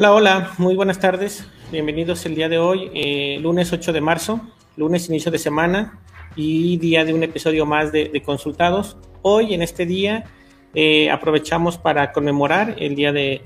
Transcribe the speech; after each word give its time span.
Hola, 0.00 0.14
hola, 0.14 0.50
muy 0.56 0.76
buenas 0.76 0.98
tardes. 0.98 1.46
Bienvenidos 1.70 2.24
el 2.24 2.34
día 2.34 2.48
de 2.48 2.56
hoy, 2.56 2.90
eh, 2.94 3.38
lunes 3.42 3.70
8 3.70 3.92
de 3.92 4.00
marzo, 4.00 4.40
lunes 4.78 5.10
inicio 5.10 5.30
de 5.30 5.36
semana 5.36 6.00
y 6.34 6.78
día 6.78 7.04
de 7.04 7.12
un 7.12 7.22
episodio 7.22 7.66
más 7.66 7.92
de, 7.92 8.22
consultados. 8.24 8.96
Hoy, 9.20 9.52
en 9.52 9.60
este 9.60 9.84
día, 9.84 10.24
eh, 10.72 11.10
aprovechamos 11.10 11.76
para 11.76 12.12
conmemorar 12.12 12.76
el 12.78 12.94
Día 12.96 13.12
de, 13.12 13.42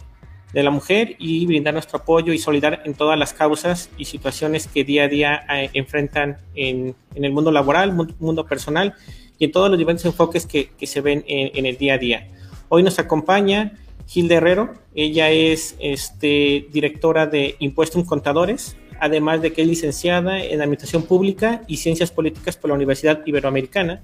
la 0.53 0.71
Mujer 0.71 1.17
y 1.19 1.45
brindar 1.45 1.75
nuestro 1.75 1.99
apoyo 1.99 2.33
y 2.33 2.39
solidar 2.39 2.83
en 2.85 2.95
todas 2.95 3.19
las 3.19 3.35
causas 3.35 3.91
y 3.99 4.05
situaciones 4.05 4.69
que 4.69 4.85
día 4.85 5.03
a 5.03 5.09
día 5.09 5.45
eh, 5.53 5.71
enfrentan 5.73 6.37
en, 6.55 6.95
el 7.17 7.33
mundo 7.33 7.51
laboral, 7.51 7.93
mundo, 8.21 8.47
personal 8.47 8.95
y 9.41 9.47
en 9.47 9.51
todos 9.51 9.71
los 9.71 9.77
diferentes 9.77 10.07
enfoques 10.07 10.47
que, 10.47 10.71
se 10.87 11.01
ven 11.01 11.25
en 11.27 11.67
el 11.67 11.77
día 11.79 11.95
a 11.95 11.99
día. 11.99 12.29
Hoy 12.69 12.85
nos 12.85 13.01
acompaña 13.01 13.73
Gilda 14.07 14.37
Herrero. 14.37 14.75
Ella 14.95 15.31
es 15.31 15.77
este, 15.79 16.67
directora 16.73 17.27
de 17.27 17.57
Impuestos 17.59 18.05
Contadores, 18.05 18.77
además 19.01 19.43
de 19.43 19.53
que 19.53 19.63
es 19.63 19.69
licenciada 19.69 20.43
en 20.43 20.63
Administración 20.63 21.03
Pública 21.03 21.63
y 21.67 21.79
Ciencias 21.79 22.11
Políticas 22.11 22.57
por 22.57 22.71
la 22.71 22.77
Universidad 22.77 23.21
Iberoamericana. 23.27 24.03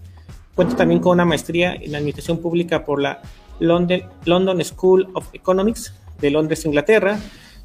Cuenta 0.55 0.77
también 0.77 1.01
con 1.01 1.13
una 1.13 1.25
maestría 1.25 1.75
en 1.75 1.95
Administración 1.95 2.39
Pública 2.39 2.85
por 2.85 3.01
la 3.01 3.23
London, 3.61 4.03
London 4.25 4.65
School 4.65 5.09
of 5.15 5.29
Economics 5.33 5.95
de 6.21 6.31
Londres, 6.31 6.65
Inglaterra 6.65 7.19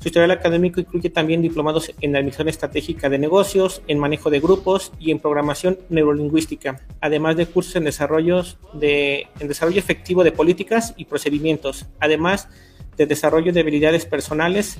su 0.05 0.09
historial 0.09 0.29
académico 0.29 0.79
incluye 0.79 1.09
también 1.09 1.41
diplomados 1.41 1.91
en 1.99 2.15
Administración 2.15 2.49
Estratégica 2.49 3.09
de 3.09 3.17
Negocios, 3.17 3.81
en 3.87 3.97
Manejo 3.97 4.29
de 4.29 4.39
Grupos 4.39 4.91
y 4.99 5.09
en 5.09 5.17
Programación 5.17 5.79
Neurolingüística, 5.89 6.79
además 7.01 7.37
de 7.37 7.47
cursos 7.47 7.75
en, 7.75 7.85
desarrollos 7.85 8.59
de, 8.73 9.25
en 9.39 9.47
desarrollo 9.47 9.79
efectivo 9.79 10.23
de 10.23 10.31
políticas 10.31 10.93
y 10.95 11.05
procedimientos, 11.05 11.87
además 11.99 12.49
de 12.97 13.07
desarrollo 13.07 13.51
de 13.51 13.61
habilidades 13.61 14.05
personales 14.05 14.77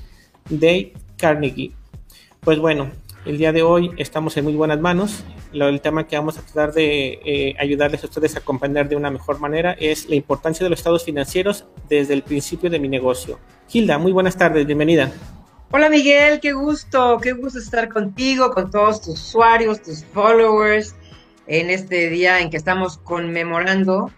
de 0.48 0.94
Carnegie. 1.18 1.72
Pues 2.42 2.60
bueno, 2.60 2.92
el 3.26 3.40
día 3.40 3.52
de 3.52 3.64
hoy 3.64 3.92
estamos 3.98 4.38
en 4.38 4.44
muy 4.44 4.54
buenas 4.54 4.80
manos. 4.80 5.24
el 5.52 5.82
tema 5.82 6.08
que 6.08 6.16
vamos 6.16 6.38
a 6.38 6.42
tratar 6.42 6.74
de 6.74 7.20
eh, 7.26 7.56
ayudarles 7.60 8.04
a 8.04 8.08
ustedes 8.08 8.36
a 8.36 8.42
comprender 8.42 8.88
de 8.88 8.96
una 8.96 9.10
mejor 9.10 9.40
manera 9.40 9.74
es 9.74 10.08
la 10.08 10.16
importancia 10.16 10.64
de 10.64 10.70
los 10.70 10.80
estados 10.80 11.04
financieros 11.04 11.66
desde 11.90 12.14
el 12.14 12.22
principio 12.22 12.70
de 12.70 12.80
mi 12.80 12.88
negocio. 12.88 13.40
Hilda, 13.72 13.98
muy 13.98 14.12
buenas 14.12 14.38
tardes, 14.38 14.66
bienvenida. 14.66 15.12
Hola 15.72 15.90
Miguel, 15.90 16.40
qué 16.40 16.54
gusto, 16.54 17.18
qué 17.22 17.32
gusto 17.34 17.58
estar 17.58 17.90
contigo, 17.90 18.52
con 18.52 18.70
todos 18.70 19.02
tus 19.02 19.20
usuarios, 19.20 19.82
tus 19.82 20.06
followers, 20.06 20.96
en 21.48 21.72
este 21.72 22.10
día 22.10 22.40
en 22.40 22.52
que 22.52 22.58
estamos 22.58 22.98
conmemorando 23.00 24.12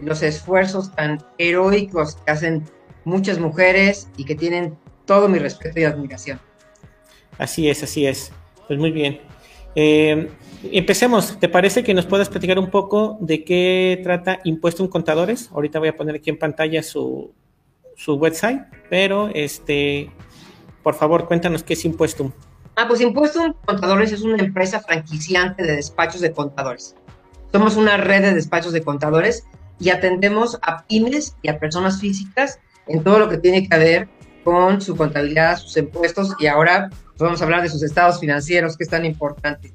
los 0.00 0.22
esfuerzos 0.22 0.94
tan 0.94 1.22
heroicos 1.36 2.16
que 2.16 2.30
hacen 2.30 2.64
muchas 3.04 3.38
mujeres 3.38 4.08
y 4.16 4.24
que 4.24 4.34
tienen 4.34 4.76
todo 5.04 5.28
mi 5.28 5.38
respeto 5.38 5.78
y 5.80 5.84
admiración. 5.84 6.40
Así 7.36 7.68
es, 7.68 7.82
así 7.82 8.06
es. 8.06 8.32
Pues 8.66 8.78
muy 8.78 8.90
bien. 8.90 9.20
Eh, 9.74 10.30
empecemos. 10.72 11.38
¿Te 11.38 11.48
parece 11.48 11.82
que 11.82 11.94
nos 11.94 12.06
puedas 12.06 12.28
platicar 12.28 12.58
un 12.58 12.70
poco 12.70 13.18
de 13.20 13.44
qué 13.44 14.00
trata 14.02 14.40
Impuesto 14.44 14.82
en 14.82 14.88
Contadores? 14.88 15.50
Ahorita 15.52 15.78
voy 15.78 15.88
a 15.88 15.96
poner 15.96 16.16
aquí 16.16 16.30
en 16.30 16.38
pantalla 16.38 16.82
su, 16.82 17.32
su 17.96 18.14
website, 18.14 18.62
pero 18.88 19.28
este, 19.34 20.10
por 20.82 20.94
favor, 20.94 21.26
cuéntanos 21.26 21.62
qué 21.62 21.74
es 21.74 21.84
Impuestum. 21.84 22.32
Ah, 22.76 22.86
pues 22.88 23.00
Impuestum 23.00 23.54
Contadores 23.64 24.12
es 24.12 24.22
una 24.22 24.42
empresa 24.42 24.80
franquiciante 24.80 25.62
de 25.62 25.76
despachos 25.76 26.20
de 26.20 26.32
contadores. 26.32 26.96
Somos 27.52 27.76
una 27.76 27.96
red 27.96 28.22
de 28.22 28.34
despachos 28.34 28.72
de 28.72 28.82
contadores 28.82 29.44
y 29.78 29.90
atendemos 29.90 30.58
a 30.62 30.84
pymes 30.84 31.36
y 31.42 31.48
a 31.48 31.58
personas 31.58 32.00
físicas 32.00 32.58
en 32.88 33.02
todo 33.04 33.18
lo 33.18 33.28
que 33.28 33.38
tiene 33.38 33.68
que 33.68 33.78
ver 33.78 34.08
con 34.42 34.80
su 34.80 34.96
contabilidad, 34.96 35.56
sus 35.56 35.76
impuestos 35.76 36.34
y 36.38 36.46
ahora 36.46 36.90
vamos 37.18 37.40
a 37.40 37.44
hablar 37.44 37.62
de 37.62 37.68
sus 37.68 37.82
estados 37.82 38.20
financieros, 38.20 38.76
que 38.76 38.84
es 38.84 38.90
tan 38.90 39.04
importante. 39.04 39.72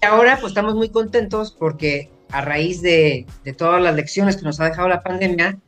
Y 0.00 0.06
ahora 0.06 0.38
pues 0.40 0.50
estamos 0.50 0.74
muy 0.74 0.88
contentos 0.90 1.56
porque 1.58 2.10
a 2.30 2.40
raíz 2.40 2.82
de, 2.82 3.26
de 3.44 3.52
todas 3.52 3.80
las 3.82 3.94
lecciones 3.94 4.36
que 4.36 4.42
nos 4.42 4.60
ha 4.60 4.64
dejado 4.64 4.88
la 4.88 5.02
pandemia, 5.02 5.58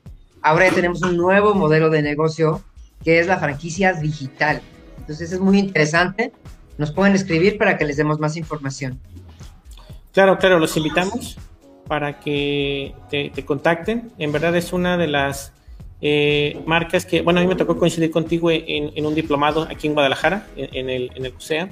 ahora 0.43 0.69
ya 0.69 0.75
tenemos 0.75 1.03
un 1.03 1.17
nuevo 1.17 1.55
modelo 1.55 1.91
de 1.91 2.03
negocio 2.03 2.63
que 3.05 3.21
es 3.21 3.27
la 3.27 3.39
franquicia 3.39 3.93
digital. 3.93 4.63
Entonces 4.99 5.33
es 5.33 5.41
muy 5.41 5.59
interesante. 5.59 6.33
Nos 6.79 6.91
pueden 6.91 7.15
escribir 7.15 7.59
para 7.59 7.77
que 7.77 7.85
les 7.85 7.97
demos 7.97 8.19
más 8.19 8.37
información. 8.37 8.99
Claro, 10.13 10.39
claro, 10.39 10.59
los 10.59 10.77
invitamos 10.77 11.37
para 11.87 12.21
que 12.21 12.95
te, 13.11 13.45
contacten. 13.45 14.13
En 14.19 14.33
verdad 14.33 14.57
es 14.57 14.73
una 14.73 14.97
de 14.97 15.07
las 15.07 15.53
eh, 16.07 16.61
marcas 16.67 17.07
que, 17.07 17.23
bueno, 17.23 17.41
a 17.41 17.43
mí 17.43 17.49
me 17.49 17.57
tocó 17.57 17.79
coincidir 17.79 18.11
contigo 18.11 18.51
en, 18.51 19.07
un 19.07 19.15
diplomado 19.15 19.63
aquí 19.63 19.87
en 19.87 19.95
Guadalajara, 19.95 20.47
en, 20.55 20.91
el, 20.91 21.11
en 21.15 21.25
el 21.25 21.33
CUSEA, 21.33 21.71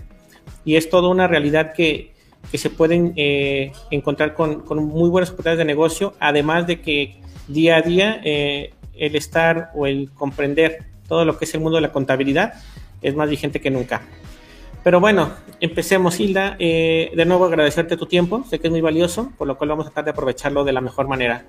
y 0.65 0.77
es 0.77 0.89
toda 0.89 1.11
una 1.11 1.29
realidad 1.29 1.75
que, 1.75 2.15
que 2.51 2.57
se 2.57 2.71
pueden 2.71 3.13
eh, 3.17 3.73
encontrar 3.91 4.33
con, 4.33 4.63
con, 4.63 4.83
muy 4.83 5.11
buenas 5.11 5.29
oportunidades 5.29 5.59
de 5.59 5.67
negocio, 5.67 6.15
además 6.19 6.67
de 6.67 6.81
que 6.81 7.21
día 7.47 7.77
a 7.77 7.83
día 7.83 8.23
eh, 8.25 8.73
el 8.95 9.17
estar 9.17 9.71
o 9.75 9.87
el 9.87 10.11
comprender 10.13 10.79
todo 11.09 11.27
lo 11.27 11.37
que 11.37 11.45
es 11.45 11.53
el 11.53 11.61
mundo 11.61 11.77
de 11.77 11.83
la 11.83 11.93
contabilidad 11.93 12.55
es 13.03 13.15
más 13.15 13.29
vigente 13.29 13.61
que 13.61 13.71
nunca. 13.71 14.01
Pero 14.83 14.99
bueno, 14.99 15.31
empecemos, 15.61 16.19
Hilda. 16.19 16.57
Eh, 16.59 17.13
de 17.15 17.25
nuevo 17.27 17.45
agradecerte 17.45 17.99
tu 17.99 18.07
tiempo, 18.07 18.45
sé 18.49 18.61
que 18.61 18.69
es 18.69 18.71
muy 18.71 18.81
valioso, 18.81 19.31
por 19.37 19.47
lo 19.47 19.59
cual 19.59 19.69
vamos 19.69 19.87
a 19.87 19.91
tratar 19.91 20.07
de 20.07 20.11
aprovecharlo 20.13 20.65
de 20.65 20.73
la 20.73 20.81
mejor 20.81 21.07
manera. 21.07 21.45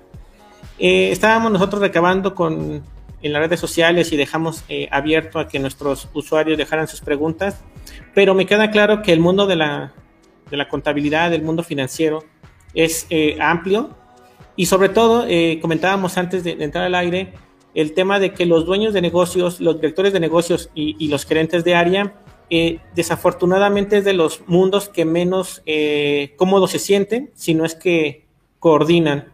Eh, 0.78 1.10
estábamos 1.10 1.52
nosotros 1.52 1.80
recabando 1.80 2.34
con, 2.34 2.82
en 3.22 3.32
las 3.32 3.42
redes 3.42 3.60
sociales 3.60 4.12
y 4.12 4.16
dejamos 4.16 4.64
abierto 4.90 5.38
a 5.38 5.48
que 5.48 5.58
nuestros 5.58 6.08
usuarios 6.14 6.58
dejaran 6.58 6.88
sus 6.88 7.00
preguntas, 7.00 7.62
pero 8.14 8.34
me 8.34 8.46
queda 8.46 8.70
claro 8.70 9.02
que 9.02 9.12
el 9.12 9.20
mundo 9.20 9.46
de 9.46 9.56
la, 9.56 9.92
de 10.50 10.56
la 10.56 10.68
contabilidad, 10.68 11.32
el 11.32 11.42
mundo 11.42 11.62
financiero, 11.62 12.24
es 12.74 13.06
amplio 13.40 13.94
y 14.56 14.66
sobre 14.66 14.88
todo, 14.88 15.26
eh, 15.28 15.58
comentábamos 15.60 16.16
antes 16.16 16.44
de, 16.44 16.52
entrar 16.52 16.84
al 16.84 16.94
aire, 16.94 17.32
el 17.74 17.92
tema 17.92 18.20
de 18.20 18.32
que 18.32 18.46
los 18.46 18.66
dueños 18.66 18.94
de 18.94 19.02
negocios, 19.02 19.60
los 19.60 19.76
directores 19.76 20.12
de 20.12 20.20
negocios 20.20 20.70
y, 20.74 21.08
los 21.08 21.26
gerentes 21.26 21.64
de 21.64 21.74
área, 21.74 22.14
eh, 22.50 22.78
desafortunadamente 22.94 23.98
es 23.98 24.04
de 24.04 24.12
los 24.12 24.42
mundos 24.46 24.88
que 24.88 25.04
menos 25.04 25.62
eh, 25.66 26.34
cómodos 26.36 26.70
se 26.70 26.78
sienten, 26.78 27.30
si 27.34 27.54
no 27.54 27.64
es 27.64 27.74
que 27.74 28.26
coordinan. 28.60 29.32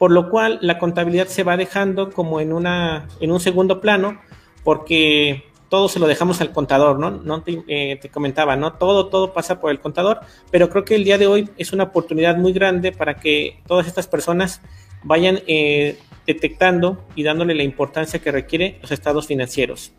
Por 0.00 0.12
lo 0.12 0.30
cual 0.30 0.58
la 0.62 0.78
contabilidad 0.78 1.26
se 1.26 1.42
va 1.42 1.58
dejando 1.58 2.10
como 2.10 2.40
en, 2.40 2.54
una, 2.54 3.06
en 3.20 3.30
un 3.30 3.38
segundo 3.38 3.82
plano, 3.82 4.18
porque 4.64 5.44
todo 5.68 5.90
se 5.90 5.98
lo 5.98 6.06
dejamos 6.06 6.40
al 6.40 6.52
contador, 6.52 6.98
¿no? 6.98 7.10
no 7.10 7.42
te, 7.42 7.62
eh, 7.68 7.98
te, 8.00 8.08
comentaba, 8.08 8.56
¿no? 8.56 8.72
Todo, 8.72 9.10
todo 9.10 9.34
pasa 9.34 9.60
por 9.60 9.70
el 9.70 9.78
contador, 9.78 10.20
pero 10.50 10.70
creo 10.70 10.86
que 10.86 10.94
el 10.94 11.04
día 11.04 11.18
de 11.18 11.26
hoy 11.26 11.50
es 11.58 11.74
una 11.74 11.84
oportunidad 11.84 12.38
muy 12.38 12.54
grande 12.54 12.92
para 12.92 13.16
que 13.16 13.60
todas 13.66 13.86
estas 13.86 14.06
personas 14.06 14.62
vayan 15.02 15.40
eh, 15.46 15.98
detectando 16.26 17.06
y 17.14 17.22
dándole 17.22 17.54
la 17.54 17.62
importancia 17.62 18.20
que 18.20 18.32
requiere 18.32 18.78
los 18.80 18.92
estados 18.92 19.26
financieros. 19.26 19.92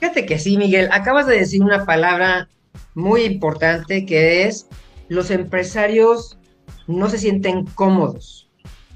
Fíjate 0.00 0.26
que 0.26 0.38
sí, 0.38 0.58
Miguel, 0.58 0.90
acabas 0.92 1.26
de 1.26 1.38
decir 1.38 1.62
una 1.62 1.86
palabra 1.86 2.50
muy 2.92 3.22
importante 3.22 4.04
que 4.04 4.42
es 4.44 4.68
los 5.08 5.30
empresarios 5.30 6.38
no 6.86 7.08
se 7.08 7.16
sienten 7.16 7.64
cómodos 7.64 8.45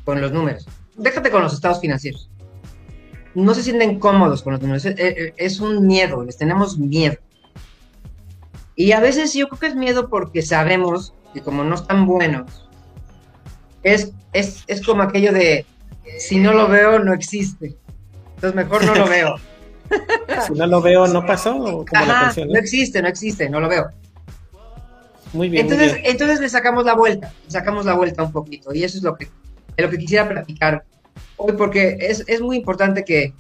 con 0.05 0.21
los 0.21 0.33
números. 0.33 0.67
Déjate 0.97 1.31
con 1.31 1.43
los 1.43 1.55
estados 1.55 1.81
financieros 1.81 2.31
no 3.35 3.55
se 3.55 3.63
sienten 3.63 3.99
cómodos 3.99 4.43
con 4.43 4.55
los 4.55 4.63
números. 4.63 4.85
Es, 4.85 5.61
un 5.61 5.87
miedo, 5.87 6.25
les 6.25 6.37
tenemos 6.37 6.79
miedo. 6.79 7.17
Y 8.75 8.93
a 8.93 9.01
veces 9.01 9.35
yo 9.35 9.49
creo 9.49 9.61
que 9.61 9.67
es 9.67 9.75
miedo 9.77 10.09
porque 10.09 10.43
sabemos 10.43 11.15
que 11.35 11.41
como 11.41 11.65
no 11.65 11.75
están 11.75 12.07
buenos, 12.07 12.69
es, 13.83 14.13
es, 14.33 14.65
como 14.85 15.03
aquello 15.03 15.33
de, 15.33 15.67
si 16.19 16.39
no 16.39 16.53
lo 16.53 16.69
veo, 16.69 16.99
no 16.99 17.13
existe. 17.13 17.77
Entonces 18.35 18.55
mejor 18.55 18.85
no 18.85 18.95
lo 18.95 19.07
veo. 19.07 19.37
si 20.47 20.53
no 20.55 20.67
lo 20.67 20.81
veo, 20.81 21.07
no 21.07 21.27
pasó. 21.27 21.59
no 21.59 22.59
existe, 22.59 23.03
no 23.03 23.09
existe, 23.09 23.49
no 23.51 23.61
lo 23.61 23.69
veo. 23.69 23.91
Muy 25.33 25.49
bien. 25.49 25.67
Entonces, 25.67 26.01
entonces 26.05 26.41
le 26.41 26.49
sacamos 26.49 26.85
la 26.85 26.95
vuelta, 26.95 27.33
le 27.45 27.51
sacamos 27.51 27.85
la 27.85 27.95
vuelta 27.95 28.23
un 28.23 28.33
poquito. 28.33 28.75
Y 28.75 28.83
eso 28.83 28.97
es 28.97 29.05
lo 29.05 29.15
que, 29.15 29.29
lo 29.77 29.91
que 29.91 29.99
quisiera 29.99 30.29
platicar 30.29 30.85
hoy 31.37 31.53
porque 31.57 31.97
es, 32.01 32.25
es 32.27 32.41
muy 32.41 32.57
importante 32.57 33.05
que, 33.05 33.33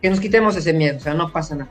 que, 0.00 0.10
nos 0.10 0.20
quitemos 0.20 0.56
ese 0.56 0.72
miedo, 0.72 0.98
o 0.98 1.00
sea, 1.00 1.14
no 1.14 1.32
pasa 1.32 1.56
nada. 1.56 1.70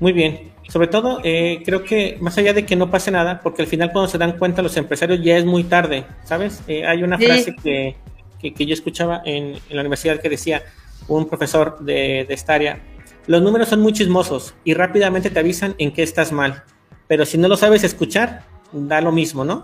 Muy 0.00 0.12
bien. 0.12 0.52
Sobre 0.68 0.88
todo, 0.88 1.20
eh, 1.22 1.62
creo 1.64 1.84
que 1.84 2.16
más 2.20 2.36
allá 2.38 2.52
de 2.52 2.64
que 2.64 2.74
no 2.74 2.90
pase 2.90 3.10
nada, 3.10 3.40
porque 3.42 3.62
al 3.62 3.68
final 3.68 3.92
cuando 3.92 4.08
se 4.08 4.18
dan 4.18 4.38
cuenta 4.38 4.62
los 4.62 4.76
empresarios 4.76 5.20
ya 5.22 5.36
es 5.36 5.44
muy 5.44 5.64
tarde, 5.64 6.04
¿sabes? 6.24 6.62
Eh, 6.66 6.86
hay 6.86 7.02
una 7.02 7.18
frase 7.18 7.54
que, 7.62 7.96
que, 8.40 8.66
yo 8.66 8.72
escuchaba 8.72 9.22
en, 9.24 9.54
en, 9.54 9.76
la 9.76 9.82
universidad 9.82 10.20
que 10.20 10.28
decía 10.28 10.62
un 11.06 11.28
profesor 11.28 11.78
de, 11.80 12.24
de 12.26 12.34
esta 12.34 12.54
área, 12.54 12.80
los 13.26 13.42
números 13.42 13.68
son 13.68 13.80
muy 13.80 13.92
chismosos 13.92 14.54
y 14.64 14.74
rápidamente 14.74 15.30
te 15.30 15.38
avisan 15.38 15.74
en 15.78 15.92
qué 15.92 16.02
estás 16.02 16.32
mal, 16.32 16.64
pero 17.08 17.26
si 17.26 17.36
no 17.38 17.48
lo 17.48 17.56
sabes 17.56 17.84
escuchar, 17.84 18.42
da 18.72 19.00
lo 19.00 19.12
mismo, 19.12 19.44
¿no? 19.44 19.62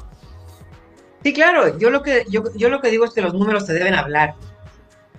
Sí, 1.22 1.32
claro, 1.32 1.78
yo 1.78 1.90
lo 1.90 2.02
que, 2.02 2.24
yo, 2.30 2.44
yo 2.56 2.68
lo 2.70 2.80
que 2.80 2.90
digo 2.90 3.04
es 3.04 3.12
que 3.12 3.20
los 3.20 3.34
números 3.34 3.66
te 3.66 3.72
deben 3.72 3.94
hablar. 3.94 4.34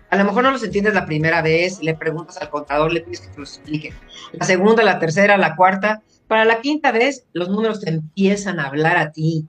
A 0.10 0.18
lo 0.18 0.26
mejor 0.26 0.44
no 0.44 0.52
los 0.52 0.64
entiendes 0.64 0.94
la 0.94 1.06
primera 1.06 1.42
vez, 1.42 1.82
le 1.82 1.96
preguntas 1.96 2.38
al 2.38 2.50
contador, 2.50 2.92
le 2.92 3.02
pides 3.02 3.22
que 3.22 3.30
te 3.30 3.40
los 3.40 3.58
explique. 3.58 3.94
La 4.34 4.46
segunda, 4.46 4.84
la 4.84 5.00
tercera, 5.00 5.38
la 5.38 5.56
cuarta. 5.56 6.02
Para 6.28 6.44
la 6.44 6.60
quinta 6.60 6.92
vez, 6.92 7.26
los 7.34 7.50
números 7.50 7.80
te 7.80 7.90
empiezan 7.90 8.60
a 8.60 8.68
hablar 8.68 8.98
a 8.98 9.12
ti. 9.12 9.48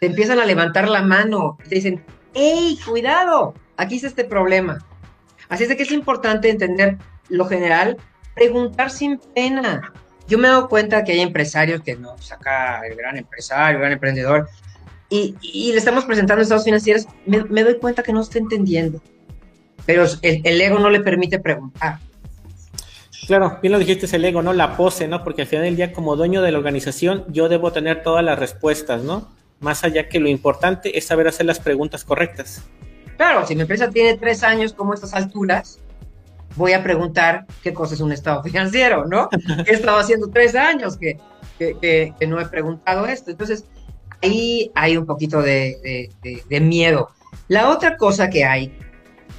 Te 0.00 0.06
empiezan 0.06 0.40
a 0.40 0.44
levantar 0.44 0.88
la 0.88 1.02
mano. 1.02 1.56
Te 1.66 1.76
dicen, 1.76 2.04
¡Ey, 2.34 2.78
cuidado! 2.86 3.54
Aquí 3.76 3.96
está 3.96 4.08
este 4.08 4.24
problema. 4.24 4.78
Así 5.48 5.62
es 5.62 5.68
de 5.68 5.76
que 5.76 5.84
es 5.84 5.90
importante 5.90 6.50
entender 6.50 6.98
lo 7.28 7.46
general, 7.46 7.96
preguntar 8.34 8.90
sin 8.90 9.18
pena. 9.18 9.92
Yo 10.28 10.36
me 10.38 10.48
dado 10.48 10.68
cuenta 10.68 11.04
que 11.04 11.12
hay 11.12 11.20
empresarios 11.20 11.80
que 11.82 11.96
no 11.96 12.18
saca 12.18 12.82
el 12.86 12.94
gran 12.96 13.16
empresario, 13.16 13.76
el 13.76 13.80
gran 13.80 13.92
emprendedor, 13.92 14.48
y, 15.10 15.72
le 15.72 15.78
estamos 15.78 16.04
presentando 16.04 16.42
estados 16.42 16.64
financieros, 16.64 17.06
me, 17.26 17.62
doy 17.62 17.78
cuenta 17.78 18.02
que 18.02 18.12
no 18.12 18.20
está 18.20 18.38
entendiendo. 18.38 19.00
Pero 19.86 20.04
el, 20.22 20.60
ego 20.60 20.78
no 20.78 20.90
le 20.90 21.00
permite 21.00 21.38
preguntar. 21.38 21.98
Claro, 23.26 23.58
bien 23.62 23.72
lo 23.72 23.78
dijiste, 23.78 24.06
es 24.06 24.12
el 24.12 24.24
ego, 24.24 24.42
¿no? 24.42 24.52
La 24.52 24.76
pose, 24.76 25.08
¿no? 25.08 25.24
Porque 25.24 25.42
al 25.42 25.48
final 25.48 25.64
del 25.64 25.76
día, 25.76 25.92
como 25.92 26.16
dueño 26.16 26.42
de 26.42 26.52
la 26.52 26.58
organización, 26.58 27.24
yo 27.28 27.48
debo 27.48 27.72
tener 27.72 28.02
todas 28.02 28.24
las 28.24 28.38
respuestas, 28.38 29.02
¿no? 29.02 29.28
Más 29.60 29.84
allá 29.84 30.08
que 30.08 30.20
lo 30.20 30.28
importante 30.28 30.96
es 30.96 31.06
saber 31.06 31.28
hacer 31.28 31.46
las 31.46 31.58
preguntas 31.58 32.04
correctas. 32.04 32.62
Claro, 33.16 33.46
si 33.46 33.54
mi 33.54 33.62
empresa 33.62 33.90
tiene 33.90 34.16
tres 34.16 34.42
años 34.42 34.72
como 34.72 34.94
estas 34.94 35.12
alturas, 35.14 35.80
voy 36.56 36.72
a 36.72 36.82
preguntar 36.82 37.46
qué 37.62 37.72
cosa 37.72 37.94
es 37.94 38.00
un 38.00 38.12
estado 38.12 38.42
financiero, 38.42 39.06
¿no? 39.06 39.28
¿Qué 39.28 39.38
he 39.72 39.74
estado 39.74 39.98
haciendo 39.98 40.28
tres 40.28 40.54
años 40.54 40.96
que, 40.96 41.18
que, 41.58 42.14
no 42.26 42.40
he 42.40 42.46
preguntado 42.46 43.06
esto? 43.06 43.30
Entonces, 43.30 43.64
ahí 44.22 44.70
hay 44.74 44.96
un 44.96 45.06
poquito 45.06 45.42
de, 45.42 46.10
de, 46.22 46.60
miedo. 46.60 47.10
La 47.48 47.70
otra 47.70 47.96
cosa 47.96 48.30
que 48.30 48.44
hay 48.44 48.72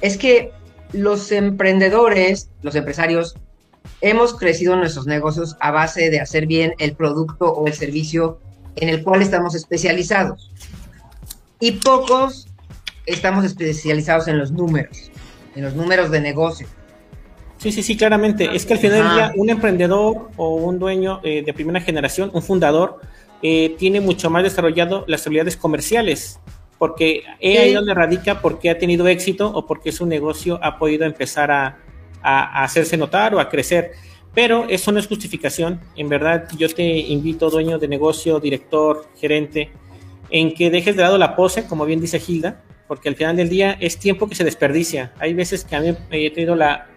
es 0.00 0.16
que 0.16 0.52
los 0.92 1.30
emprendedores, 1.32 2.50
los 2.62 2.74
empresarios, 2.74 3.34
hemos 4.00 4.34
crecido 4.34 4.74
en 4.74 4.80
nuestros 4.80 5.06
negocios 5.06 5.56
a 5.60 5.70
base 5.70 6.10
de 6.10 6.20
hacer 6.20 6.46
bien 6.46 6.74
el 6.78 6.94
producto 6.94 7.52
o 7.52 7.66
el 7.66 7.74
servicio 7.74 8.38
en 8.76 8.88
el 8.88 9.02
cual 9.02 9.22
estamos 9.22 9.54
especializados. 9.54 10.50
Y 11.60 11.72
pocos 11.72 12.48
estamos 13.06 13.44
especializados 13.44 14.28
en 14.28 14.38
los 14.38 14.50
números, 14.50 15.10
en 15.54 15.64
los 15.64 15.74
números 15.74 16.10
de 16.10 16.20
negocio. 16.20 16.66
Sí, 17.58 17.72
sí, 17.72 17.82
sí, 17.82 17.96
claramente. 17.96 18.56
Es 18.56 18.64
que 18.64 18.72
al 18.72 18.78
final 18.78 19.02
del 19.02 19.14
día, 19.14 19.32
un 19.36 19.50
emprendedor 19.50 20.30
o 20.38 20.54
un 20.54 20.78
dueño 20.78 21.20
eh, 21.22 21.42
de 21.44 21.52
primera 21.52 21.80
generación, 21.80 22.30
un 22.32 22.42
fundador, 22.42 23.00
eh, 23.42 23.74
tiene 23.78 24.00
mucho 24.00 24.30
más 24.30 24.42
desarrollado 24.42 25.04
las 25.08 25.26
habilidades 25.26 25.56
comerciales, 25.56 26.40
porque 26.78 27.22
es 27.40 27.58
ahí 27.58 27.72
donde 27.72 27.94
radica 27.94 28.40
porque 28.40 28.70
ha 28.70 28.78
tenido 28.78 29.06
éxito 29.08 29.50
o 29.54 29.66
porque 29.66 29.92
su 29.92 30.06
negocio 30.06 30.58
ha 30.62 30.78
podido 30.78 31.04
empezar 31.04 31.50
a, 31.50 31.78
a, 32.22 32.64
hacerse 32.64 32.96
notar 32.96 33.34
o 33.34 33.40
a 33.40 33.48
crecer. 33.48 33.92
Pero 34.34 34.66
eso 34.68 34.92
no 34.92 34.98
es 35.00 35.06
justificación. 35.06 35.80
En 35.96 36.08
verdad, 36.08 36.48
yo 36.56 36.68
te 36.68 36.84
invito, 36.84 37.50
dueño 37.50 37.78
de 37.78 37.88
negocio, 37.88 38.38
director, 38.38 39.06
gerente, 39.16 39.70
en 40.30 40.54
que 40.54 40.70
dejes 40.70 40.96
de 40.96 41.02
lado 41.02 41.18
la 41.18 41.34
pose, 41.34 41.66
como 41.66 41.84
bien 41.84 42.00
dice 42.00 42.20
Gilda, 42.20 42.62
porque 42.86 43.08
al 43.08 43.16
final 43.16 43.36
del 43.36 43.48
día 43.48 43.76
es 43.80 43.98
tiempo 43.98 44.28
que 44.28 44.34
se 44.34 44.44
desperdicia. 44.44 45.12
Hay 45.18 45.34
veces 45.34 45.64
que 45.64 45.76
a 45.76 45.80
mí 45.80 45.96
he 46.10 46.30
tenido 46.30 46.54
la, 46.54 46.88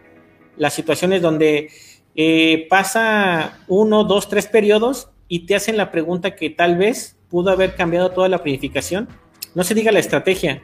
las 0.57 0.73
situaciones 0.73 1.21
donde 1.21 1.69
eh, 2.15 2.67
pasa 2.69 3.59
uno, 3.67 4.03
dos, 4.03 4.29
tres 4.29 4.47
periodos 4.47 5.09
y 5.33 5.47
te 5.47 5.55
hacen 5.55 5.77
la 5.77 5.89
pregunta 5.89 6.35
que 6.35 6.51
tal 6.51 6.77
vez 6.77 7.15
pudo 7.27 7.49
haber 7.49 7.73
cambiado 7.73 8.11
toda 8.11 8.29
la 8.29 8.43
planificación. 8.43 9.09
No 9.55 9.63
se 9.63 9.73
diga 9.73 9.91
la 9.91 9.97
estrategia 9.97 10.61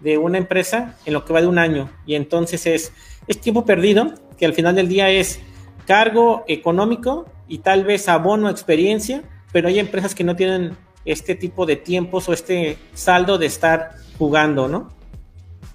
de 0.00 0.16
una 0.16 0.38
empresa 0.38 0.96
en 1.04 1.12
lo 1.12 1.26
que 1.26 1.34
va 1.34 1.42
de 1.42 1.48
un 1.48 1.58
año 1.58 1.90
y 2.06 2.14
entonces 2.14 2.64
es, 2.64 2.94
es 3.26 3.38
tiempo 3.42 3.66
perdido 3.66 4.14
que 4.38 4.46
al 4.46 4.54
final 4.54 4.74
del 4.74 4.88
día 4.88 5.10
es 5.10 5.40
cargo 5.86 6.44
económico 6.48 7.26
y 7.46 7.58
tal 7.58 7.84
vez 7.84 8.08
abono 8.08 8.48
experiencia, 8.48 9.22
pero 9.52 9.68
hay 9.68 9.78
empresas 9.78 10.14
que 10.14 10.24
no 10.24 10.34
tienen 10.34 10.78
este 11.04 11.34
tipo 11.34 11.66
de 11.66 11.76
tiempos 11.76 12.26
o 12.30 12.32
este 12.32 12.78
saldo 12.94 13.36
de 13.36 13.44
estar 13.44 13.96
jugando, 14.16 14.66
¿no? 14.66 14.88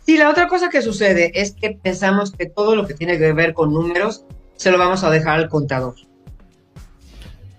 Sí, 0.04 0.18
la 0.18 0.32
otra 0.32 0.48
cosa 0.48 0.70
que 0.70 0.82
sucede 0.82 1.32
es 1.36 1.52
que 1.52 1.78
pensamos 1.80 2.32
que 2.32 2.48
todo 2.48 2.76
lo 2.76 2.88
que 2.88 2.96
tiene 2.96 3.20
que 3.20 3.34
ver 3.34 3.54
con 3.54 3.72
números 3.72 4.26
se 4.56 4.72
lo 4.72 4.80
vamos 4.80 5.04
a 5.04 5.12
dejar 5.12 5.38
al 5.38 5.48
contador. 5.48 5.94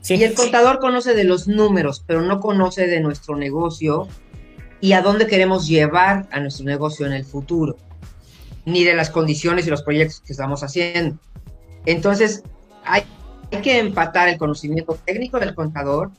Y 0.09 0.23
el 0.23 0.35
contador 0.35 0.79
conoce 0.81 1.15
de 1.15 1.25
los 1.25 1.47
números, 1.49 2.03
pero 2.07 2.23
no 2.23 2.41
conoce 2.41 2.87
de 2.87 3.01
nuestro 3.01 3.37
negocio 3.37 4.09
y 4.81 4.93
a 4.93 5.03
dónde 5.03 5.27
queremos 5.27 5.69
llevar 5.69 6.29
a 6.33 6.41
nuestro 6.41 6.65
negocio 6.67 7.07
en 7.07 7.13
el 7.13 7.25
futuro, 7.25 7.77
ni 8.65 8.83
de 8.83 8.95
las 8.95 9.11
condiciones 9.11 9.67
y 9.67 9.71
los 9.71 9.83
proyectos 9.83 10.21
que 10.21 10.33
estamos 10.33 10.63
haciendo. 10.65 11.19
Entonces, 11.87 12.43
hay, 12.85 13.05
que 13.63 13.79
empatar 13.79 14.29
el 14.29 14.39
conocimiento 14.39 14.99
técnico 15.05 15.39
del 15.39 15.55
contador 15.55 16.11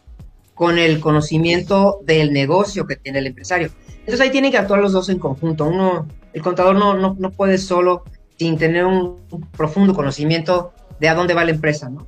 con 0.54 0.78
el 0.78 1.00
conocimiento 1.00 2.00
del 2.04 2.32
negocio 2.32 2.86
que 2.86 2.96
tiene 2.96 3.20
el 3.20 3.28
empresario. 3.28 3.72
Entonces 4.00 4.22
ahí 4.22 4.30
tienen 4.30 4.52
que 4.52 4.60
actuar 4.60 4.82
los 4.82 4.92
dos 4.92 5.10
en 5.10 5.18
conjunto. 5.18 5.66
Uno, 5.66 6.08
el 6.32 6.42
contador 6.44 6.76
no, 6.76 6.94
no, 6.94 7.16
no 7.18 7.32
puede 7.32 7.58
solo 7.58 8.04
sin 8.38 8.58
tener 8.58 8.86
un, 8.86 9.18
profundo 9.58 9.96
conocimiento 9.96 10.74
de 11.00 11.10
a 11.10 11.16
dónde 11.16 11.34
va 11.34 11.44
la 11.44 11.52
empresa, 11.52 11.90
¿no? 11.90 12.06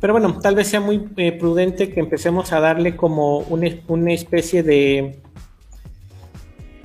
Pero 0.00 0.14
bueno, 0.14 0.38
tal 0.40 0.54
vez 0.54 0.68
sea 0.68 0.80
muy 0.80 1.08
eh, 1.16 1.32
prudente 1.32 1.92
que 1.92 2.00
empecemos 2.00 2.52
a 2.52 2.60
darle 2.60 2.96
como 2.96 3.38
una, 3.38 3.68
una 3.86 4.12
especie 4.12 4.62
de, 4.62 5.20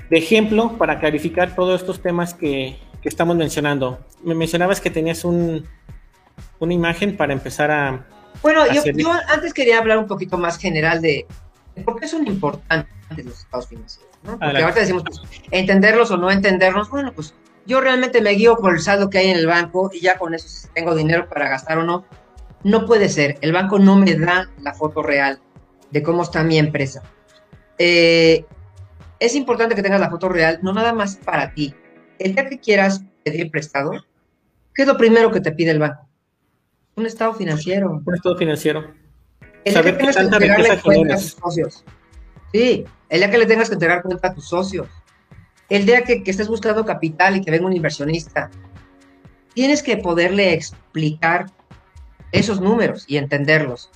de, 0.10 0.18
ejemplo 0.18 0.78
para 0.78 1.00
clarificar 1.00 1.56
todos 1.56 1.80
estos 1.80 2.02
temas 2.02 2.34
que, 2.34 2.78
que, 3.02 3.08
estamos 3.08 3.38
mencionando. 3.38 4.00
Me 4.22 4.36
mencionabas 4.36 4.82
que 4.82 4.90
tenías 4.90 5.24
un, 5.24 5.66
una 6.60 6.74
imagen 6.74 7.16
para 7.16 7.32
empezar 7.32 7.72
a... 7.72 8.06
Bueno, 8.42 8.66
yo, 8.74 8.84
yo, 8.84 9.12
antes 9.30 9.54
quería 9.54 9.80
hablar 9.80 9.98
un 9.98 10.08
poquito 10.08 10.38
más 10.38 10.58
general 10.58 11.02
de, 11.02 11.26
por 11.86 11.98
qué 12.00 12.10
son 12.10 12.28
importantes 12.28 13.26
los 13.26 13.40
estados 13.40 13.68
financieros. 13.68 14.12
¿no? 14.24 14.38
Porque 14.38 14.62
ahorita 14.62 14.80
decimos, 14.82 15.04
pues, 15.06 15.22
entenderlos 15.52 16.12
o 16.12 16.18
no 16.18 16.30
entenderlos, 16.32 16.90
bueno, 16.90 17.14
pues 17.14 17.34
yo 17.66 17.80
realmente 17.80 18.22
me 18.22 18.32
guío 18.32 18.58
por 18.58 18.74
el 18.74 18.82
saldo 18.82 19.10
que 19.10 19.20
hay 19.20 19.30
en 19.30 19.38
el 19.38 19.48
banco 19.48 19.90
y 19.94 20.02
ya 20.02 20.18
con 20.18 20.34
eso 20.34 20.48
si 20.48 20.68
tengo 20.70 20.96
dinero 20.96 21.28
para 21.30 21.48
gastar 21.48 21.78
o 21.78 21.84
no. 21.84 22.06
No 22.66 22.88
puede 22.88 23.10
ser, 23.10 23.38
el 23.42 23.52
banco 23.52 23.78
no 23.78 23.96
me 23.96 24.16
da 24.16 24.50
la 24.64 24.74
foto 24.74 25.04
real 25.04 25.40
de 25.92 26.02
cómo 26.02 26.24
está 26.24 26.44
mi 26.44 26.58
empresa. 26.58 27.04
Eh, 27.78 28.44
es 29.20 29.36
importante 29.36 29.76
que 29.76 29.84
tengas 29.84 30.00
la 30.00 30.10
foto 30.10 30.30
real, 30.30 30.58
no 30.64 30.74
nada 30.74 30.92
más 30.92 31.18
para 31.18 31.54
ti. 31.54 31.76
El 32.18 32.34
día 32.34 32.50
que 32.50 32.60
quieras 32.60 33.04
pedir 33.24 33.52
prestado, 33.52 33.92
¿qué 34.74 34.82
es 34.82 34.88
lo 34.88 34.98
primero 34.98 35.32
que 35.32 35.42
te 35.42 35.52
pide 35.52 35.70
el 35.70 35.78
banco? 35.78 36.10
Un 36.96 37.06
estado 37.06 37.36
financiero. 37.36 38.02
Un 38.04 38.16
estado 38.16 38.36
financiero. 38.36 38.96
El 39.64 39.74
día 39.74 39.84
que 39.84 39.94
tengas 39.94 40.16
que 40.16 40.24
entregarle 40.24 40.82
cuenta 40.82 41.14
a 41.14 41.18
tus 41.18 41.34
socios. 41.34 41.84
Sí, 42.52 42.86
el 43.10 43.20
día 43.20 43.30
que 43.30 43.38
le 43.38 43.46
tengas 43.46 43.70
que 43.70 43.76
entregar 43.76 44.02
cuenta 44.02 44.30
a 44.30 44.34
tus 44.34 44.48
socios. 44.48 44.88
El 45.70 45.86
día 45.86 46.04
que, 46.04 46.24
estés 46.26 46.48
buscando 46.48 46.84
capital 46.84 47.36
y 47.36 47.42
que 47.42 47.52
venga 47.52 47.68
un 47.68 47.74
inversionista. 47.74 48.50
Tienes 49.54 49.84
que 49.84 49.98
poderle 49.98 50.54
explicar 50.56 51.46
esos 52.40 52.62
números 52.62 53.06
y 53.08 53.18
entenderlos. 53.18 53.90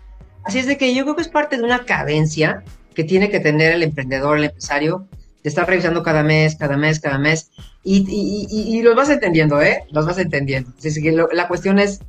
Así 0.43 0.59
es 0.59 0.67
de 0.67 0.77
que 0.77 0.93
yo 0.93 1.03
creo 1.03 1.15
que 1.15 1.21
es 1.21 1.27
parte 1.27 1.57
de 1.57 1.63
una 1.63 1.85
cadencia 1.85 2.63
que 2.93 3.03
tiene 3.03 3.29
que 3.29 3.39
tener 3.39 3.73
el 3.73 3.83
emprendedor, 3.83 4.37
el 4.37 4.45
empresario, 4.45 5.07
de 5.43 5.49
estar 5.49 5.67
revisando 5.67 6.03
cada 6.03 6.23
mes, 6.23 6.55
cada 6.55 6.75
mes, 6.75 6.99
cada 6.99 7.17
mes, 7.17 7.51
y, 7.83 8.81
los 8.81 8.95
vas 8.95 9.09
entendiendo, 9.09 9.61
¿eh? 9.61 9.83
Los 9.91 10.05
vas 10.05 10.17
entendiendo. 10.17 10.71
Así 10.77 11.01
que 11.01 11.11
la 11.11 11.47
cuestión 11.47 11.79
es, 11.79 12.01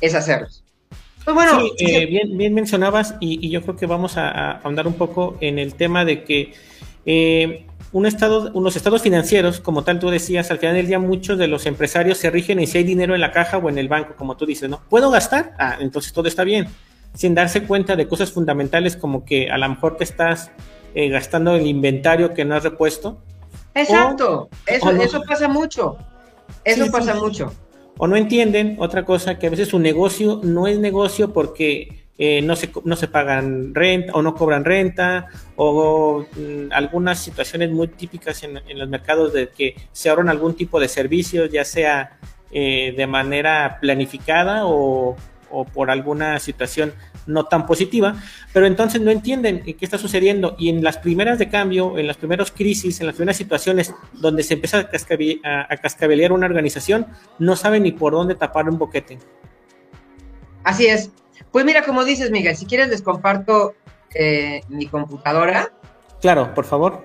es 0.00 0.14
hacerlos. 0.14 0.64
Pues 1.24 1.34
bueno, 1.34 1.62
eh, 1.78 2.06
bien, 2.06 2.36
bien 2.36 2.52
mencionabas 2.52 3.14
y, 3.20 3.48
yo 3.48 3.62
creo 3.62 3.76
que 3.76 3.86
vamos 3.86 4.16
a, 4.16 4.52
ahondar 4.52 4.86
un 4.86 4.94
poco 4.94 5.36
en 5.40 5.58
el 5.58 5.74
tema 5.74 6.04
de 6.04 6.24
que 6.24 6.52
eh, 7.06 7.66
un 7.92 8.06
estado, 8.06 8.50
unos 8.54 8.76
estados 8.76 9.02
financieros, 9.02 9.60
como 9.60 9.84
tal 9.84 9.98
tú 9.98 10.10
decías, 10.10 10.50
al 10.50 10.58
final 10.58 10.74
del 10.76 10.86
día 10.86 10.98
muchos 10.98 11.38
de 11.38 11.46
los 11.46 11.66
empresarios 11.66 12.18
se 12.18 12.30
rigen 12.30 12.58
en 12.58 12.66
si 12.66 12.78
hay 12.78 12.84
dinero 12.84 13.14
en 13.14 13.20
la 13.20 13.32
caja 13.32 13.58
o 13.58 13.68
en 13.68 13.78
el 13.78 13.88
banco, 13.88 14.14
como 14.16 14.36
tú 14.36 14.46
dices, 14.46 14.68
¿no? 14.70 14.80
¿Puedo 14.88 15.10
gastar? 15.10 15.54
Ah, 15.58 15.76
entonces 15.80 16.12
todo 16.12 16.26
está 16.28 16.44
bien, 16.44 16.68
sin 17.14 17.34
darse 17.34 17.64
cuenta 17.64 17.94
de 17.96 18.08
cosas 18.08 18.32
fundamentales 18.32 18.96
como 18.96 19.24
que 19.24 19.50
a 19.50 19.58
lo 19.58 19.68
mejor 19.68 19.96
te 19.96 20.04
estás 20.04 20.50
eh, 20.94 21.08
gastando 21.08 21.54
el 21.54 21.66
inventario 21.66 22.32
que 22.32 22.44
no 22.44 22.54
has 22.54 22.62
repuesto. 22.62 23.18
Exacto, 23.74 24.48
eso, 24.66 24.90
eso 24.90 25.22
pasa 25.26 25.48
mucho, 25.48 25.96
eso 26.64 26.90
pasa 26.90 27.14
mucho 27.14 27.52
o 27.98 28.06
no 28.06 28.16
entienden 28.16 28.76
otra 28.80 29.04
cosa, 29.04 29.38
que 29.38 29.46
a 29.46 29.50
veces 29.50 29.68
su 29.68 29.78
negocio 29.78 30.40
no 30.42 30.66
es 30.66 30.78
negocio 30.78 31.32
porque 31.32 32.01
eh, 32.18 32.42
no, 32.42 32.56
se, 32.56 32.70
no 32.84 32.94
se 32.94 33.08
pagan 33.08 33.74
renta 33.74 34.12
o 34.12 34.20
no 34.20 34.34
cobran 34.34 34.64
renta 34.64 35.28
o 35.56 36.26
mm, 36.36 36.70
algunas 36.70 37.18
situaciones 37.18 37.70
muy 37.70 37.88
típicas 37.88 38.42
en, 38.42 38.60
los 38.78 38.88
mercados 38.88 39.32
de 39.32 39.48
que 39.48 39.76
se 39.92 40.10
ahorran 40.10 40.28
algún 40.28 40.54
tipo 40.54 40.78
de 40.78 40.88
servicios, 40.88 41.50
ya 41.50 41.64
sea 41.64 42.18
eh, 42.50 42.92
de 42.96 43.06
manera 43.06 43.78
planificada 43.80 44.66
o, 44.66 45.16
por 45.74 45.90
alguna 45.90 46.38
situación 46.38 46.94
no 47.26 47.44
tan 47.44 47.66
positiva, 47.66 48.16
pero 48.54 48.66
entonces 48.66 49.02
no 49.02 49.10
entienden 49.10 49.62
qué 49.62 49.76
está 49.84 49.98
sucediendo 49.98 50.56
y 50.58 50.70
en 50.70 50.82
las 50.82 50.96
primeras 50.96 51.38
de 51.38 51.50
cambio, 51.50 51.98
en 51.98 52.06
las 52.06 52.16
primeras 52.16 52.50
crisis, 52.50 53.00
en 53.00 53.06
las 53.06 53.16
primeras 53.16 53.36
situaciones 53.36 53.94
donde 54.14 54.44
se 54.44 54.54
empieza 54.54 54.78
a, 54.78 55.76
cascabelear 55.76 56.32
una 56.32 56.46
organización, 56.46 57.06
no 57.38 57.54
saben 57.54 57.82
ni 57.82 57.92
por 57.92 58.14
dónde 58.14 58.34
tapar 58.34 58.66
un 58.68 58.78
boquete. 58.78 59.18
Así 60.64 60.86
es. 60.86 61.10
Pues 61.52 61.66
mira, 61.66 61.84
como 61.84 62.04
dices, 62.04 62.30
Miguel, 62.30 62.56
si 62.56 62.64
quieres 62.64 62.88
les 62.88 63.02
comparto 63.02 63.74
eh, 64.14 64.62
mi 64.68 64.86
computadora. 64.86 65.70
Claro, 66.20 66.54
por 66.54 66.64
favor. 66.64 67.04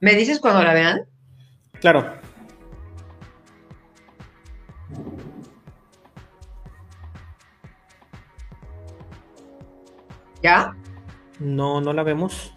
¿Me 0.00 0.14
dices 0.14 0.40
cuando 0.40 0.62
la 0.62 0.72
vean? 0.72 1.06
Claro. 1.78 2.14
¿Ya? 10.42 10.74
No, 11.38 11.82
no 11.82 11.92
la 11.92 12.02
vemos. 12.02 12.54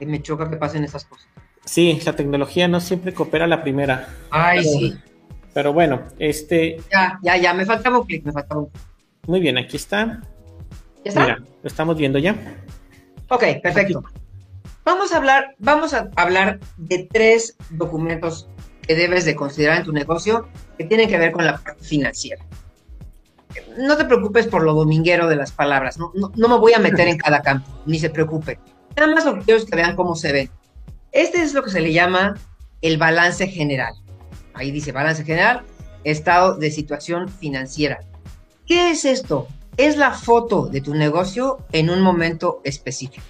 me 0.00 0.20
choca 0.22 0.50
que 0.50 0.56
pasen 0.56 0.82
esas 0.82 1.04
cosas. 1.04 1.25
Sí, 1.66 2.00
la 2.06 2.14
tecnología 2.14 2.68
no 2.68 2.80
siempre 2.80 3.12
coopera 3.12 3.46
la 3.46 3.62
primera. 3.62 4.08
Ay, 4.30 4.64
sí. 4.64 4.96
Pero 5.52 5.72
bueno, 5.72 6.02
este. 6.18 6.80
Ya, 6.92 7.18
ya, 7.22 7.36
ya, 7.36 7.54
me 7.54 7.66
faltaba 7.66 7.98
un 7.98 8.06
clic, 8.06 8.24
me 8.24 8.32
faltaba 8.32 8.62
un 8.62 8.70
Muy 9.26 9.40
bien, 9.40 9.58
aquí 9.58 9.76
está. 9.76 10.22
¿Ya 11.04 11.08
está? 11.10 11.20
Mira, 11.20 11.38
lo 11.38 11.66
estamos 11.68 11.96
viendo 11.96 12.18
ya. 12.18 12.36
Ok, 13.28 13.42
perfecto. 13.62 14.04
Vamos 14.84 15.12
a 15.12 15.16
hablar, 15.16 15.56
vamos 15.58 15.94
a 15.94 16.08
hablar 16.14 16.60
de 16.76 17.08
tres 17.12 17.56
documentos 17.70 18.48
que 18.82 18.94
debes 18.94 19.24
de 19.24 19.34
considerar 19.34 19.78
en 19.78 19.84
tu 19.84 19.92
negocio 19.92 20.48
que 20.78 20.84
tienen 20.84 21.08
que 21.08 21.18
ver 21.18 21.32
con 21.32 21.44
la 21.44 21.58
parte 21.58 21.82
financiera. 21.82 22.44
No 23.78 23.96
te 23.96 24.04
preocupes 24.04 24.46
por 24.46 24.62
lo 24.62 24.74
dominguero 24.74 25.26
de 25.26 25.36
las 25.36 25.50
palabras, 25.50 25.98
no, 25.98 26.12
no, 26.14 26.48
me 26.48 26.58
voy 26.58 26.74
a 26.74 26.78
meter 26.78 27.08
en 27.08 27.18
cada 27.24 27.42
campo, 27.42 27.68
ni 27.86 27.98
se 27.98 28.10
preocupe. 28.10 28.60
Nada 28.96 29.12
más 29.12 29.24
lo 29.24 29.34
que 29.34 29.40
quiero 29.40 29.60
es 29.60 29.66
que 29.66 29.76
vean 29.76 29.96
cómo 29.96 30.14
se 30.14 30.32
ve. 30.32 30.50
Este 31.16 31.42
es 31.42 31.54
lo 31.54 31.64
que 31.64 31.70
se 31.70 31.80
le 31.80 31.92
llama 31.92 32.34
el 32.82 32.98
balance 32.98 33.48
general. 33.48 33.94
Ahí 34.54 34.70
dice 34.70 34.92
balance 34.92 35.24
general, 35.24 35.64
estado 36.04 36.56
de 36.56 36.70
situación 36.70 37.28
financiera. 37.28 38.00
¿Qué 38.66 38.90
es 38.90 39.04
esto? 39.04 39.48
Es 39.76 39.96
la 39.96 40.12
foto 40.12 40.66
de 40.66 40.80
tu 40.80 40.94
negocio 40.94 41.58
en 41.72 41.90
un 41.90 42.00
momento 42.00 42.60
específico 42.64 43.24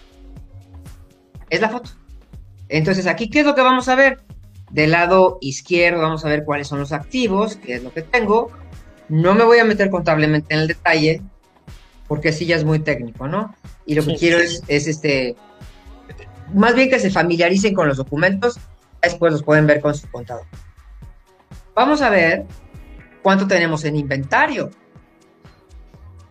es 1.51 1.61
la 1.61 1.69
foto. 1.69 1.91
Entonces, 2.69 3.07
aquí, 3.07 3.29
¿qué 3.29 3.41
es 3.41 3.47
lo 3.47 3.55
que 3.55 3.63
vamos 3.63 3.89
a 3.89 3.95
ver? 3.95 4.21
Del 4.71 4.91
lado 4.91 5.39
izquierdo 5.41 6.03
vamos 6.03 6.25
a 6.25 6.29
ver 6.29 6.45
cuáles 6.45 6.69
son 6.69 6.81
los 6.81 6.93
activos, 6.93 7.57
qué 7.57 7.75
es 7.75 7.83
lo 7.83 7.93
que 7.93 8.03
tengo. 8.03 8.51
No 9.09 9.35
me 9.35 9.45
voy 9.45 9.59
a 9.59 9.65
meter 9.65 9.91
contablemente 9.91 10.55
en 10.55 10.61
el 10.61 10.69
detalle, 10.69 11.23
porque 12.09 12.31
así 12.31 12.47
ya 12.47 12.57
es 12.57 12.65
muy 12.65 12.81
técnico, 12.81 13.29
¿no? 13.29 13.55
Y 13.85 13.95
lo 13.95 14.05
que 14.05 14.17
quiero 14.17 14.39
es, 14.39 14.63
este, 14.67 15.37
más 16.55 16.75
bien 16.75 16.91
que 16.91 16.99
se 16.99 17.11
familiaricen 17.11 17.75
con 17.75 17.89
los 17.89 17.97
documentos, 17.97 18.59
después 19.03 19.33
los 19.33 19.43
pueden 19.43 19.67
ver 19.67 19.81
con 19.81 19.95
su 19.95 20.11
contador. 20.11 20.47
Vamos 21.75 22.03
a 22.03 22.11
ver 22.11 22.47
cuánto 23.23 23.47
tenemos 23.47 23.85
en 23.85 23.97
inventario. 23.97 24.71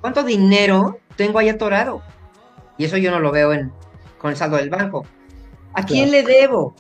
¿Cuánto 0.02 0.24
dinero 0.24 1.00
tengo 1.16 1.40
ahí 1.40 1.50
atorado? 1.50 2.02
Y 2.78 2.86
eso 2.86 2.98
yo 2.98 3.12
no 3.12 3.20
lo 3.20 3.32
veo 3.32 3.54
en, 3.54 3.72
con 4.18 4.32
el 4.32 4.38
saldo 4.38 4.58
del 4.58 4.70
banco. 4.70 5.06
¿A 5.74 5.86
quién 5.86 6.12
le 6.12 6.24
debo? 6.24 6.76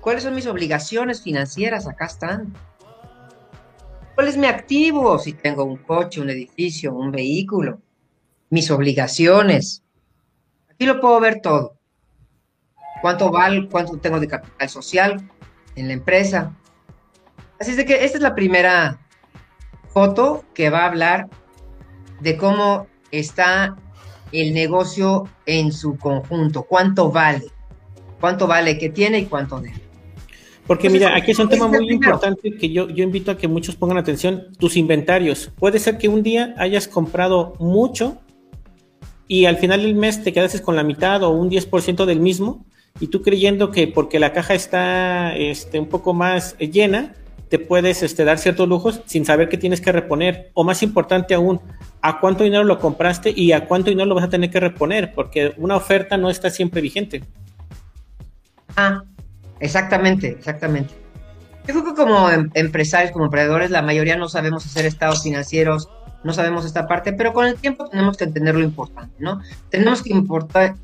¿Cuáles 0.00 0.22
son 0.22 0.34
mis 0.34 0.46
obligaciones 0.46 1.22
financieras? 1.22 1.86
Acá 1.86 2.06
están. 2.06 2.52
¿Cuál 4.14 4.28
es 4.28 4.36
mi 4.36 4.46
activo? 4.46 5.18
Si 5.18 5.32
tengo 5.32 5.64
un 5.64 5.76
coche, 5.76 6.20
un 6.20 6.30
edificio, 6.30 6.94
un 6.94 7.10
vehículo. 7.10 7.80
Mis 8.50 8.70
obligaciones. 8.70 9.82
Aquí 10.70 10.86
lo 10.86 11.00
puedo 11.00 11.20
ver 11.20 11.40
todo. 11.40 11.73
¿Cuánto 13.04 13.30
vale? 13.30 13.68
¿Cuánto 13.70 13.98
tengo 13.98 14.18
de 14.18 14.26
capital 14.26 14.66
social 14.70 15.30
en 15.76 15.88
la 15.88 15.92
empresa? 15.92 16.56
Así 17.60 17.72
es 17.72 17.76
de 17.76 17.84
que 17.84 18.02
esta 18.02 18.16
es 18.16 18.22
la 18.22 18.34
primera 18.34 18.98
foto 19.92 20.42
que 20.54 20.70
va 20.70 20.84
a 20.84 20.86
hablar 20.86 21.28
de 22.22 22.38
cómo 22.38 22.86
está 23.10 23.76
el 24.32 24.54
negocio 24.54 25.28
en 25.44 25.70
su 25.70 25.98
conjunto, 25.98 26.62
cuánto 26.62 27.12
vale, 27.12 27.44
cuánto 28.20 28.46
vale, 28.46 28.78
qué 28.78 28.88
tiene 28.88 29.18
y 29.18 29.26
cuánto 29.26 29.60
debe. 29.60 29.82
Porque 30.66 30.88
mira, 30.88 31.14
aquí 31.14 31.32
es 31.32 31.38
un 31.38 31.50
tema 31.50 31.68
muy 31.68 31.86
importante 31.92 32.56
que 32.56 32.72
yo, 32.72 32.88
yo 32.88 33.04
invito 33.04 33.30
a 33.30 33.36
que 33.36 33.48
muchos 33.48 33.76
pongan 33.76 33.98
atención, 33.98 34.46
tus 34.58 34.78
inventarios. 34.78 35.52
Puede 35.58 35.78
ser 35.78 35.98
que 35.98 36.08
un 36.08 36.22
día 36.22 36.54
hayas 36.56 36.88
comprado 36.88 37.52
mucho 37.58 38.16
y 39.28 39.44
al 39.44 39.58
final 39.58 39.82
del 39.82 39.94
mes 39.94 40.24
te 40.24 40.32
quedases 40.32 40.62
con 40.62 40.74
la 40.74 40.84
mitad 40.84 41.22
o 41.22 41.28
un 41.28 41.50
10% 41.50 42.06
del 42.06 42.20
mismo 42.20 42.64
y 43.00 43.08
tú 43.08 43.22
creyendo 43.22 43.70
que 43.70 43.88
porque 43.88 44.18
la 44.18 44.32
caja 44.32 44.54
está 44.54 45.36
este, 45.36 45.80
un 45.80 45.88
poco 45.88 46.14
más 46.14 46.56
llena, 46.58 47.14
te 47.48 47.58
puedes 47.58 48.02
este, 48.02 48.24
dar 48.24 48.38
ciertos 48.38 48.68
lujos 48.68 49.02
sin 49.06 49.24
saber 49.24 49.48
que 49.48 49.58
tienes 49.58 49.80
que 49.80 49.92
reponer. 49.92 50.50
O 50.54 50.64
más 50.64 50.82
importante 50.82 51.34
aún, 51.34 51.60
a 52.00 52.20
cuánto 52.20 52.44
dinero 52.44 52.64
lo 52.64 52.78
compraste 52.78 53.32
y 53.34 53.52
a 53.52 53.66
cuánto 53.66 53.90
dinero 53.90 54.06
lo 54.06 54.14
vas 54.14 54.24
a 54.24 54.28
tener 54.28 54.50
que 54.50 54.60
reponer, 54.60 55.12
porque 55.14 55.54
una 55.56 55.76
oferta 55.76 56.16
no 56.16 56.30
está 56.30 56.50
siempre 56.50 56.80
vigente. 56.80 57.22
Ah, 58.76 59.02
exactamente, 59.60 60.28
exactamente. 60.28 60.94
Yo 61.66 61.74
creo 61.74 61.84
que 61.84 61.94
como 61.94 62.30
em, 62.30 62.50
empresarios, 62.54 63.10
como 63.10 63.24
emprendedores, 63.24 63.70
la 63.70 63.82
mayoría 63.82 64.16
no 64.16 64.28
sabemos 64.28 64.66
hacer 64.66 64.84
estados 64.84 65.22
financieros, 65.22 65.88
no 66.24 66.32
sabemos 66.32 66.64
esta 66.64 66.88
parte, 66.88 67.12
pero 67.12 67.32
con 67.32 67.46
el 67.46 67.56
tiempo 67.56 67.88
tenemos 67.88 68.16
que 68.16 68.24
entender 68.24 68.54
lo 68.54 68.62
importante, 68.62 69.14
¿no? 69.18 69.40
Tenemos 69.68 70.02
que 70.02 70.10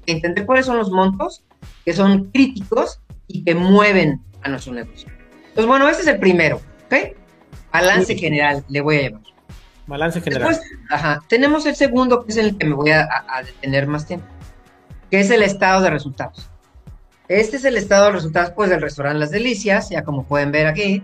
entender 0.07 0.47
cuáles 0.47 0.67
son 0.67 0.77
los 0.77 0.91
montos 0.91 1.43
que 1.85 1.95
son 1.95 2.31
críticos 2.31 3.01
y 3.27 3.43
que 3.43 3.55
mueven 3.55 4.23
a 4.43 4.51
nuestro 4.51 4.75
negocio. 4.75 5.11
Pues 5.55 5.67
bueno, 5.67 5.89
este 5.89 6.03
es 6.03 6.09
el 6.09 6.19
primero, 6.21 6.61
¿ok? 6.87 7.17
Balance 7.73 8.17
general, 8.17 8.65
le 8.69 8.81
voy 8.83 8.97
a 8.99 9.03
llamar. 9.03 9.23
Balance 9.87 10.21
general. 10.21 10.49
Después, 10.49 10.71
ajá, 10.91 11.21
tenemos 11.27 11.65
el 11.65 11.75
segundo, 11.75 12.25
que 12.25 12.33
es 12.33 12.39
el 12.39 12.59
que 12.59 12.67
me 12.67 12.75
voy 12.75 12.91
a, 12.91 13.09
detener 13.45 13.87
más 13.87 14.07
tiempo, 14.07 14.27
que 15.11 15.21
es 15.21 15.31
el 15.31 15.43
estado 15.43 15.81
de 15.81 15.91
resultados. 15.91 16.51
Este 17.29 17.57
es 17.57 17.65
el 17.65 17.77
estado 17.77 18.07
de 18.07 18.13
resultados, 18.13 18.51
pues, 18.51 18.69
del 18.69 18.83
restaurante 18.83 19.19
Las 19.19 19.31
Delicias, 19.31 19.89
ya 19.89 20.05
como 20.05 20.25
pueden 20.25 20.53
ver 20.53 20.67
aquí. 20.67 21.03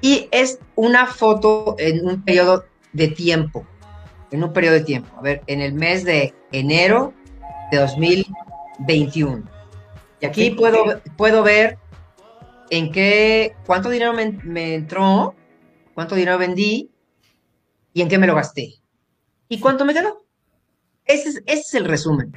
Y 0.00 0.28
es 0.30 0.58
una 0.74 1.06
foto 1.06 1.76
en 1.78 2.06
un 2.06 2.22
periodo 2.22 2.64
de 2.94 3.08
tiempo, 3.08 3.66
en 4.30 4.42
un 4.42 4.52
periodo 4.52 4.74
de 4.74 4.84
tiempo. 4.84 5.14
A 5.18 5.20
ver, 5.20 5.42
en 5.46 5.60
el 5.60 5.74
mes 5.74 6.04
de 6.04 6.32
enero 6.52 7.12
de 7.70 7.78
2021. 7.78 9.44
Y 10.20 10.26
aquí 10.26 10.50
puedo, 10.52 11.02
puedo 11.16 11.42
ver 11.42 11.78
en 12.70 12.90
qué, 12.90 13.54
cuánto 13.66 13.90
dinero 13.90 14.14
me, 14.14 14.74
entró, 14.74 15.34
cuánto 15.92 16.14
dinero 16.14 16.38
vendí 16.38 16.90
y 17.92 18.00
en 18.00 18.08
qué 18.08 18.18
me 18.18 18.26
lo 18.26 18.34
gasté. 18.34 18.74
¿Y 19.48 19.60
cuánto 19.60 19.84
me 19.84 19.92
quedó? 19.92 20.24
Ese 21.04 21.42
es, 21.46 21.74
el 21.74 21.84
resumen. 21.84 22.32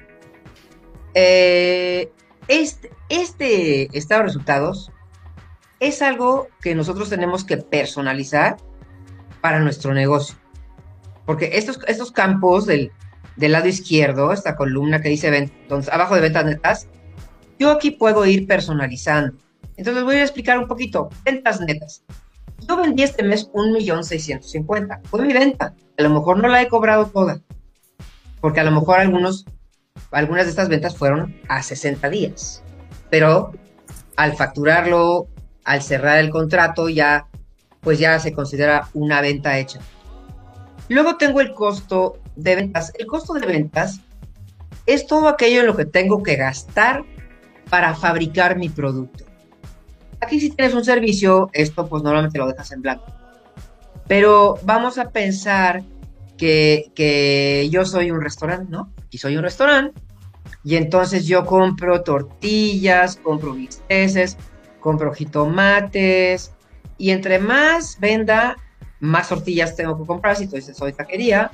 Eh, 1.14 2.12
este, 2.48 2.92
este 3.10 3.98
estado 3.98 4.22
de 4.22 4.28
resultados 4.28 4.92
es 5.80 6.02
algo 6.02 6.48
que 6.62 6.76
nosotros 6.76 7.10
tenemos 7.10 7.46
que 7.46 7.58
personalizar 7.58 8.58
para 9.42 9.60
nuestro 9.60 9.94
negocio. 9.94 10.36
Porque 11.28 11.52
estos, 11.56 11.80
estos 11.88 12.12
campos 12.14 12.66
del, 12.66 12.92
del 13.36 13.52
lado 13.52 13.68
izquierdo, 13.68 14.32
esta 14.32 14.56
columna 14.56 15.02
que 15.02 15.10
dice 15.10 15.52
abajo 15.92 16.16
de 16.16 16.22
ventas 16.22 16.46
netas, 16.46 16.88
yo 17.60 17.70
aquí 17.70 17.92
puedo 17.92 18.26
ir 18.26 18.48
personalizando. 18.48 19.38
Entonces 19.76 20.04
voy 20.06 20.16
a 20.16 20.24
explicar 20.24 20.58
un 20.58 20.70
poquito. 20.70 21.10
Ventas 21.26 21.60
netas. 21.60 22.04
Yo 22.66 22.78
vendí 22.78 23.04
este 23.04 23.24
mes 23.24 23.50
un 23.52 23.74
millón 23.74 24.00
$1,650,000. 24.00 25.02
Fue 25.04 25.22
mi 25.22 25.34
venta. 25.34 25.76
A 25.98 26.02
lo 26.02 26.10
mejor 26.12 26.42
no 26.42 26.48
la 26.48 26.62
he 26.62 26.70
cobrado 26.70 27.08
toda. 27.08 27.42
Porque 28.40 28.62
a 28.62 28.64
lo 28.64 28.72
mejor 28.72 29.00
algunos, 29.00 29.46
algunas 30.12 30.46
de 30.46 30.52
estas 30.52 30.70
ventas 30.70 30.96
fueron 30.96 31.36
a 31.50 31.62
60 31.62 32.10
días. 32.10 32.64
Pero 33.10 33.52
al 34.16 34.34
facturarlo, 34.38 35.28
al 35.66 35.82
cerrar 35.82 36.20
el 36.20 36.30
contrato, 36.30 36.88
ya, 36.88 37.28
pues 37.82 38.00
ya 38.00 38.18
se 38.20 38.32
considera 38.32 38.88
una 38.94 39.20
venta 39.20 39.60
hecha. 39.60 39.82
Luego 40.90 41.18
tengo 41.18 41.42
el 41.42 41.54
costo 41.54 42.20
de 42.36 42.56
ventas. 42.56 42.94
El 42.98 43.08
costo 43.08 43.34
de 43.34 43.46
ventas 43.46 44.02
es 44.86 45.06
todo 45.06 45.28
aquello 45.28 45.62
en 45.62 45.68
lo 45.68 45.76
que 45.76 45.86
tengo 45.86 46.24
que 46.24 46.36
gastar 46.36 47.04
para 47.70 47.94
fabricar 47.96 48.58
mi 48.58 48.70
producto. 48.70 49.26
Aquí 50.22 50.40
si 50.40 50.50
tienes 50.50 50.74
un 50.74 50.84
servicio, 50.84 51.50
esto 51.54 51.88
pues 51.88 52.04
normalmente 52.04 52.40
lo 52.40 52.48
dejas 52.48 52.72
en 52.72 52.82
blanco. 52.82 53.06
Pero 54.08 54.58
vamos 54.64 54.98
a 54.98 55.10
pensar 55.12 55.84
que, 56.38 57.68
yo 57.72 57.86
soy 57.86 58.12
un 58.12 58.22
restaurante, 58.22 58.68
¿no? 58.70 58.94
Y 59.10 59.18
soy 59.18 59.36
un 59.36 59.44
restaurante. 59.44 60.00
Y 60.64 60.76
entonces 60.76 61.26
yo 61.26 61.46
compro 61.46 62.02
tortillas, 62.04 63.18
compro 63.18 63.54
bisteces, 63.54 64.38
compro 64.80 65.14
jitomates, 65.14 66.54
Y 66.98 67.12
entre 67.12 67.38
más 67.38 68.00
venda, 68.00 68.58
más 69.00 69.30
tortillas 69.30 69.76
tengo 69.76 69.98
que 69.98 70.06
comprar 70.06 70.36
si 70.36 70.48
soy 70.48 70.94
taquería, 70.94 71.52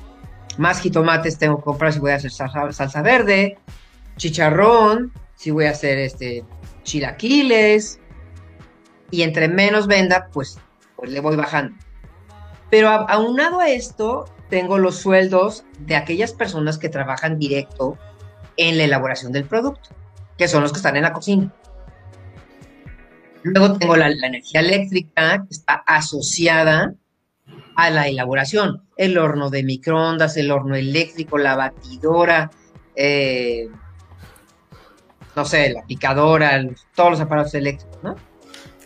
más 0.58 0.80
jitomates 0.80 1.38
tengo 1.38 1.58
que 1.58 1.64
comprar 1.64 1.92
si 1.92 1.98
voy 1.98 2.12
a 2.12 2.16
hacer 2.16 2.30
salsa, 2.30 3.02
verde, 3.02 3.58
chicharrón, 4.16 5.12
si 5.36 5.50
voy 5.50 5.66
a 5.66 5.70
hacer 5.70 5.98
este 5.98 6.44
chilaquiles. 6.82 8.00
Y 9.10 9.22
entre 9.22 9.48
menos 9.48 9.86
venda, 9.86 10.28
pues, 10.32 10.58
pues 10.96 11.10
le 11.10 11.20
voy 11.20 11.36
bajando. 11.36 11.76
Pero 12.70 12.88
aunado 12.88 13.60
a 13.60 13.68
esto, 13.68 14.24
tengo 14.48 14.78
los 14.78 14.96
sueldos 14.96 15.64
de 15.80 15.96
aquellas 15.96 16.32
personas 16.32 16.78
que 16.78 16.88
trabajan 16.88 17.38
directo 17.38 17.98
en 18.56 18.78
la 18.78 18.84
elaboración 18.84 19.32
del 19.32 19.44
producto, 19.44 19.90
que 20.36 20.48
son 20.48 20.62
los 20.62 20.72
que 20.72 20.78
están 20.78 20.96
en 20.96 21.02
la 21.02 21.12
cocina. 21.12 21.52
Luego 23.42 23.76
tengo 23.78 23.96
la, 23.96 24.08
energía 24.08 24.60
eléctrica 24.60 25.44
que 25.46 25.54
está 25.54 25.74
asociada 25.86 26.94
a 27.76 27.90
la 27.90 28.08
elaboración. 28.08 28.82
El 28.96 29.18
horno 29.18 29.50
de 29.50 29.62
microondas, 29.62 30.36
el 30.36 30.50
horno 30.50 30.76
eléctrico, 30.76 31.38
la 31.38 31.56
batidora, 31.56 32.50
eh, 32.96 33.68
no 35.36 35.44
sé, 35.44 35.72
la 35.72 35.84
picadora, 35.84 36.64
todos 36.94 37.12
los 37.12 37.20
aparatos 37.20 37.54
eléctricos, 37.54 38.02
¿no? 38.02 38.16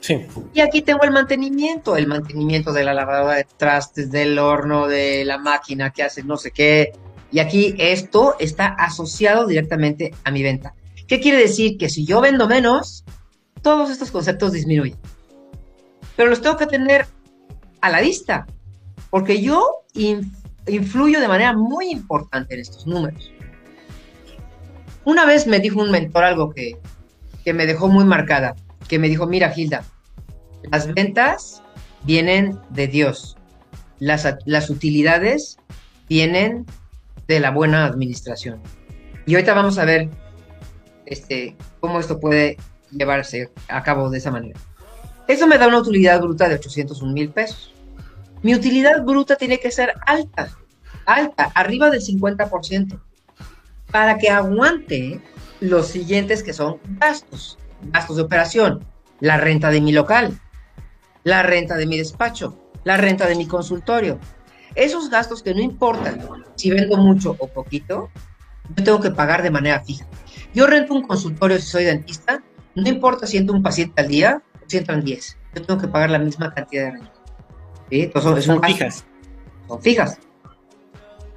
Sí. 0.00 0.26
Y 0.54 0.61
aquí 0.61 0.83
tengo 0.83 1.02
el 1.02 1.11
mantenimiento, 1.11 1.97
el 1.97 2.07
mantenimiento 2.07 2.73
de 2.73 2.85
la 2.85 2.95
lavadora 2.95 3.35
de 3.35 3.45
trastes, 3.45 4.11
del 4.11 4.38
horno, 4.38 4.87
de 4.87 5.25
la 5.25 5.38
máquina 5.38 5.90
que 5.90 6.02
hace 6.02 6.23
no 6.23 6.37
sé 6.37 6.50
qué. 6.50 6.92
Y 7.30 7.40
aquí 7.40 7.75
esto 7.78 8.37
está 8.38 8.68
asociado 8.68 9.47
directamente 9.47 10.14
a 10.25 10.30
mi 10.30 10.42
venta. 10.42 10.75
¿Qué 11.07 11.21
quiere 11.21 11.38
decir? 11.38 11.76
Que 11.76 11.88
si 11.88 12.07
yo 12.07 12.21
vendo 12.21 12.49
menos, 12.49 13.04
todos 13.61 13.90
estos 13.90 14.11
conceptos 14.11 14.52
disminuyen. 14.52 14.97
Pero 16.16 16.30
los 16.30 16.40
tengo 16.40 16.57
que 16.57 16.66
tener 16.66 17.07
a 17.80 17.90
la 17.90 18.00
vista, 18.00 18.47
porque 19.11 19.43
yo 19.43 19.85
influyo 20.67 21.21
de 21.21 21.28
manera 21.28 21.52
muy 21.52 21.90
importante 21.90 22.55
en 22.55 22.61
estos 22.61 22.87
números. 22.87 23.33
Una 25.05 25.25
vez 25.25 25.47
me 25.47 25.61
dijo 25.61 25.81
un 25.81 25.90
mentor 25.90 26.25
algo 26.25 26.50
que, 26.50 26.76
que 27.45 27.55
me 27.55 27.67
dejó 27.67 27.88
muy 27.88 28.05
marcada, 28.05 28.57
que 28.88 28.99
me 28.99 29.09
dijo, 29.09 29.26
mira 29.26 29.50
Gilda, 29.50 29.85
las 30.71 30.93
ventas 30.93 31.62
vienen 32.05 32.59
de 32.71 32.88
Dios, 32.88 33.37
las, 33.99 34.26
las 34.45 34.71
utilidades 34.71 35.59
vienen 36.09 36.67
de 37.26 37.40
la 37.40 37.50
buena 37.50 37.87
administración. 37.87 38.61
Y 39.26 39.35
ahorita 39.35 39.55
vamos 39.55 39.78
a 39.78 39.85
ver 39.85 40.09
este, 41.07 41.57
cómo 41.81 42.00
esto 42.00 42.19
puede 42.19 42.57
llevarse 42.90 43.50
a 43.69 43.83
cabo 43.83 44.11
de 44.11 44.19
esa 44.19 44.31
manera. 44.31 44.59
Eso 45.26 45.47
me 45.47 45.59
da 45.59 45.69
una 45.69 45.81
utilidad 45.81 46.21
bruta 46.21 46.49
de 46.49 46.55
801 46.55 47.12
mil 47.12 47.31
pesos. 47.31 47.75
Mi 48.42 48.54
utilidad 48.54 49.04
bruta 49.04 49.37
tiene 49.37 49.59
que 49.59 49.71
ser 49.71 49.95
alta, 50.07 50.50
alta, 51.07 51.50
arriba 51.54 51.90
del 51.90 52.00
50%, 52.00 53.00
para 53.90 54.18
que 54.18 54.30
aguante 54.30 55.21
los 55.61 55.88
siguientes 55.88 56.42
que 56.42 56.52
son 56.52 56.78
gastos, 57.00 57.59
gastos 57.92 58.16
de 58.16 58.23
operación, 58.23 58.87
la 59.21 59.38
renta 59.38 59.71
de 59.71 59.80
mi 59.80 59.92
local, 59.92 60.38
la 61.25 61.42
renta 61.42 61.76
de 61.76 61.87
mi 61.87 61.99
despacho, 61.99 62.59
la 62.85 62.97
renta 62.97 63.26
de 63.26 63.35
mi 63.35 63.47
consultorio. 63.47 64.18
Esos 64.75 65.11
gastos 65.11 65.42
que 65.42 65.54
no 65.54 65.61
importan 65.61 66.21
si 66.54 66.71
vendo 66.71 66.97
mucho 66.97 67.35
o 67.38 67.49
poquito, 67.49 68.11
yo 68.76 68.85
tengo 68.85 69.00
que 69.00 69.11
pagar 69.11 69.42
de 69.42 69.50
manera 69.50 69.80
fija. 69.80 70.07
Yo 70.54 70.66
rento 70.66 70.95
un 70.95 71.07
consultorio 71.07 71.59
si 71.59 71.66
soy 71.66 71.85
dentista, 71.85 72.42
no 72.75 72.88
importa 72.88 73.26
si 73.26 73.37
entro 73.37 73.57
un 73.57 73.62
paciente 73.62 74.00
al 74.00 74.09
día 74.09 74.42
o 74.54 74.64
si 74.68 74.76
entran 74.76 75.02
10, 75.02 75.38
yo 75.54 75.62
tengo 75.62 75.80
que 75.80 75.88
pagar 75.88 76.11
la 76.11 76.18
misma 76.18 76.52
cantidad 76.54 76.85
de 76.85 76.90
renta. 76.92 77.18
Entonces, 77.90 78.45
son, 78.45 78.62
fijas. 78.62 79.04
Son 79.66 79.80
fijas. 79.80 80.18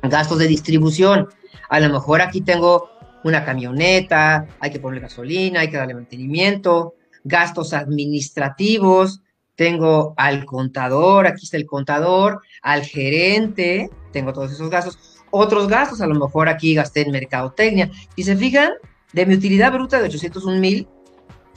Gastos 0.01 0.39
de 0.39 0.48
distribución. 0.48 1.27
A 1.70 1.79
lo 1.79 1.89
mejor 1.89 2.22
aquí 2.22 2.41
tengo 2.41 2.89
una 3.24 3.46
camioneta, 3.46 4.48
hay 4.60 4.72
que 4.72 4.79
ponerle 4.79 5.01
gasolina, 5.01 5.62
hay 5.62 5.70
que 5.70 5.77
darle 5.77 5.93
mantenimiento, 5.93 6.96
gastos 7.24 7.74
administrativos, 7.74 9.21
tengo 9.56 10.13
al 10.17 10.45
contador, 10.45 11.28
aquí 11.28 11.43
está 11.43 11.58
el 11.58 11.67
contador, 11.67 12.41
al 12.62 12.84
gerente, 12.84 13.89
tengo 14.12 14.34
todos 14.34 14.52
esos 14.52 14.69
gastos. 14.69 14.97
Otros 15.30 15.67
gastos, 15.67 16.02
a 16.02 16.08
lo 16.08 16.15
mejor 16.15 16.49
aquí 16.49 16.73
gasté 16.73 17.02
en 17.02 17.12
mercadotecnia. 17.12 17.89
Y 18.15 18.23
se 18.23 18.36
fijan, 18.36 18.71
de 19.13 19.26
mi 19.26 19.36
utilidad 19.36 19.71
bruta 19.71 19.99
de 19.99 20.06
801 20.06 20.60
mil, 20.60 20.88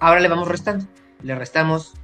ahora 0.01 0.21
le 0.21 0.29
vamos 0.29 0.49
restando. 0.49 0.87
Le 1.23 1.35
restamos 1.35 1.95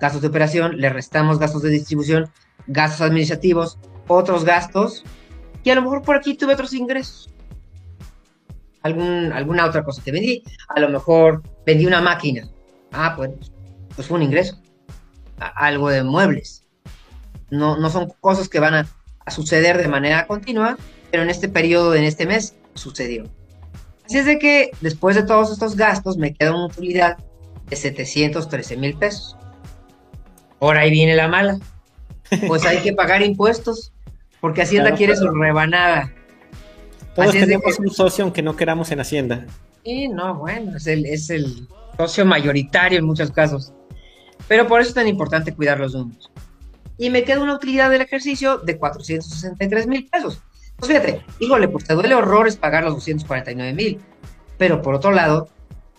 gastos 0.00 0.22
de 0.22 0.28
operación, 0.28 0.78
le 0.78 0.88
restamos 0.88 1.38
gastos 1.38 1.62
de 1.62 1.70
distribución, 1.70 2.30
gastos 2.66 3.02
administrativos, 3.02 3.78
otros 4.08 4.44
gastos, 4.44 5.04
y 5.62 5.70
a 5.70 5.74
lo 5.74 5.82
mejor 5.82 6.02
por 6.02 6.16
aquí 6.16 6.34
tuve 6.34 6.54
otros 6.54 6.72
ingresos. 6.72 7.28
Alguna 8.82 9.66
otra 9.66 9.84
cosa 9.84 10.02
que 10.02 10.10
vendí. 10.10 10.42
A 10.68 10.80
lo 10.80 10.88
mejor 10.88 11.42
vendí 11.66 11.86
una 11.86 12.00
máquina. 12.00 12.48
Ah, 12.92 13.12
pues, 13.14 13.30
pues 13.94 14.08
fue 14.08 14.16
un 14.16 14.22
ingreso. 14.22 14.58
algo 15.38 15.90
de 15.90 16.02
muebles. 16.02 16.64
No, 17.50 17.76
no 17.76 17.90
son 17.90 18.10
cosas 18.20 18.48
que 18.48 18.60
van 18.60 18.74
a, 18.74 18.86
a 19.26 19.30
suceder 19.30 19.76
de 19.76 19.88
manera 19.88 20.26
continua, 20.26 20.78
pero 21.10 21.22
en 21.22 21.30
este 21.30 21.48
periodo, 21.48 21.94
en 21.94 22.04
este 22.04 22.26
mes, 22.26 22.54
sucedió. 22.74 23.24
Así 24.06 24.18
es 24.18 24.26
de 24.26 24.38
que 24.38 24.70
después 24.80 25.14
de 25.14 25.24
todos 25.24 25.52
estos 25.52 25.76
gastos 25.76 26.16
me 26.16 26.32
queda 26.32 26.54
una 26.54 26.66
utilidad 26.66 27.18
de 27.68 27.76
713 27.76 28.76
mil 28.76 28.96
pesos. 28.96 29.36
Por 30.60 30.76
ahí 30.76 30.90
viene 30.90 31.16
la 31.16 31.26
mala. 31.26 31.58
Pues 32.46 32.64
hay 32.64 32.78
que 32.78 32.92
pagar 32.92 33.22
impuestos, 33.22 33.92
porque 34.40 34.62
Hacienda 34.62 34.94
quiere 34.94 35.16
su 35.16 35.28
rebanada. 35.28 36.12
Todos 37.16 37.32
tenemos 37.32 37.76
un 37.80 37.90
socio 37.90 38.22
aunque 38.22 38.42
no 38.42 38.54
queramos 38.54 38.92
en 38.92 39.00
Hacienda. 39.00 39.46
Sí, 39.84 40.06
no, 40.08 40.36
bueno, 40.36 40.76
es 40.76 40.86
el, 40.86 41.06
es 41.06 41.28
el 41.30 41.66
socio 41.96 42.24
mayoritario 42.24 43.00
en 43.00 43.04
muchos 43.04 43.32
casos. 43.32 43.72
Pero 44.46 44.68
por 44.68 44.80
eso 44.80 44.90
es 44.90 44.94
tan 44.94 45.08
importante 45.08 45.52
cuidar 45.54 45.80
los 45.80 45.94
números. 45.94 46.30
Y 46.98 47.10
me 47.10 47.24
queda 47.24 47.40
una 47.40 47.54
utilidad 47.54 47.90
del 47.90 48.02
ejercicio 48.02 48.58
de 48.58 48.78
463 48.78 49.86
mil 49.86 50.06
pesos. 50.06 50.40
Pues 50.76 50.92
fíjate, 50.92 51.24
híjole, 51.40 51.68
pues 51.68 51.84
te 51.84 51.94
duele 51.94 52.14
horrores 52.14 52.56
pagar 52.56 52.84
los 52.84 52.94
249 52.94 53.72
mil. 53.72 53.98
Pero 54.58 54.82
por 54.82 54.94
otro 54.94 55.10
lado, 55.10 55.48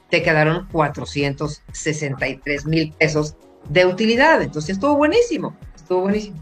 te 0.10 0.22
quedaron 0.22 0.68
463 0.72 2.66
mil 2.68 2.94
pesos 2.94 3.36
de 3.70 3.86
utilidad. 3.86 4.42
Entonces 4.42 4.76
estuvo 4.76 4.96
buenísimo, 4.96 5.56
estuvo 5.76 6.02
buenísimo. 6.02 6.38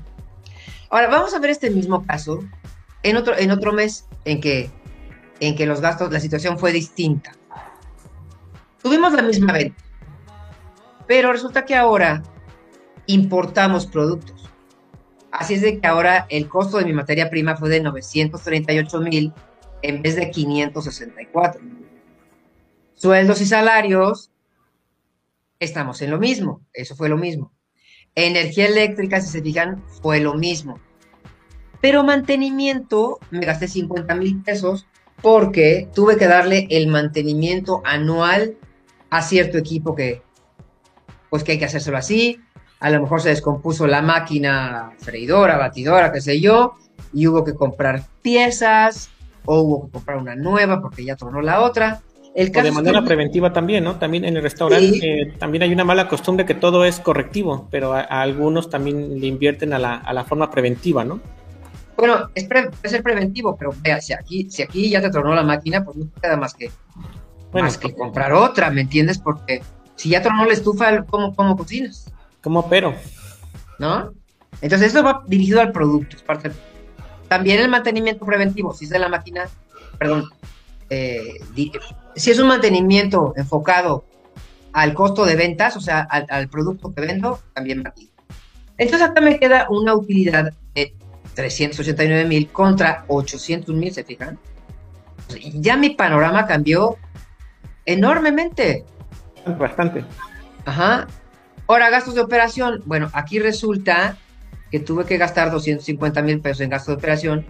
Ahora 0.89 1.07
vamos 1.07 1.33
a 1.33 1.39
ver 1.39 1.51
este 1.51 1.69
mismo 1.69 2.05
caso 2.05 2.43
en 3.03 3.17
otro, 3.17 3.37
en 3.37 3.51
otro 3.51 3.71
mes 3.71 4.05
en 4.25 4.41
que, 4.41 4.71
en 5.39 5.55
que 5.55 5.65
los 5.65 5.81
gastos, 5.81 6.11
la 6.11 6.19
situación 6.19 6.57
fue 6.57 6.71
distinta. 6.71 7.31
Tuvimos 8.81 9.13
la 9.13 9.21
misma 9.21 9.53
venta, 9.53 9.83
pero 11.05 11.31
resulta 11.31 11.65
que 11.65 11.75
ahora 11.75 12.23
importamos 13.05 13.85
productos. 13.85 14.49
Así 15.31 15.55
es 15.55 15.61
de 15.61 15.79
que 15.79 15.87
ahora 15.87 16.25
el 16.29 16.49
costo 16.49 16.77
de 16.77 16.85
mi 16.85 16.93
materia 16.93 17.29
prima 17.29 17.55
fue 17.55 17.69
de 17.69 17.81
938 17.81 19.01
mil 19.01 19.33
en 19.81 20.01
vez 20.01 20.15
de 20.15 20.31
564. 20.31 21.61
Sueldos 22.95 23.41
y 23.41 23.45
salarios 23.45 24.31
estamos 25.59 26.01
en 26.01 26.11
lo 26.11 26.19
mismo, 26.19 26.65
eso 26.73 26.95
fue 26.95 27.09
lo 27.09 27.17
mismo. 27.17 27.51
Energía 28.15 28.67
eléctrica, 28.67 29.21
si 29.21 29.29
se 29.29 29.41
fijan, 29.41 29.83
fue 30.01 30.19
lo 30.19 30.33
mismo. 30.33 30.79
Pero 31.81 32.03
mantenimiento, 32.03 33.19
me 33.31 33.45
gasté 33.45 33.67
50 33.67 34.15
mil 34.15 34.41
pesos 34.41 34.87
porque 35.21 35.87
tuve 35.93 36.17
que 36.17 36.27
darle 36.27 36.67
el 36.69 36.87
mantenimiento 36.87 37.81
anual 37.85 38.57
a 39.09 39.21
cierto 39.21 39.57
equipo 39.57 39.95
que, 39.95 40.21
pues 41.29 41.43
que 41.43 41.53
hay 41.53 41.59
que 41.59 41.65
hacérselo 41.65 41.97
así. 41.97 42.39
A 42.79 42.89
lo 42.89 43.01
mejor 43.01 43.21
se 43.21 43.29
descompuso 43.29 43.87
la 43.87 44.01
máquina 44.01 44.93
freidora, 44.99 45.57
batidora, 45.57 46.11
qué 46.11 46.21
sé 46.21 46.39
yo, 46.39 46.75
y 47.13 47.27
hubo 47.27 47.43
que 47.43 47.53
comprar 47.53 48.05
piezas 48.21 49.09
o 49.45 49.61
hubo 49.61 49.85
que 49.85 49.91
comprar 49.91 50.17
una 50.17 50.35
nueva 50.35 50.81
porque 50.81 51.03
ya 51.03 51.15
tronó 51.15 51.41
la 51.41 51.61
otra 51.61 52.01
o 52.39 52.63
de 52.63 52.71
manera 52.71 53.03
preventiva 53.03 53.51
también, 53.51 53.83
¿no? 53.83 53.97
También 53.97 54.23
en 54.23 54.37
el 54.37 54.43
restaurante 54.43 54.99
eh, 55.01 55.33
también 55.37 55.63
hay 55.63 55.73
una 55.73 55.83
mala 55.83 56.07
costumbre 56.07 56.45
que 56.45 56.53
todo 56.53 56.85
es 56.85 56.99
correctivo, 56.99 57.67
pero 57.69 57.93
a, 57.93 58.01
algunos 58.01 58.69
también 58.69 59.19
le 59.19 59.27
invierten 59.27 59.73
a 59.73 59.79
la, 59.79 60.23
forma 60.23 60.49
preventiva, 60.49 61.03
¿no? 61.03 61.19
Bueno, 61.97 62.29
es 62.33 62.45
puede 62.45 62.71
ser 62.83 63.03
preventivo, 63.03 63.57
pero 63.57 63.73
vea, 63.81 63.99
si 63.99 64.13
aquí, 64.13 64.49
si 64.49 64.61
aquí 64.61 64.89
ya 64.89 65.01
te 65.01 65.09
tronó 65.09 65.35
la 65.35 65.43
máquina, 65.43 65.83
pues 65.83 65.97
no 65.97 66.05
te 66.05 66.21
queda 66.21 66.37
más 66.37 66.53
que, 66.53 66.71
más 67.51 67.77
que 67.77 67.93
comprar 67.93 68.31
otra, 68.31 68.69
¿me 68.69 68.81
entiendes? 68.81 69.17
Porque 69.17 69.61
si 69.95 70.09
ya 70.09 70.21
tronó 70.21 70.45
la 70.45 70.53
estufa, 70.53 71.03
¿cómo, 71.03 71.35
cómo 71.35 71.57
cocinas? 71.57 72.09
¿Cómo 72.41 72.69
pero? 72.69 72.95
¿No? 73.79 74.13
Entonces 74.61 74.87
esto 74.87 75.03
va 75.03 75.23
dirigido 75.27 75.59
al 75.59 75.73
producto, 75.73 76.15
es 76.15 76.23
parte 76.23 76.51
También 77.27 77.59
el 77.59 77.69
mantenimiento 77.69 78.25
preventivo, 78.25 78.73
si 78.73 78.85
es 78.85 78.91
de 78.91 78.99
la 78.99 79.09
máquina, 79.09 79.49
perdón, 79.97 80.29
eh, 80.89 81.39
si 82.19 82.31
es 82.31 82.39
un 82.39 82.47
mantenimiento 82.47 83.33
enfocado 83.37 84.03
al 84.73 84.93
costo 84.93 85.25
de 85.25 85.35
ventas, 85.35 85.77
o 85.77 85.81
sea, 85.81 86.01
al, 86.01 86.49
producto 86.49 86.93
que 86.93 87.01
vendo, 87.01 87.39
también 87.53 87.83
va 87.83 87.89
aquí. 87.89 88.11
Entonces 88.77 89.07
acá 89.07 89.21
me 89.21 89.39
queda 89.39 89.67
una 89.69 89.95
utilidad 89.95 90.53
de 90.75 90.93
389 91.33 92.25
mil 92.25 92.49
contra 92.49 93.05
800 93.07 93.73
mil, 93.73 93.93
¿se 93.93 94.03
fijan? 94.03 94.37
Ya 95.53 95.77
mi 95.77 95.91
panorama 95.91 96.45
cambió 96.45 96.97
enormemente. 97.85 98.85
Bastante. 99.57 100.03
Ajá. 100.65 101.07
Ahora, 101.67 101.89
gastos 101.89 102.15
de 102.15 102.21
operación. 102.21 102.81
Bueno, 102.85 103.09
aquí 103.13 103.39
resulta 103.39 104.17
que 104.71 104.79
tuve 104.79 105.05
que 105.05 105.17
gastar 105.17 105.51
250 105.51 106.21
mil 106.21 106.41
pesos 106.41 106.61
en 106.61 106.69
gastos 106.69 106.95
de 106.95 106.99
operación 106.99 107.45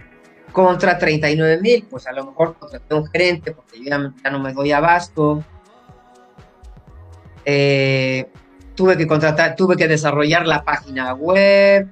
contra 0.52 0.98
39 0.98 1.60
mil. 1.60 1.86
Pues 1.88 2.06
a 2.06 2.12
lo 2.12 2.26
mejor 2.26 2.56
contraté 2.58 2.94
un 2.94 3.06
gerente 3.06 3.52
porque 3.52 3.78
yo 3.78 3.84
ya, 3.84 4.30
no 4.30 4.40
me 4.40 4.52
doy 4.52 4.72
abasto. 4.72 5.44
Eh, 7.44 8.28
tuve 8.74 8.96
que 8.96 9.06
contratar, 9.06 9.56
tuve 9.56 9.76
que 9.76 9.88
desarrollar 9.88 10.46
la 10.46 10.64
página 10.64 11.14
web. 11.14 11.88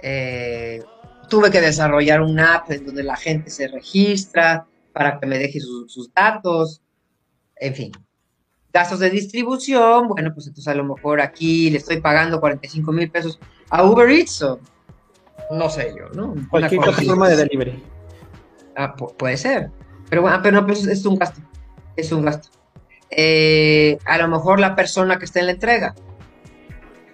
Eh, 0.00 0.82
tuve 1.28 1.50
que 1.50 1.60
desarrollar 1.60 2.22
una 2.22 2.56
app 2.56 2.70
en 2.70 2.86
donde 2.86 3.02
la 3.02 3.16
gente 3.16 3.50
se 3.50 3.68
registra 3.68 4.66
para 4.92 5.18
que 5.18 5.26
me 5.26 5.38
deje 5.38 5.60
sus 5.60 6.12
datos. 6.14 6.82
En 7.56 7.74
fin, 7.74 7.92
Gastos 8.72 8.98
de 8.98 9.08
distribución, 9.08 10.08
bueno, 10.08 10.32
pues 10.34 10.46
entonces 10.46 10.68
a 10.68 10.74
lo 10.74 10.84
mejor 10.84 11.22
aquí 11.22 11.70
le 11.70 11.78
estoy 11.78 12.00
pagando 12.00 12.38
45 12.38 12.92
mil 12.92 13.10
pesos 13.10 13.40
a 13.70 13.82
Uber 13.82 14.10
Eats 14.10 14.44
no 15.50 15.70
sé 15.70 15.94
yo, 15.96 16.08
¿no? 16.10 16.34
Cualquier 16.50 16.82
forma 16.82 17.28
de 17.28 17.36
delivery. 17.36 17.82
Ah, 18.76 18.94
puede 18.94 19.36
ser. 19.36 19.70
Pero 20.08 20.22
bueno, 20.22 20.40
pero 20.42 20.60
no, 20.60 20.72
es 20.72 21.04
un 21.04 21.16
gasto. 21.16 21.40
Es 21.96 22.12
un 22.12 22.24
gasto. 22.24 22.48
Eh, 23.10 23.98
a 24.04 24.18
lo 24.18 24.28
mejor 24.28 24.60
la 24.60 24.76
persona 24.76 25.18
que 25.18 25.24
está 25.24 25.40
en 25.40 25.46
la 25.46 25.52
entrega. 25.52 25.94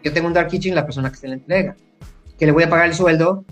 Yo 0.02 0.12
tengo 0.12 0.26
un 0.26 0.34
Dark 0.34 0.48
Kitchen, 0.48 0.74
la 0.74 0.84
persona 0.84 1.08
que 1.08 1.14
está 1.14 1.26
en 1.26 1.30
la 1.32 1.36
entrega. 1.36 1.76
Que 2.38 2.46
le 2.46 2.52
voy 2.52 2.64
a 2.64 2.68
pagar 2.68 2.86
el 2.86 2.94
sueldo, 2.94 3.44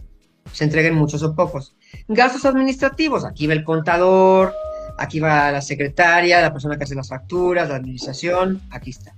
se 0.53 0.65
entreguen 0.65 0.95
muchos 0.95 1.23
o 1.23 1.35
pocos. 1.35 1.75
Gastos 2.09 2.45
administrativos, 2.45 3.25
aquí 3.25 3.47
va 3.47 3.55
el 3.55 3.65
contador, 3.65 4.53
aquí 4.99 5.21
va 5.21 5.51
la 5.51 5.63
secretaria, 5.63 6.41
la 6.41 6.53
persona 6.53 6.77
que 6.77 6.85
hace 6.85 6.95
las 6.95 7.09
facturas, 7.09 7.69
la 7.69 7.77
administración, 7.77 8.61
aquí 8.71 8.91
está. 8.91 9.15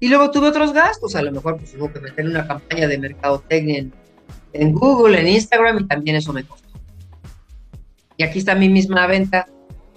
Y 0.00 0.08
luego 0.08 0.30
tuve 0.30 0.48
otros 0.48 0.72
gastos, 0.72 1.14
a 1.16 1.22
lo 1.22 1.32
mejor 1.32 1.58
pues 1.58 1.74
hubo 1.74 1.92
que 1.92 2.00
meter 2.00 2.26
una 2.26 2.46
campaña 2.46 2.86
de 2.86 2.98
mercadotecnia 2.98 3.78
en, 3.78 3.92
en 4.52 4.72
Google, 4.72 5.20
en 5.20 5.28
Instagram 5.28 5.78
y 5.80 5.86
también 5.86 6.16
eso 6.16 6.32
me 6.32 6.44
costó. 6.44 6.68
Y 8.16 8.24
aquí 8.24 8.40
está 8.40 8.54
mi 8.54 8.68
misma 8.68 9.06
venta 9.06 9.46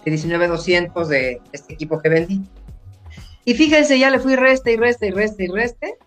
de 0.06 0.12
19,200 0.12 1.10
de 1.10 1.41
este 1.52 1.74
equipo 1.74 2.00
que 2.02 2.10
vendí. 2.10 2.41
Y 3.46 3.54
fíjense, 3.56 3.98
ya 3.98 4.10
le 4.10 4.20
fui 4.20 4.36
reste 4.36 4.74
y 4.74 4.78
reste 4.78 5.08
y 5.08 5.12
reste 5.12 5.46
y 5.46 5.48
reste, 5.48 5.98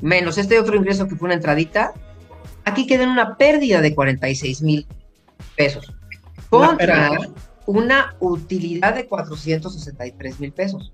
menos 0.00 0.38
este 0.38 0.58
otro 0.58 0.76
ingreso 0.76 1.08
que 1.08 1.16
fue 1.16 1.26
una 1.26 1.34
entradita. 1.34 1.92
Aquí 2.64 2.86
queda 2.86 3.04
en 3.04 3.10
una 3.10 3.36
pérdida 3.36 3.80
de 3.80 3.94
46 3.94 4.62
mil 4.62 4.86
pesos. 5.56 5.92
Contra, 6.48 7.10
una 7.66 8.16
utilidad 8.20 8.94
de 8.94 9.06
463 9.06 10.40
mil 10.40 10.52
pesos. 10.52 10.90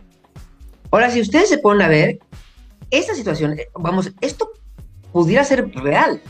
Ahora, 0.91 1.11
si 1.11 1.21
ustedes 1.21 1.49
se 1.49 1.59
ponen 1.59 1.83
a 1.83 1.89
ver, 1.89 2.19
esta 2.91 3.15
situación, 3.15 3.59
eh, 3.59 3.69
vamos, 3.75 4.13
esto 4.21 4.51
pudiera 5.13 5.45
ser 5.45 5.71
real. 5.73 6.21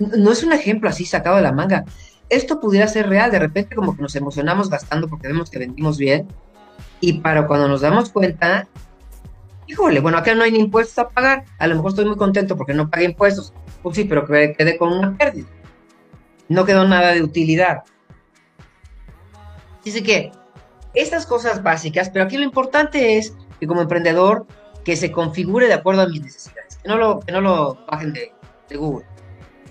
No 0.00 0.32
es 0.32 0.42
un 0.42 0.52
ejemplo 0.52 0.88
así 0.88 1.04
sacado 1.04 1.36
de 1.36 1.42
la 1.42 1.52
manga. 1.52 1.84
Esto 2.28 2.60
pudiera 2.60 2.88
ser 2.88 3.08
real. 3.08 3.30
De 3.30 3.38
repente 3.38 3.76
como 3.76 3.94
que 3.94 4.02
nos 4.02 4.16
emocionamos 4.16 4.68
gastando 4.68 5.08
porque 5.08 5.28
vemos 5.28 5.50
que 5.50 5.58
vendimos 5.58 5.98
bien. 5.98 6.26
Y 7.00 7.14
para 7.20 7.46
cuando 7.46 7.68
nos 7.68 7.82
damos 7.82 8.10
cuenta, 8.10 8.66
híjole, 9.66 10.00
bueno, 10.00 10.18
acá 10.18 10.34
no 10.34 10.42
hay 10.42 10.52
ni 10.52 10.58
impuestos 10.58 10.98
a 10.98 11.08
pagar. 11.08 11.44
A 11.58 11.66
lo 11.66 11.76
mejor 11.76 11.90
estoy 11.90 12.06
muy 12.06 12.16
contento 12.16 12.56
porque 12.56 12.74
no 12.74 12.90
pagué 12.90 13.04
impuestos. 13.04 13.52
Pues 13.82 13.96
sí, 13.96 14.04
pero 14.04 14.26
quedé 14.26 14.76
con 14.76 14.92
una 14.92 15.16
pérdida. 15.16 15.48
No 16.48 16.64
quedó 16.64 16.86
nada 16.88 17.12
de 17.12 17.22
utilidad. 17.22 17.84
Dice 19.84 20.02
que 20.02 20.32
estas 20.94 21.26
cosas 21.26 21.62
básicas, 21.62 22.10
pero 22.10 22.24
aquí 22.24 22.36
lo 22.36 22.44
importante 22.44 23.18
es 23.18 23.34
que 23.58 23.66
como 23.66 23.82
emprendedor, 23.82 24.46
que 24.84 24.96
se 24.96 25.12
configure 25.12 25.66
de 25.66 25.74
acuerdo 25.74 26.02
a 26.02 26.08
mis 26.08 26.22
necesidades, 26.22 26.78
que 26.82 26.88
no 26.88 26.96
lo, 26.96 27.20
que 27.20 27.32
no 27.32 27.40
lo 27.40 27.78
bajen 27.86 28.12
de, 28.12 28.32
Google, 28.76 29.04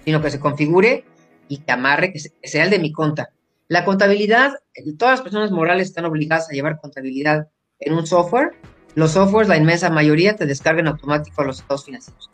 sino 0.06 0.22
que 0.22 0.32
se 0.32 0.40
configure 0.40 1.06
y 1.48 1.58
que 1.58 1.72
amarre, 1.72 2.12
que, 2.12 2.20
sea 2.20 2.64
el 2.64 2.70
de 2.70 2.80
mi 2.80 2.92
cuenta. 2.92 3.30
La 3.68 3.86
contabilidad, 3.86 4.54
todas 4.98 5.16
las 5.16 5.22
personas 5.22 5.52
morales 5.52 5.88
están 5.88 6.06
obligadas 6.06 6.50
a 6.50 6.54
llevar 6.54 6.80
contabilidad 6.80 7.48
en 7.80 7.94
un 7.94 8.08
software. 8.08 8.52
Los 8.96 9.12
softwares, 9.12 9.48
la 9.48 9.58
inmensa 9.58 9.90
mayoría, 9.90 10.36
te 10.36 10.46
descargan 10.46 10.88
automático 10.88 11.44
los 11.44 11.60
estados 11.60 11.86
financieros. 11.86 12.30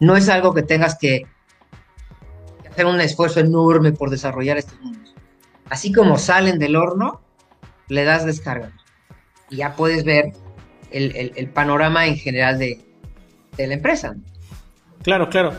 No 0.00 0.16
es 0.16 0.28
algo 0.28 0.54
que 0.54 0.62
tengas 0.62 0.96
que 0.98 1.26
hacer 2.70 2.86
un 2.86 3.00
esfuerzo 3.00 3.40
enorme 3.40 3.92
por 3.92 4.10
desarrollar 4.10 4.56
estos 4.56 4.80
números 4.80 5.08
así 5.70 5.92
como 5.92 6.18
salen 6.18 6.58
del 6.58 6.76
horno, 6.76 7.20
le 7.88 8.04
das 8.04 8.24
descarga. 8.24 8.72
Y 9.50 9.56
ya 9.56 9.74
puedes 9.74 10.04
ver 10.04 10.32
el, 10.90 11.50
panorama 11.52 12.06
en 12.06 12.16
general 12.16 12.58
de, 12.58 12.84
la 13.56 13.74
empresa. 13.74 14.16
Claro, 15.02 15.28
claro. 15.28 15.52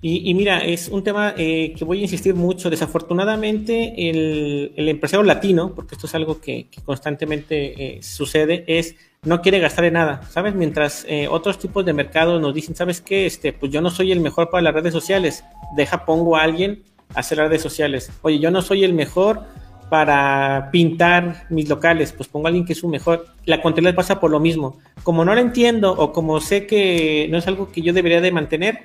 Y, 0.00 0.32
mira, 0.34 0.58
es 0.58 0.88
un 0.88 1.02
tema 1.02 1.34
eh, 1.36 1.74
que 1.76 1.84
voy 1.84 1.98
a 1.98 2.02
insistir 2.02 2.32
mucho. 2.32 2.70
Desafortunadamente, 2.70 4.08
el, 4.08 4.88
empresario 4.88 5.24
latino, 5.24 5.74
porque 5.74 5.96
esto 5.96 6.06
es 6.06 6.14
algo 6.14 6.40
que, 6.40 6.68
constantemente 6.84 7.96
eh, 7.96 8.02
sucede, 8.02 8.64
es 8.68 8.94
no 9.24 9.42
quiere 9.42 9.58
gastar 9.58 9.84
en 9.84 9.94
nada, 9.94 10.22
¿sabes? 10.30 10.54
Mientras 10.54 11.04
eh, 11.08 11.26
otros 11.28 11.58
tipos 11.58 11.84
de 11.84 11.92
mercado 11.92 12.38
nos 12.38 12.54
dicen, 12.54 12.76
¿sabes 12.76 13.00
qué? 13.00 13.26
Este, 13.26 13.52
pues 13.52 13.72
yo 13.72 13.80
no 13.80 13.90
soy 13.90 14.12
el 14.12 14.20
mejor 14.20 14.50
para 14.50 14.62
las 14.62 14.74
redes 14.74 14.92
sociales, 14.92 15.44
deja, 15.76 16.04
pongo 16.04 16.36
a 16.36 16.42
alguien 16.42 16.84
hacer 17.14 17.38
redes 17.38 17.62
sociales. 17.62 18.12
Oye, 18.22 18.38
yo 18.38 18.52
no 18.52 18.62
soy 18.62 18.84
el 18.84 18.92
mejor 18.92 19.42
para 19.90 20.68
pintar 20.70 21.46
mis 21.48 21.68
locales, 21.68 22.12
pues 22.12 22.28
pongo 22.28 22.46
a 22.46 22.50
alguien 22.50 22.64
que 22.64 22.74
es 22.74 22.82
un 22.84 22.90
mejor. 22.90 23.26
La 23.44 23.60
contabilidad 23.60 23.96
pasa 23.96 24.20
por 24.20 24.30
lo 24.30 24.38
mismo. 24.38 24.78
Como 25.02 25.24
no 25.24 25.34
lo 25.34 25.40
entiendo 25.40 25.92
o 25.92 26.12
como 26.12 26.40
sé 26.40 26.66
que 26.66 27.26
no 27.30 27.38
es 27.38 27.48
algo 27.48 27.72
que 27.72 27.80
yo 27.80 27.92
debería 27.92 28.20
de 28.20 28.30
mantener, 28.30 28.84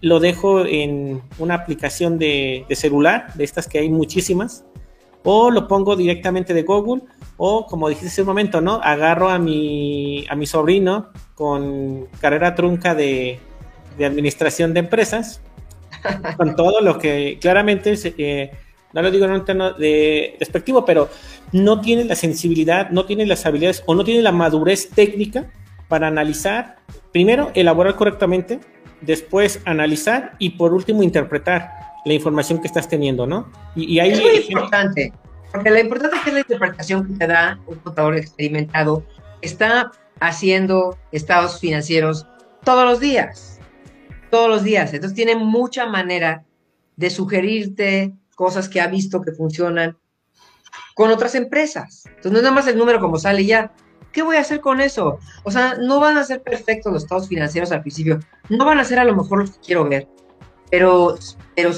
lo 0.00 0.20
dejo 0.20 0.64
en 0.66 1.22
una 1.38 1.54
aplicación 1.54 2.18
de, 2.18 2.66
celular, 2.72 3.32
de 3.34 3.44
estas 3.44 3.68
que 3.68 3.78
hay 3.78 3.88
muchísimas, 3.88 4.64
o 5.24 5.50
lo 5.50 5.68
pongo 5.68 5.94
directamente 5.96 6.54
de 6.54 6.62
Google, 6.62 7.02
o 7.36 7.66
como 7.66 7.88
dijiste 7.88 8.08
hace 8.08 8.22
un 8.22 8.28
momento, 8.28 8.60
¿no? 8.60 8.80
Agarro 8.82 9.28
a 9.28 9.38
mi, 9.38 10.26
a 10.28 10.34
mi 10.34 10.46
sobrino 10.46 11.10
con 11.34 12.06
carrera 12.20 12.54
trunca 12.54 12.94
de, 12.94 13.38
de 13.96 14.04
administración 14.04 14.74
de 14.74 14.80
empresas 14.80 15.40
con 16.36 16.56
todo 16.56 16.80
lo 16.80 16.98
que 16.98 17.38
claramente, 17.40 17.94
eh, 18.18 18.50
no 18.92 19.02
lo 19.02 19.10
digo 19.10 19.24
en 19.24 19.32
un 19.32 19.44
tono 19.44 19.72
de 19.72 20.36
despectivo, 20.38 20.84
pero 20.84 21.08
no 21.52 21.80
tiene 21.80 22.04
la 22.04 22.14
sensibilidad, 22.14 22.90
no 22.90 23.04
tiene 23.04 23.26
las 23.26 23.46
habilidades 23.46 23.82
o 23.86 23.94
no 23.94 24.04
tiene 24.04 24.22
la 24.22 24.32
madurez 24.32 24.90
técnica 24.90 25.50
para 25.88 26.08
analizar, 26.08 26.76
primero, 27.12 27.50
elaborar 27.54 27.94
correctamente, 27.96 28.60
después 29.02 29.60
analizar 29.64 30.34
y 30.38 30.50
por 30.50 30.72
último 30.72 31.02
interpretar 31.02 31.70
la 32.04 32.14
información 32.14 32.60
que 32.60 32.66
estás 32.66 32.88
teniendo, 32.88 33.26
¿no? 33.26 33.50
Y, 33.76 33.98
ahí, 34.00 34.12
es 34.12 34.20
muy 34.20 34.46
importante, 34.48 35.12
porque 35.52 35.70
lo 35.70 35.78
importante 35.78 36.16
es 36.16 36.22
que 36.22 36.32
la 36.32 36.40
interpretación 36.40 37.06
que 37.06 37.14
te 37.14 37.26
da 37.26 37.60
un 37.66 37.76
contador 37.76 38.16
experimentado 38.16 39.04
está 39.40 39.92
haciendo 40.20 40.98
estados 41.12 41.60
financieros 41.60 42.26
todos 42.64 42.84
los 42.84 43.00
días 43.00 43.52
todos 44.32 44.48
los 44.48 44.64
días. 44.64 44.94
Entonces 44.94 45.14
tiene 45.14 45.36
mucha 45.36 45.84
manera 45.84 46.46
de 46.96 47.10
sugerirte 47.10 48.14
cosas 48.34 48.66
que 48.66 48.80
ha 48.80 48.86
visto 48.86 49.20
que 49.20 49.32
funcionan 49.32 49.98
con 50.94 51.10
otras 51.10 51.34
empresas. 51.34 52.04
Entonces 52.06 52.32
no 52.32 52.38
es 52.38 52.42
nada 52.42 52.54
más 52.54 52.66
el 52.66 52.78
número 52.78 52.98
como 52.98 53.18
sale 53.18 53.44
ya. 53.44 53.74
¿Qué 54.12 54.22
voy 54.22 54.36
a 54.36 54.40
hacer 54.40 54.60
con 54.60 54.80
eso? 54.80 55.18
O 55.42 55.50
sea, 55.50 55.74
no 55.74 56.00
van 56.00 56.18
a 56.18 56.24
ser 56.24 56.42
perfectos 56.42 56.92
los 56.92 57.02
estados 57.02 57.28
financieros 57.28 57.72
al 57.72 57.80
principio. 57.80 58.20
No 58.48 58.64
van 58.64 58.78
a 58.78 58.84
ser 58.84 58.98
a 58.98 59.04
lo 59.04 59.16
mejor 59.16 59.40
los 59.40 59.52
que 59.52 59.60
quiero 59.60 59.88
ver. 59.88 60.06
Pero, 60.70 61.16
pero 61.56 61.70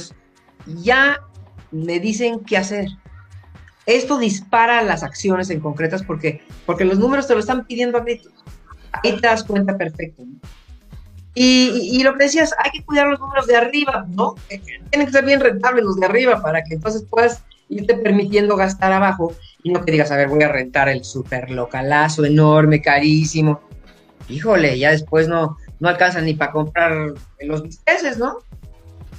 ya 0.67 1.21
me 1.71 2.01
dicen 2.01 2.41
qué 2.41 2.57
hacer. 2.57 2.89
Esto 3.87 4.19
dispara 4.19 4.83
las 4.83 5.03
acciones 5.03 5.51
en 5.51 5.61
concretas 5.61 6.03
porque, 6.03 6.43
porque 6.67 6.85
los 6.85 6.99
números 6.99 7.27
te 7.27 7.35
lo 7.35 7.41
están 7.41 7.67
pidiendo 7.67 7.99
a 7.99 8.03
gritos. 8.03 8.33
Ahí 8.93 9.21
te 9.21 9.27
das 9.27 9.45
cuenta 9.45 9.77
perfecto. 9.77 10.25
Y, 11.37 12.03
lo 12.05 12.17
que 12.17 12.25
decías, 12.25 12.55
hay 12.63 12.71
que 12.71 12.85
cuidar 12.85 13.09
los 13.09 13.19
números 13.19 13.47
de 13.49 13.57
arriba, 13.57 14.07
¿no? 14.09 14.37
Tienen 14.49 15.07
que 15.07 15.11
ser 15.13 15.25
bien 15.25 15.41
rentables 15.41 15.85
los 15.85 15.97
de 15.97 16.07
arriba 16.07 16.41
para 16.41 16.63
que 16.63 16.75
entonces 16.75 17.05
puedas 17.11 17.43
irte 17.69 17.95
permitiendo 17.95 18.57
gastar 18.57 18.93
abajo 18.93 19.33
y 19.63 19.71
no 19.71 19.85
que 19.85 19.93
digas, 19.93 20.11
a 20.11 20.17
ver, 20.17 20.29
voy 20.29 20.43
a 20.43 20.49
rentar 20.49 20.89
el 20.89 21.05
super 21.05 21.51
localazo 21.51 22.25
enorme, 22.25 22.83
carísimo. 22.83 23.61
Híjole, 24.29 24.79
ya 24.79 24.91
después 24.91 25.29
no, 25.29 25.57
no 25.81 25.89
alcanzan 25.89 26.25
ni 26.25 26.35
para 26.35 26.53
comprar 26.53 27.15
los 27.41 27.63
bisteces, 27.63 28.19
¿no? 28.19 28.39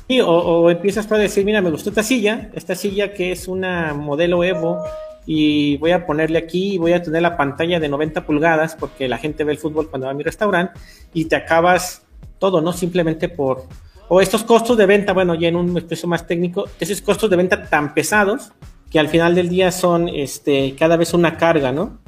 Sí, 0.08 0.22
o, 0.22 0.70
empiezas 0.70 1.12
a 1.12 1.18
decir, 1.18 1.44
mira, 1.46 1.62
me 1.62 1.72
gustó 1.72 1.90
esta 1.90 2.04
silla, 2.04 2.52
esta 2.54 2.76
silla 2.76 3.14
que 3.14 3.32
es 3.32 3.48
una 3.48 3.94
modelo 3.96 4.44
Evo 4.44 4.84
y 5.26 5.78
voy 5.78 5.92
a 5.92 6.06
ponerle 6.06 6.38
aquí 6.38 6.74
y 6.74 6.78
voy 6.78 6.94
a 6.94 7.02
tener 7.02 7.24
la 7.24 7.36
pantalla 7.36 7.80
de 7.80 7.90
90 7.90 8.24
pulgadas 8.26 8.76
porque 8.76 9.08
la 9.08 9.18
gente 9.18 9.44
ve 9.44 9.54
el 9.54 9.58
fútbol 9.58 9.90
cuando 9.90 10.06
va 10.06 10.12
a 10.12 10.16
mi 10.16 10.22
restaurante 10.22 10.80
y 11.12 11.26
te 11.26 11.36
acabas 11.36 12.04
todo, 12.38 12.62
¿no? 12.62 12.72
Simplemente 12.72 13.30
por, 13.30 13.66
o 14.08 14.22
estos 14.22 14.44
costos 14.44 14.78
de 14.78 14.86
venta, 14.86 15.14
bueno, 15.14 15.36
ya 15.36 15.48
en 15.48 15.56
un 15.56 15.78
especie 15.78 16.08
más 16.08 16.28
técnico, 16.28 16.66
esos 16.80 17.02
costos 17.02 17.30
de 17.30 17.36
venta 17.36 17.68
tan 17.68 17.94
pesados 17.94 18.52
que 18.92 19.00
al 19.00 19.10
final 19.10 19.36
del 19.36 19.50
día 19.50 19.72
son 19.72 20.08
este, 20.08 20.76
cada 20.78 20.96
vez 20.96 21.14
una 21.14 21.38
carga, 21.38 21.72
¿no? 21.72 22.00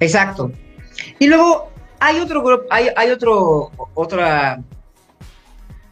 Exacto. 0.00 0.50
Y 1.18 1.28
luego 1.28 1.70
hay 1.98 2.18
otro 2.18 2.42
grupo, 2.42 2.64
hay, 2.70 2.88
hay 2.96 3.10
otro, 3.10 3.70
otra, 3.94 4.62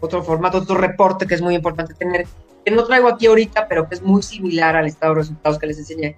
otro 0.01 0.23
formato, 0.23 0.59
otro 0.59 0.77
reporte 0.77 1.27
que 1.27 1.35
es 1.35 1.43
muy 1.43 1.55
importante 1.55 1.95
tener, 1.95 2.27
que 2.65 2.71
no 2.71 2.85
traigo 2.85 3.09
aquí 3.09 3.27
ahorita, 3.27 3.69
pero 3.69 3.89
que 3.89 3.95
es 3.95 4.03
muy 4.03 4.23
similar 4.23 4.75
al 4.75 4.87
estado 4.87 5.15
de 5.15 5.21
resultados 5.21 5.59
que 5.59 5.67
les 5.67 5.79
enseñé, 5.79 6.15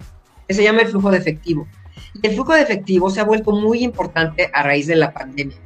que 0.47 0.53
se 0.53 0.63
llama 0.63 0.81
el 0.81 0.87
flujo 0.87 1.11
de 1.11 1.17
efectivo. 1.17 1.67
Y 2.21 2.27
el 2.27 2.33
flujo 2.33 2.53
de 2.53 2.61
efectivo 2.61 3.09
se 3.09 3.19
ha 3.19 3.25
vuelto 3.25 3.51
muy 3.51 3.83
importante 3.83 4.49
a 4.53 4.63
raíz 4.63 4.87
de 4.87 4.95
la 4.95 5.13
pandemia. 5.13 5.57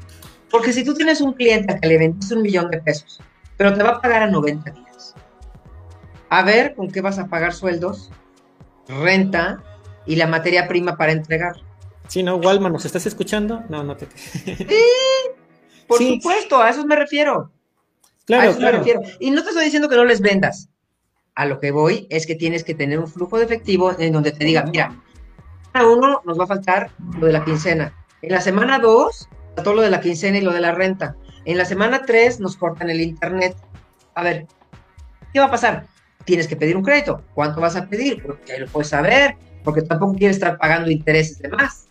Porque 0.56 0.72
si 0.72 0.86
tú 0.86 0.94
tienes 0.94 1.20
un 1.20 1.34
cliente 1.34 1.78
que 1.82 1.86
le 1.86 1.98
vendiste 1.98 2.34
un 2.34 2.42
millón 2.42 2.72
de 2.72 2.82
pesos, 2.82 3.20
pero 3.58 3.74
te 3.74 3.84
va 3.84 3.90
a 3.90 4.02
pagar 4.02 4.24
a 4.24 4.28
90 4.28 4.72
días, 4.72 5.14
a 6.30 6.44
ver 6.44 6.76
con 6.76 6.90
qué 6.90 7.02
vas 7.02 7.20
a 7.20 7.28
pagar 7.28 7.54
sueldos, 7.54 8.10
renta 8.88 9.62
y 10.06 10.16
la 10.16 10.28
materia 10.28 10.66
prima 10.70 10.96
para 10.96 11.12
entregar. 11.12 11.58
Sí, 12.08 12.24
no, 12.24 12.38
Walmart, 12.38 12.72
¿nos 12.72 12.86
estás 12.86 13.06
escuchando? 13.06 13.66
No, 13.68 13.84
no 13.84 13.98
te. 13.98 14.08
Sí, 14.16 15.88
por 15.90 15.98
supuesto, 16.02 16.62
a 16.62 16.70
eso 16.70 16.86
me 16.86 16.96
refiero. 16.96 17.52
Claro, 18.24 18.44
a 18.44 18.52
eso 18.52 18.60
claro. 18.60 18.78
me 18.78 18.86
refiero. 18.86 19.02
Y 19.20 19.32
no 19.32 19.44
te 19.44 19.50
estoy 19.50 19.66
diciendo 19.66 19.90
que 19.90 19.98
no 19.98 20.06
les 20.06 20.22
vendas. 20.22 20.70
A 21.36 21.46
lo 21.46 21.60
que 21.60 21.72
voy 21.72 22.08
es 22.10 22.26
que 22.26 22.36
tienes 22.36 22.64
que 22.64 22.76
tener 22.76 22.98
un 22.98 23.10
flujo 23.10 23.38
de 23.38 23.44
efectivo 23.44 23.94
en 24.00 24.14
donde 24.14 24.32
te 24.32 24.46
diga, 24.46 24.64
mira, 24.64 25.04
a 25.74 25.86
uno 25.86 26.22
nos 26.24 26.40
va 26.40 26.46
a 26.46 26.48
faltar 26.48 26.92
lo 27.20 27.28
de 27.28 27.34
la 27.34 27.44
quincena. 27.44 27.94
En 28.22 28.32
la 28.32 28.40
semana 28.40 28.80
dos, 28.80 29.28
todo 29.64 29.74
lo 29.76 29.82
de 29.82 29.90
la 29.90 30.02
quincena 30.02 30.38
y 30.38 30.42
lo 30.42 30.52
de 30.54 30.62
la 30.62 30.72
renta. 30.74 31.16
En 31.46 31.58
la 31.58 31.66
semana 31.66 32.04
tres 32.06 32.40
nos 32.40 32.58
cortan 32.58 32.90
el 32.90 33.02
internet. 33.02 33.56
A 34.16 34.24
ver, 34.24 34.48
¿qué 35.34 35.40
va 35.40 35.46
a 35.46 35.52
pasar? 35.52 35.86
Tienes 36.26 36.48
que 36.48 36.56
pedir 36.56 36.76
un 36.76 36.84
crédito. 36.84 37.22
¿Cuánto 37.36 37.62
vas 37.62 37.76
a 37.76 37.88
pedir? 37.88 38.24
Porque 38.24 38.58
lo 38.60 38.68
puedes 38.68 38.90
saber, 38.90 39.36
porque 39.64 39.82
tampoco 39.82 40.16
quieres 40.16 40.38
estar 40.38 40.58
pagando 40.58 40.90
intereses 40.90 41.40
de 41.40 41.50
más. 41.50 41.88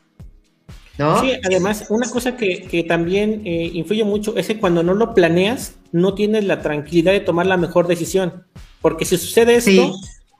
¿No? 0.98 1.20
Sí, 1.20 1.32
además, 1.44 1.86
una 1.88 2.08
cosa 2.08 2.36
que, 2.36 2.62
que 2.62 2.84
también 2.84 3.42
eh, 3.44 3.70
influye 3.72 4.04
mucho 4.04 4.36
es 4.36 4.46
que 4.46 4.58
cuando 4.60 4.82
no 4.84 4.94
lo 4.94 5.12
planeas, 5.12 5.74
no 5.90 6.14
tienes 6.14 6.44
la 6.44 6.60
tranquilidad 6.60 7.12
de 7.12 7.20
tomar 7.20 7.46
la 7.46 7.56
mejor 7.56 7.88
decisión. 7.88 8.44
Porque 8.80 9.04
si 9.04 9.16
sucede 9.16 9.56
esto, 9.56 9.70
Sí. 9.70 9.92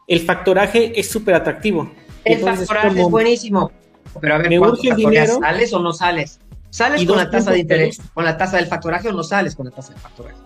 el 0.07 0.21
factoraje 0.21 0.99
es 0.99 1.09
súper 1.09 1.35
atractivo. 1.35 1.91
El 2.25 2.39
Entonces, 2.39 2.69
factoraje 2.69 3.01
es 3.01 3.09
buenísimo. 3.11 3.73
Pero 4.21 4.35
a 4.35 4.39
ver, 4.39 4.49
me 4.49 4.59
¿cuánto 4.59 4.77
urge 4.79 4.91
el 4.91 4.97
dinero. 4.97 5.39
¿Sales 5.41 5.73
o 5.73 5.81
no 5.81 5.93
sales? 5.93 6.39
¿Sales 6.75 7.07
con 7.07 7.17
la 7.17 7.31
tasa 7.31 7.53
de 7.53 7.61
interés? 7.61 8.01
¿Con 8.13 8.25
la 8.25 8.37
tasa 8.37 8.57
del 8.57 8.67
factoraje 8.67 9.09
o 9.09 9.13
no 9.13 9.23
sales 9.23 9.55
con 9.55 9.67
la 9.67 9.71
tasa 9.71 9.93
del 9.93 10.03
factoraje? 10.03 10.37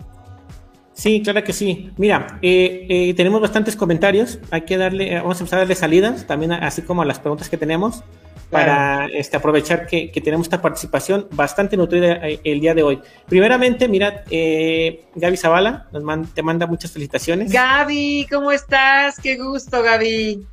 Sí, 0.93 1.23
claro 1.23 1.43
que 1.43 1.53
sí. 1.53 1.89
Mira, 1.97 2.37
eh, 2.43 2.85
eh, 2.87 3.13
tenemos 3.15 3.41
bastantes 3.41 3.75
comentarios. 3.75 4.37
Hay 4.51 4.61
que 4.61 4.77
darle, 4.77 5.11
eh, 5.11 5.15
vamos 5.15 5.37
a 5.37 5.39
empezar 5.39 5.57
a 5.57 5.61
darle 5.63 5.73
salidas, 5.73 6.27
también 6.27 6.51
así 6.51 6.83
como 6.83 7.01
a 7.01 7.05
las 7.05 7.17
preguntas 7.17 7.49
que 7.49 7.57
tenemos, 7.57 8.03
para 8.51 9.07
este, 9.07 9.37
aprovechar 9.37 9.87
que, 9.87 10.11
que 10.11 10.21
tenemos 10.21 10.45
esta 10.45 10.61
participación 10.61 11.27
bastante 11.31 11.75
nutrida 11.77 12.13
eh, 12.27 12.39
el 12.43 12.59
día 12.59 12.75
de 12.75 12.83
hoy. 12.83 12.99
Primeramente, 13.27 13.87
mira, 13.87 14.23
eh, 14.29 15.05
Gaby 15.15 15.35
Zavala 15.37 15.87
nos 15.91 16.03
man- 16.03 16.27
te 16.27 16.43
manda 16.43 16.67
muchas 16.67 16.91
felicitaciones. 16.91 17.51
Gaby, 17.51 18.27
¿cómo 18.29 18.51
estás? 18.51 19.19
Qué 19.19 19.35
gusto, 19.35 19.81
Gaby. 19.81 20.45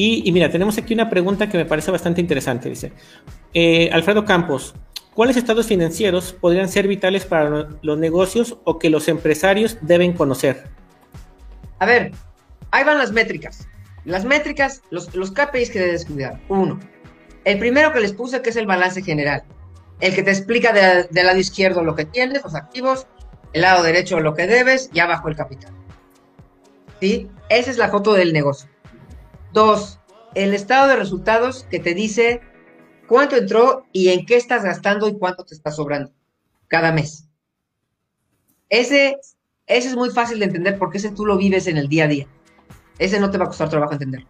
Y, 0.00 0.30
mira, 0.30 0.48
tenemos 0.48 0.78
aquí 0.78 0.94
una 0.94 1.10
pregunta 1.10 1.48
que 1.48 1.58
me 1.58 1.64
parece 1.64 1.90
bastante 1.90 2.20
interesante. 2.20 2.68
Dice, 2.68 2.92
eh, 3.52 3.90
Alfredo 3.92 4.24
Campos, 4.24 4.76
¿cuáles 5.12 5.36
estados 5.36 5.66
financieros 5.66 6.32
podrían 6.34 6.68
ser 6.68 6.86
vitales 6.86 7.26
para 7.26 7.50
lo- 7.50 7.68
los 7.82 7.98
negocios 7.98 8.58
o 8.62 8.78
que 8.78 8.90
los 8.90 9.08
empresarios 9.08 9.76
deben 9.80 10.12
conocer? 10.12 10.68
A 11.80 11.86
ver, 11.86 12.12
ahí 12.70 12.84
van 12.84 12.98
las 12.98 13.10
métricas. 13.10 13.66
Las 14.04 14.24
métricas, 14.24 14.82
los, 14.90 15.12
los 15.16 15.32
KPIs 15.32 15.70
que 15.70 15.80
debes 15.80 16.04
cuidar. 16.04 16.40
Uno, 16.48 16.78
el 17.44 17.58
primero 17.58 17.92
que 17.92 17.98
les 17.98 18.12
puse 18.12 18.40
que 18.40 18.50
es 18.50 18.56
el 18.56 18.66
balance 18.66 19.02
general. 19.02 19.42
El 19.98 20.14
que 20.14 20.22
te 20.22 20.30
explica 20.30 20.72
de- 20.72 21.08
del 21.10 21.26
lado 21.26 21.40
izquierdo 21.40 21.82
lo 21.82 21.96
que 21.96 22.04
tienes, 22.04 22.44
los 22.44 22.54
activos, 22.54 23.08
el 23.52 23.62
lado 23.62 23.82
derecho 23.82 24.20
lo 24.20 24.34
que 24.34 24.46
debes 24.46 24.90
y 24.92 25.00
abajo 25.00 25.28
el 25.28 25.34
capital. 25.34 25.72
¿Sí? 27.00 27.28
Esa 27.48 27.72
es 27.72 27.78
la 27.78 27.88
foto 27.88 28.12
del 28.14 28.32
negocio. 28.32 28.70
Dos, 29.52 29.98
el 30.34 30.54
estado 30.54 30.88
de 30.88 30.96
resultados 30.96 31.64
que 31.70 31.78
te 31.78 31.94
dice 31.94 32.40
cuánto 33.06 33.36
entró 33.36 33.86
y 33.92 34.08
en 34.10 34.26
qué 34.26 34.36
estás 34.36 34.62
gastando 34.64 35.08
y 35.08 35.18
cuánto 35.18 35.44
te 35.44 35.54
está 35.54 35.70
sobrando 35.70 36.10
cada 36.68 36.92
mes. 36.92 37.26
Ese, 38.68 39.16
ese 39.66 39.88
es 39.88 39.96
muy 39.96 40.10
fácil 40.10 40.38
de 40.38 40.44
entender 40.46 40.78
porque 40.78 40.98
ese 40.98 41.10
tú 41.10 41.24
lo 41.24 41.36
vives 41.38 41.66
en 41.66 41.78
el 41.78 41.88
día 41.88 42.04
a 42.04 42.08
día. 42.08 42.26
Ese 42.98 43.18
no 43.20 43.30
te 43.30 43.38
va 43.38 43.44
a 43.44 43.48
costar 43.48 43.68
trabajo 43.70 43.92
entender. 43.92 44.26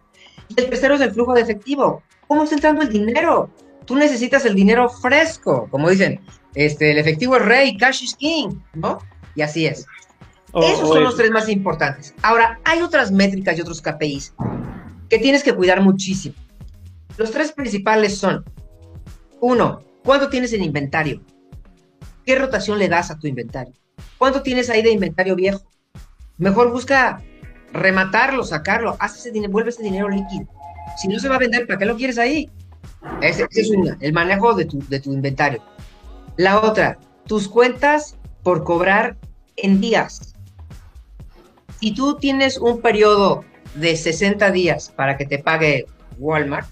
Y 0.49 0.59
el 0.61 0.69
tercero 0.69 0.95
es 0.95 1.01
el 1.01 1.11
flujo 1.11 1.33
de 1.33 1.41
efectivo. 1.41 2.01
¿Cómo 2.27 2.43
está 2.43 2.55
entrando 2.55 2.81
el 2.81 2.89
dinero? 2.89 3.49
Tú 3.85 3.95
necesitas 3.95 4.45
el 4.45 4.55
dinero 4.55 4.87
fresco, 4.89 5.67
como 5.69 5.89
dicen, 5.89 6.21
este, 6.53 6.91
el 6.91 6.99
efectivo 6.99 7.35
es 7.35 7.45
rey, 7.45 7.75
cash 7.75 8.03
is 8.03 8.15
king, 8.15 8.49
¿no? 8.73 8.99
Y 9.35 9.41
así 9.41 9.65
es. 9.65 9.85
O- 10.51 10.61
Esos 10.63 10.87
son 10.89 11.03
los 11.03 11.15
tres 11.17 11.31
más 11.31 11.49
importantes. 11.49 12.13
Ahora, 12.21 12.59
hay 12.63 12.81
otras 12.81 13.11
métricas 13.11 13.57
y 13.57 13.61
otros 13.61 13.81
KPIs 13.81 14.33
que 15.09 15.19
tienes 15.19 15.43
que 15.43 15.53
cuidar 15.53 15.81
muchísimo. 15.81 16.35
Los 17.17 17.31
tres 17.31 17.51
principales 17.51 18.17
son, 18.17 18.45
uno, 19.41 19.83
¿cuánto 20.03 20.29
tienes 20.29 20.53
en 20.53 20.63
inventario? 20.63 21.21
¿Qué 22.25 22.35
rotación 22.35 22.77
le 22.79 22.87
das 22.87 23.11
a 23.11 23.17
tu 23.17 23.27
inventario? 23.27 23.73
¿Cuánto 24.17 24.41
tienes 24.41 24.69
ahí 24.69 24.81
de 24.81 24.91
inventario 24.91 25.35
viejo? 25.35 25.69
Mejor 26.37 26.71
busca 26.71 27.21
rematarlo, 27.73 28.43
sacarlo, 28.43 28.95
haz 28.99 29.17
ese 29.17 29.31
dinero, 29.31 29.51
vuelve 29.51 29.71
ese 29.71 29.83
dinero 29.83 30.09
líquido. 30.09 30.47
Si 30.97 31.07
no 31.07 31.19
se 31.19 31.29
va 31.29 31.35
a 31.35 31.39
vender, 31.39 31.67
¿para 31.67 31.79
qué 31.79 31.85
lo 31.85 31.97
quieres 31.97 32.17
ahí? 32.17 32.49
Ese, 33.21 33.45
es 33.51 33.69
una, 33.69 33.97
el 33.99 34.13
manejo 34.13 34.53
de 34.53 34.65
tu, 34.65 34.79
de 34.87 34.99
tu 34.99 35.13
inventario. 35.13 35.61
La 36.37 36.61
otra, 36.61 36.99
tus 37.25 37.47
cuentas 37.47 38.17
por 38.43 38.63
cobrar 38.63 39.17
en 39.55 39.81
días. 39.81 40.33
Si 41.79 41.93
tú 41.93 42.17
tienes 42.17 42.57
un 42.57 42.81
periodo 42.81 43.43
de 43.75 43.95
60 43.95 44.51
días 44.51 44.91
para 44.95 45.17
que 45.17 45.25
te 45.25 45.39
pague 45.39 45.85
Walmart, 46.17 46.67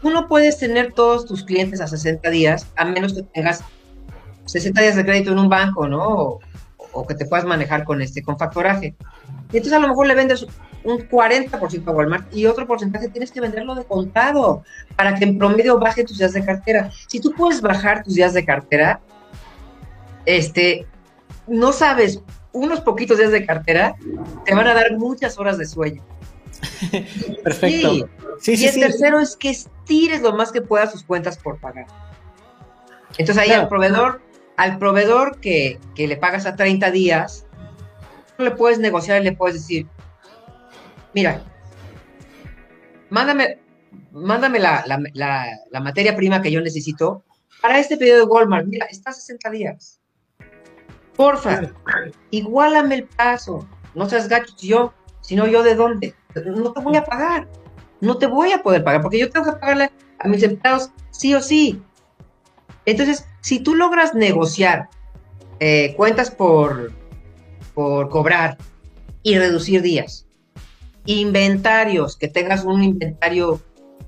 tú 0.00 0.10
no 0.10 0.28
puedes 0.28 0.58
tener 0.58 0.92
todos 0.92 1.26
tus 1.26 1.44
clientes 1.44 1.80
a 1.80 1.86
60 1.86 2.28
días, 2.30 2.66
a 2.76 2.84
menos 2.84 3.14
que 3.14 3.22
tengas 3.22 3.62
60 4.46 4.80
días 4.80 4.96
de 4.96 5.04
crédito 5.04 5.32
en 5.32 5.38
un 5.38 5.48
banco, 5.48 5.88
¿no? 5.88 6.02
O, 6.06 6.40
o 6.92 7.06
que 7.06 7.14
te 7.14 7.26
puedas 7.26 7.44
manejar 7.44 7.84
con 7.84 8.00
este, 8.00 8.22
con 8.22 8.38
factoraje. 8.38 8.94
Y 9.52 9.56
entonces 9.56 9.72
a 9.72 9.78
lo 9.78 9.88
mejor 9.88 10.06
le 10.06 10.14
vendes 10.14 10.46
un 10.86 10.98
40% 11.08 11.88
a 11.88 11.90
Walmart 11.90 12.34
y 12.34 12.46
otro 12.46 12.66
porcentaje 12.66 13.08
tienes 13.08 13.32
que 13.32 13.40
venderlo 13.40 13.74
de 13.74 13.84
contado 13.84 14.62
para 14.94 15.14
que 15.14 15.24
en 15.24 15.36
promedio 15.36 15.78
baje 15.78 16.04
tus 16.04 16.18
días 16.18 16.32
de 16.32 16.44
cartera. 16.44 16.90
Si 17.08 17.20
tú 17.20 17.32
puedes 17.36 17.60
bajar 17.60 18.04
tus 18.04 18.14
días 18.14 18.32
de 18.34 18.44
cartera, 18.44 19.00
este, 20.24 20.86
no 21.46 21.72
sabes, 21.72 22.22
unos 22.56 22.80
poquitos 22.80 23.18
días 23.18 23.30
de 23.32 23.44
cartera 23.46 23.94
te 24.44 24.54
van 24.54 24.66
a 24.66 24.74
dar 24.74 24.96
muchas 24.96 25.38
horas 25.38 25.58
de 25.58 25.66
sueño. 25.66 26.02
Perfecto. 27.44 28.08
Sí. 28.40 28.56
Sí, 28.56 28.64
y 28.64 28.66
el 28.68 28.80
tercero 28.80 29.18
es 29.20 29.36
que 29.36 29.50
estires 29.50 30.20
lo 30.22 30.32
más 30.32 30.52
que 30.52 30.60
puedas 30.62 30.92
sus 30.92 31.02
cuentas 31.04 31.38
por 31.38 31.58
pagar. 31.58 31.86
Entonces 33.18 33.38
ahí 33.38 33.48
Claro. 33.48 33.62
al 33.62 33.68
proveedor, 33.68 34.22
al 34.56 34.78
proveedor 34.78 35.38
que, 35.40 35.78
que 35.94 36.06
le 36.06 36.16
pagas 36.16 36.44
a 36.46 36.54
30 36.56 36.90
días, 36.90 37.46
le 38.38 38.50
puedes 38.50 38.78
negociar 38.78 39.20
y 39.22 39.24
le 39.24 39.32
puedes 39.32 39.54
decir, 39.56 39.86
mira, 41.14 41.42
mándame, 43.10 43.58
mándame 44.12 44.58
la, 44.58 44.84
la- 44.86 45.00
la- 45.14 45.58
la 45.70 45.80
materia 45.80 46.14
prima 46.16 46.42
que 46.42 46.50
yo 46.52 46.60
necesito 46.60 47.24
para 47.62 47.78
este 47.78 47.96
pedido 47.96 48.18
de 48.18 48.24
Walmart. 48.24 48.66
Mira, 48.66 48.86
está 48.86 49.10
a 49.10 49.14
60 49.14 49.50
días. 49.50 50.00
Porfa, 51.16 51.62
igualame 52.30 52.96
el 52.96 53.04
paso. 53.04 53.66
No 53.94 54.08
seas 54.08 54.28
gacho 54.28 54.54
yo, 54.58 54.92
sino 55.20 55.46
yo 55.46 55.62
de 55.62 55.74
dónde. 55.74 56.14
No 56.44 56.72
te 56.72 56.80
voy 56.80 56.96
a 56.96 57.04
pagar. 57.04 57.48
No 58.00 58.18
te 58.18 58.26
voy 58.26 58.52
a 58.52 58.62
poder 58.62 58.84
pagar 58.84 59.02
porque 59.02 59.18
yo 59.18 59.30
tengo 59.30 59.46
que 59.46 59.58
pagarle 59.58 59.90
a 60.18 60.28
mis 60.28 60.42
empleados 60.42 60.90
sí 61.10 61.34
o 61.34 61.40
sí. 61.40 61.82
Entonces, 62.84 63.26
si 63.40 63.60
tú 63.60 63.74
logras 63.74 64.14
negociar 64.14 64.88
eh, 65.58 65.94
cuentas 65.96 66.30
por, 66.30 66.92
por 67.74 68.10
cobrar 68.10 68.58
y 69.22 69.38
reducir 69.38 69.82
días, 69.82 70.26
inventarios, 71.06 72.16
que 72.16 72.28
tengas 72.28 72.64
un 72.64 72.82
inventario 72.82 73.60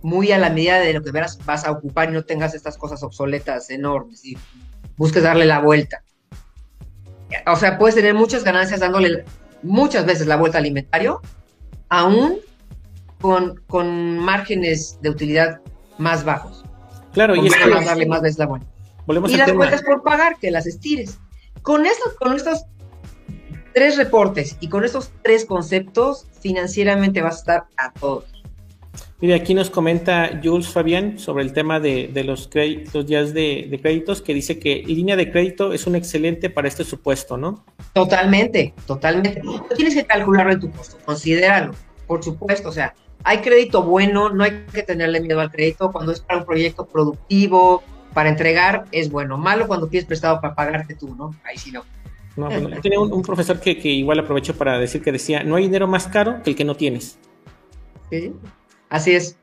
muy 0.03 0.31
a 0.33 0.39
la 0.39 0.51
medida 0.51 0.79
de 0.79 0.93
lo 0.93 1.03
que 1.03 1.11
verás, 1.11 1.39
vas 1.45 1.65
a 1.65 1.73
ocupar 1.73 2.11
y 2.11 2.13
no 2.13 2.25
tengas 2.25 2.55
estas 2.55 2.77
cosas 2.77 3.03
obsoletas 3.03 3.71
enormes 3.71 4.25
y 4.25 4.37
busques 4.97 5.23
darle 5.23 5.47
la 5.47 5.61
vuelta. 5.61 6.05
O 7.47 7.57
sea, 7.57 7.79
puedes 7.79 7.95
tener 7.95 8.15
muchas 8.15 8.45
ganancias 8.45 8.81
dándole 8.81 9.25
muchas 9.63 10.07
veces 10.07 10.27
la 10.27 10.37
vuelta 10.37 10.59
al 10.59 10.67
inventario, 10.67 11.21
aún 11.89 12.39
con, 13.21 13.61
con 13.67 14.19
márgenes 14.19 14.99
de 15.03 15.11
utilidad 15.11 15.61
más 15.99 16.25
bajos. 16.25 16.65
Claro, 17.13 17.35
y 17.35 17.47
es 17.47 17.57
que 17.57 17.69
darle 17.69 18.07
más 18.07 18.23
veces 18.23 18.39
la 18.39 18.47
vuelta. 18.47 18.67
volvemos 19.07 19.31
Y 19.31 19.37
las 19.37 19.47
tema. 19.47 19.59
cuentas 19.59 19.83
por 19.83 20.03
pagar, 20.03 20.37
que 20.39 20.51
las 20.51 20.67
estires. 20.67 21.19
con, 21.63 21.87
estos, 21.87 22.15
con 22.15 22.35
estos 22.35 22.65
tres 23.75 23.97
reportes 23.97 24.57
y 24.61 24.69
con 24.69 24.85
estos 24.85 25.13
tres 25.23 25.45
conceptos, 25.45 26.27
financieramente 26.41 27.23
vas 27.23 27.37
a 27.37 27.39
estar 27.39 27.65
a 27.77 27.93
todos. 27.93 28.25
Mire, 29.21 29.35
aquí 29.35 29.55
nos 29.55 29.69
comenta 29.69 30.41
Jules 30.43 30.69
Fabián 30.69 31.19
sobre 31.19 31.43
el 31.43 31.53
tema 31.53 31.81
de, 31.81 32.11
los, 32.25 32.47
créditos, 32.47 33.07
días 33.07 33.35
de, 33.35 33.79
créditos, 33.83 34.23
que 34.23 34.33
dice 34.33 34.59
que 34.59 34.83
línea 34.87 35.17
de 35.17 35.31
crédito 35.31 35.73
es 35.73 35.87
un 35.87 35.97
excelente 35.97 36.51
para 36.51 36.69
este 36.69 36.85
supuesto, 36.85 37.37
¿no? 37.37 37.65
Totalmente, 37.93 38.75
totalmente. 38.87 39.43
tienes 39.77 39.95
que 39.95 40.05
calcularlo 40.05 40.53
en 40.53 40.61
tu 40.61 40.71
costo, 40.71 40.99
considéralo, 41.05 41.75
por 42.07 42.23
supuesto. 42.23 42.69
O 42.69 42.73
sea, 42.73 42.95
hay 43.25 43.39
crédito 43.39 43.83
bueno, 43.83 44.31
no 44.31 44.45
hay 44.45 44.65
que 44.73 44.83
tenerle 44.83 45.21
miedo 45.21 45.41
al 45.41 45.51
crédito. 45.51 45.91
Cuando 45.91 46.13
es 46.13 46.21
para 46.21 46.41
un 46.41 46.47
proyecto 46.47 46.87
productivo, 46.87 47.83
para 48.15 48.29
entregar, 48.29 48.85
es 48.93 49.11
bueno. 49.11 49.37
Malo 49.37 49.67
cuando 49.67 49.89
pides 49.89 50.05
prestado 50.05 50.41
para 50.41 50.55
pagarte 50.55 50.95
tú, 50.95 51.15
¿no? 51.15 51.35
Ahí 51.45 51.57
sí 51.57 51.73
no. 51.73 51.85
no 52.37 52.81
tiene 52.81 52.99
un, 52.99 53.23
profesor 53.23 53.61
que, 53.61 53.79
que 53.79 53.89
igual 53.89 54.21
aprovecho 54.21 54.57
para 54.57 54.79
decir 54.79 55.03
que 55.03 55.13
decía, 55.13 55.43
no 55.43 55.57
hay 55.57 55.65
dinero 55.65 55.89
más 55.89 56.07
caro 56.07 56.43
que 56.43 56.51
el 56.51 56.57
que 56.57 56.65
no 56.65 56.77
tienes. 56.77 57.19
Sí. 58.11 58.33
Así 58.89 59.15
es. 59.15 59.37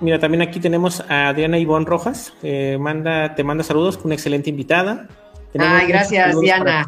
Mira, 0.00 0.18
también 0.18 0.42
aquí 0.42 0.60
tenemos 0.60 1.02
a 1.08 1.32
Diana 1.32 1.58
Ivonne 1.58 1.86
Rojas. 1.86 2.34
Eh, 2.42 2.76
manda, 2.80 3.34
te 3.34 3.44
manda 3.44 3.62
saludos, 3.64 3.98
una 4.04 4.14
excelente 4.14 4.50
invitada. 4.50 5.08
Ay, 5.58 5.86
gracias, 5.86 6.38
Diana. 6.40 6.86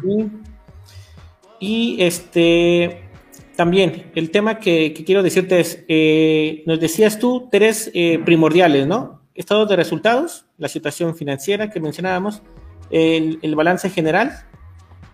Y 1.59 1.97
este 1.99 3.07
también, 3.55 4.11
el 4.13 4.29
tema 4.29 4.59
que, 4.59 4.93
quiero 4.93 5.23
decirte 5.23 5.59
es, 5.59 5.83
eh, 5.87 6.63
nos 6.67 6.79
decías 6.79 7.17
tú 7.17 7.49
tres 7.51 7.89
eh, 7.95 8.19
primordiales, 8.23 8.85
¿no? 8.85 9.23
Estado 9.33 9.65
de 9.65 9.75
resultados, 9.75 10.45
la 10.59 10.67
situación 10.67 11.15
financiera 11.15 11.71
que 11.71 11.79
mencionábamos, 11.79 12.43
el, 12.91 13.39
el 13.41 13.55
balance 13.55 13.89
general 13.89 14.45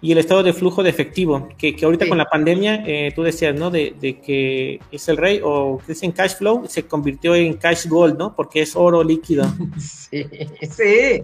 y 0.03 0.11
el 0.11 0.17
estado 0.17 0.43
de 0.43 0.51
flujo 0.51 0.83
de 0.83 0.89
efectivo, 0.89 1.47
que, 1.57 1.77
que 1.77 1.85
ahorita 1.85 2.09
con 2.09 2.17
la 2.17 2.25
pandemia, 2.25 2.83
eh, 2.85 3.13
tú 3.15 3.23
decías, 3.23 3.55
¿no? 3.55 3.71
De, 3.71 3.95
de, 4.01 4.19
que 4.19 4.81
es 4.91 5.07
el 5.07 5.15
rey 5.15 5.39
o 5.41 5.79
que 5.85 5.93
es 5.93 6.03
en 6.03 6.11
cash 6.11 6.35
flow, 6.35 6.65
se 6.67 6.83
convirtió 6.83 7.33
en 7.35 7.53
cash 7.53 7.87
gold, 7.87 8.17
¿no? 8.17 8.35
Porque 8.35 8.61
es 8.61 8.75
oro 8.75 9.01
líquido. 9.01 9.45
Sí, 9.79 10.25
sí. 10.69 11.23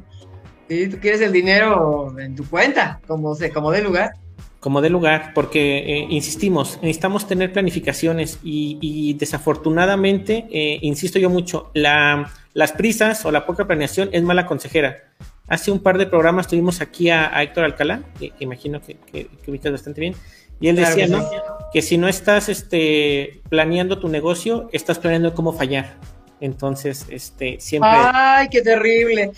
Sí, 0.70 0.88
tú 0.88 0.98
quieres 1.00 1.20
el 1.20 1.34
dinero 1.34 2.18
en 2.20 2.36
tu 2.38 2.48
cuenta, 2.48 3.02
como, 3.06 3.36
se, 3.36 3.52
como 3.52 3.70
de 3.70 3.82
lugar. 3.82 4.13
Como 4.62 4.80
de 4.82 4.89
lugar, 4.89 5.34
porque, 5.36 5.80
eh, 5.80 6.08
insistimos, 6.10 6.80
necesitamos 6.82 7.28
tener 7.28 7.52
planificaciones 7.52 8.39
y, 8.44 8.78
y 8.82 9.13
desafortunadamente, 9.15 10.48
eh, 10.52 10.80
insisto 10.82 11.20
yo 11.20 11.30
mucho, 11.30 11.70
la, 11.74 12.32
las 12.54 12.72
prisas 12.72 13.26
o 13.26 13.32
la 13.32 13.46
poca 13.46 13.68
planeación 13.68 14.10
es 14.13 14.24
mala 14.24 14.46
consejera 14.46 15.10
Hace 15.49 15.71
un 15.71 15.79
par 15.79 15.97
de 15.97 16.05
programas 16.05 16.47
tuvimos 16.47 16.79
aquí 16.81 17.09
a, 17.09 17.41
Héctor 17.41 17.65
Alcalá, 17.65 18.01
que, 18.19 18.33
imagino 18.39 18.81
que, 18.81 18.97
que, 19.12 19.27
ubicas 19.47 19.71
bastante 19.71 19.99
bien, 19.99 20.15
y 20.59 20.67
él 20.67 20.75
decía, 20.75 21.05
que 21.05 21.12
¿no? 21.12 21.29
Que 21.73 21.81
si 21.81 21.97
no 21.97 22.07
estás 22.07 22.49
este, 22.49 23.41
planeando 23.49 23.99
tu 23.99 24.09
negocio, 24.09 24.69
estás 24.73 24.99
planeando 24.99 25.33
cómo 25.33 25.53
fallar. 25.53 25.97
Entonces, 26.41 27.05
este, 27.09 27.59
siempre. 27.59 27.89
¡Ay, 27.91 28.47
qué 28.49 28.62
terrible! 28.62 29.31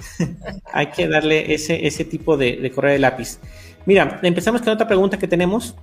hay 0.72 0.86
que 0.86 1.06
darle 1.06 1.54
ese, 1.54 1.86
ese 1.86 2.04
tipo 2.04 2.36
de, 2.36 2.56
de 2.56 2.70
correa 2.70 2.92
de 2.92 2.98
lápiz. 2.98 3.38
Mira, 3.86 4.20
empezamos 4.22 4.62
con 4.62 4.72
otra 4.72 4.86
pregunta 4.86 5.18
que 5.18 5.28
tenemos. 5.28 5.74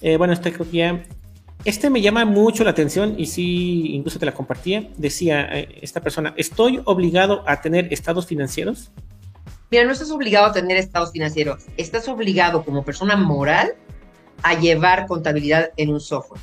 Eh, 0.00 0.16
bueno, 0.16 0.32
esta 0.32 0.50
creo 0.50 0.70
que 0.70 0.76
ya. 0.76 1.02
Este 1.64 1.90
me 1.90 2.00
llama 2.00 2.24
mucho 2.24 2.62
la 2.62 2.70
atención 2.70 3.14
y 3.18 3.26
sí, 3.26 3.94
incluso 3.94 4.18
te 4.18 4.26
la 4.26 4.32
compartía. 4.32 4.88
Decía 4.96 5.48
eh, 5.52 5.78
esta 5.82 6.00
persona: 6.00 6.32
¿Estoy 6.36 6.80
obligado 6.84 7.42
a 7.46 7.60
tener 7.60 7.92
estados 7.92 8.26
financieros? 8.26 8.92
Mira, 9.70 9.84
no 9.84 9.92
estás 9.92 10.10
obligado 10.10 10.46
a 10.46 10.52
tener 10.52 10.76
estados 10.76 11.12
financieros, 11.12 11.64
estás 11.76 12.08
obligado 12.08 12.64
como 12.64 12.84
persona 12.84 13.16
moral 13.16 13.74
a 14.42 14.54
llevar 14.54 15.06
contabilidad 15.06 15.70
en 15.76 15.90
un 15.90 16.00
software. 16.00 16.40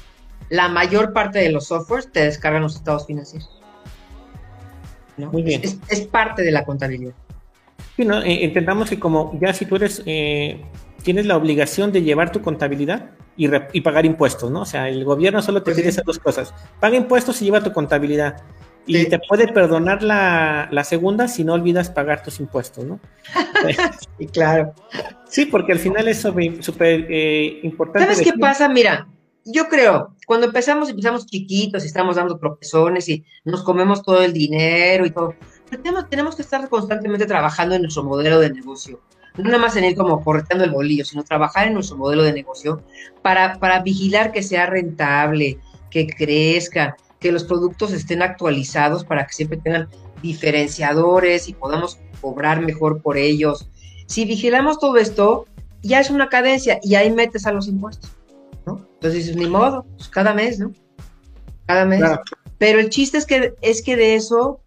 La 0.50 0.68
mayor 0.68 1.14
parte 1.14 1.40
de 1.40 1.50
los 1.50 1.68
softwares 1.68 2.12
te 2.12 2.26
descargan 2.26 2.64
los 2.64 2.76
estados 2.76 3.08
financieros. 3.08 3.50
Muy 5.18 5.44
bien. 5.44 5.62
Es, 5.64 6.02
parte 6.02 6.42
de 6.42 6.52
la 6.52 6.66
contabilidad. 6.66 7.14
Sí, 7.96 8.04
¿no? 8.04 8.22
Eh, 8.22 8.44
entendamos 8.44 8.90
que 8.90 9.00
como 9.00 9.38
ya 9.40 9.54
si 9.54 9.66
tú 9.66 9.76
eres, 9.76 10.02
eh, 10.06 10.62
tienes 11.04 11.26
la 11.26 11.38
obligación 11.38 11.92
de 11.92 12.02
llevar 12.02 12.32
tu 12.32 12.42
contabilidad 12.42 13.12
y, 13.36 13.82
pagar 13.82 14.06
impuestos, 14.06 14.52
¿no? 14.52 14.62
O 14.62 14.66
sea, 14.66 14.90
el 14.90 15.04
gobierno 15.06 15.42
solo 15.42 15.62
te 15.62 15.72
pues 15.72 15.78
pide 15.78 15.90
esas 15.90 16.06
dos 16.06 16.20
cosas. 16.20 16.54
Paga 16.80 16.98
impuestos 16.98 17.42
y 17.42 17.46
lleva 17.46 17.64
tu 17.64 17.72
contabilidad. 17.72 18.44
Y 18.86 19.06
te 19.06 19.20
puede 19.20 19.48
perdonar 19.48 20.04
la, 20.04 20.84
segunda 20.84 21.28
si 21.28 21.44
no 21.44 21.54
olvidas 21.54 21.90
pagar 21.90 22.24
tus 22.24 22.40
impuestos, 22.40 22.86
¿no? 22.86 23.00
sí, 24.20 24.28
claro. 24.28 24.74
Sí, 25.30 25.46
porque 25.46 25.72
al 25.72 25.80
final 25.80 26.08
es 26.08 26.22
súper 26.22 27.08
eh, 27.10 27.60
importante. 27.64 28.14
¿Sabes 28.14 28.32
qué 28.32 28.38
pasa? 28.38 28.68
Mira, 28.68 29.08
yo 29.46 29.68
creo, 29.68 30.16
cuando 30.26 30.48
empezamos, 30.48 30.90
empezamos 30.90 31.26
chiquitos 31.26 31.84
y 31.84 31.88
estamos 31.88 32.16
dando 32.16 32.38
profesiones 32.38 33.08
y 33.10 33.24
nos 33.44 33.64
comemos 33.64 34.04
todo 34.04 34.22
el 34.22 34.34
dinero 34.34 35.06
y 35.06 35.12
todo. 35.12 35.36
Pero 35.70 35.82
tenemos, 35.82 36.10
tenemos 36.10 36.36
que 36.36 36.42
estar 36.42 36.68
constantemente 36.70 37.26
trabajando 37.26 37.76
en 37.76 37.82
nuestro 37.82 38.04
modelo 38.04 38.40
de 38.40 38.52
negocio. 38.52 39.02
No 39.38 39.46
nada 39.46 39.58
más 39.58 39.76
en 39.76 39.86
ir 39.86 39.96
como 39.96 40.24
correteando 40.24 40.64
el 40.64 40.72
bolillo, 40.72 41.06
sino 41.06 41.24
trabajar 41.24 41.68
en 41.68 41.74
nuestro 41.74 41.98
modelo 41.98 42.24
de 42.24 42.34
negocio 42.34 42.84
para, 43.22 43.58
para 43.60 43.82
vigilar 43.82 44.32
que 44.32 44.44
sea 44.44 44.68
rentable, 44.68 45.58
que 45.90 46.06
crezca, 46.08 46.96
que 47.24 47.32
los 47.32 47.46
productos 47.46 47.94
estén 47.94 48.22
actualizados 48.22 49.06
para 49.06 49.26
que 49.26 49.34
siempre 49.34 49.58
tengan 49.58 49.88
diferenciadores 50.22 51.48
y 51.48 51.54
podamos 51.54 51.98
cobrar 52.20 52.62
mejor 52.62 53.02
por 53.02 53.16
ellos. 53.16 53.70
Si 54.08 54.26
vigilamos 54.26 54.78
todo 54.78 54.98
esto, 54.98 55.48
ya 55.82 56.02
es 56.02 56.10
una 56.10 56.28
cadencia 56.28 56.80
y 56.84 56.96
ahí 56.96 57.10
metes 57.12 57.48
a 57.48 57.54
los 57.54 57.70
impuestos, 57.70 58.12
¿no? 58.66 58.86
Entonces, 58.96 59.34
ni 59.38 59.48
modo, 59.48 59.86
pues 59.96 60.10
cada 60.10 60.34
mes, 60.34 60.60
¿no? 60.60 60.74
Cada 61.66 61.86
mes. 61.86 62.04
Pero 62.58 62.82
el 62.82 62.90
chiste 62.90 63.18
es 63.18 63.26
que, 63.26 63.54
es 63.62 63.82
que 63.82 63.96
de 63.96 64.16
eso 64.16 64.60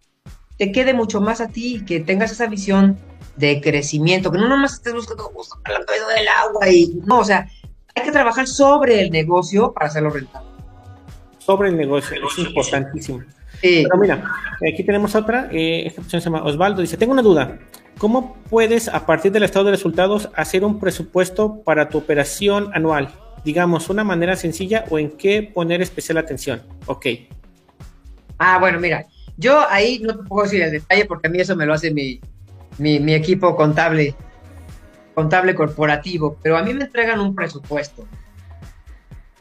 te 0.57 0.71
quede 0.71 0.95
mucho 0.95 1.21
más 1.21 1.41
a 1.41 1.49
ti, 1.49 1.85
que 1.85 1.99
tengas 1.99 2.31
esa 2.31 2.47
visión 2.47 2.97
de 3.35 3.61
crecimiento, 3.61 4.31
que 4.31 4.39
no 4.39 4.49
nomás 4.49 4.73
estés 4.73 4.95
buscando 4.95 5.31
el 5.65 5.85
pedo 5.85 6.07
del 6.07 6.27
agua 6.27 6.69
y 6.69 6.99
no, 7.05 7.19
o 7.19 7.23
sea, 7.23 7.47
hay 7.93 8.03
que 8.03 8.11
trabajar 8.11 8.47
sobre 8.47 9.01
el 9.01 9.11
negocio 9.11 9.73
para 9.73 9.85
hacerlo 9.85 10.09
rentable 10.09 10.46
sobre 11.47 11.69
el 11.69 11.77
negocio, 11.77 12.17
es 12.27 12.37
importantísimo. 12.39 13.23
Pero 13.61 13.97
mira, 13.97 14.21
aquí 14.69 14.83
tenemos 14.83 15.15
otra, 15.15 15.47
eh, 15.49 15.83
esta 15.87 16.01
persona 16.01 16.19
se 16.19 16.25
llama 16.25 16.43
Osvaldo, 16.43 16.81
dice, 16.81 16.97
tengo 16.97 17.13
una 17.13 17.21
duda, 17.21 17.57
¿cómo 17.97 18.35
puedes 18.49 18.89
a 18.89 19.05
partir 19.05 19.31
del 19.31 19.43
estado 19.43 19.63
de 19.63 19.71
resultados 19.71 20.29
hacer 20.35 20.65
un 20.65 20.77
presupuesto 20.77 21.61
para 21.63 21.87
tu 21.87 21.99
operación 21.99 22.69
anual? 22.73 23.13
Digamos, 23.45 23.89
una 23.89 24.03
manera 24.03 24.35
sencilla 24.35 24.83
o 24.89 24.99
en 24.99 25.11
qué 25.11 25.41
poner 25.41 25.81
especial 25.81 26.17
atención. 26.17 26.63
Ok. 26.85 27.05
Ah, 28.37 28.57
bueno, 28.59 28.81
mira, 28.81 29.05
yo 29.37 29.65
ahí 29.69 29.99
no 29.99 30.17
te 30.17 30.23
puedo 30.23 30.43
decir 30.43 30.61
el 30.61 30.71
detalle 30.71 31.05
porque 31.05 31.27
a 31.27 31.29
mí 31.29 31.39
eso 31.39 31.55
me 31.55 31.65
lo 31.65 31.73
hace 31.73 31.93
mi, 31.93 32.19
mi, 32.77 32.99
mi 32.99 33.13
equipo 33.13 33.55
contable, 33.55 34.15
contable 35.15 35.55
corporativo, 35.55 36.37
pero 36.43 36.57
a 36.57 36.61
mí 36.61 36.73
me 36.73 36.83
entregan 36.83 37.21
un 37.21 37.33
presupuesto 37.33 38.05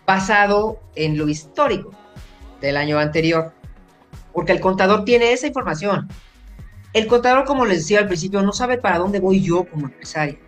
basado 0.07 0.81
en 0.95 1.19
lo 1.19 1.29
histórico 1.29 1.90
del 2.61 2.77
año 2.77 2.99
anterior, 2.99 3.53
porque 4.33 4.53
el 4.53 4.61
contador 4.61 5.05
tiene 5.05 5.33
esa 5.33 5.47
información. 5.47 6.09
El 6.92 7.07
contador, 7.07 7.45
como 7.45 7.66
les 7.66 7.79
decía 7.79 7.99
al 7.99 8.07
principio, 8.07 8.42
no 8.42 8.53
sabe 8.53 8.79
para 8.79 8.99
dónde 8.99 9.21
voy 9.21 9.42
yo 9.42 9.64
como 9.64 9.87
empresario. 9.87 10.38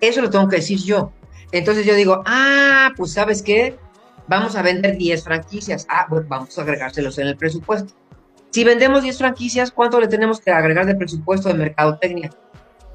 Eso 0.00 0.22
lo 0.22 0.30
tengo 0.30 0.48
que 0.48 0.56
decir 0.56 0.78
yo. 0.82 1.12
Entonces 1.52 1.84
yo 1.84 1.94
digo, 1.94 2.22
ah, 2.26 2.90
pues 2.96 3.12
sabes 3.12 3.42
qué, 3.42 3.76
vamos 4.26 4.56
a 4.56 4.62
vender 4.62 4.96
10 4.96 5.22
franquicias. 5.22 5.86
Ah, 5.88 6.06
pues 6.08 6.26
vamos 6.26 6.58
a 6.58 6.62
agregárselos 6.62 7.18
en 7.18 7.28
el 7.28 7.36
presupuesto. 7.36 7.94
Si 8.50 8.64
vendemos 8.64 9.02
10 9.02 9.18
franquicias, 9.18 9.70
¿cuánto 9.70 10.00
le 10.00 10.08
tenemos 10.08 10.40
que 10.40 10.50
agregar 10.50 10.86
de 10.86 10.96
presupuesto 10.96 11.48
de 11.48 11.54
mercadotecnia? 11.54 12.30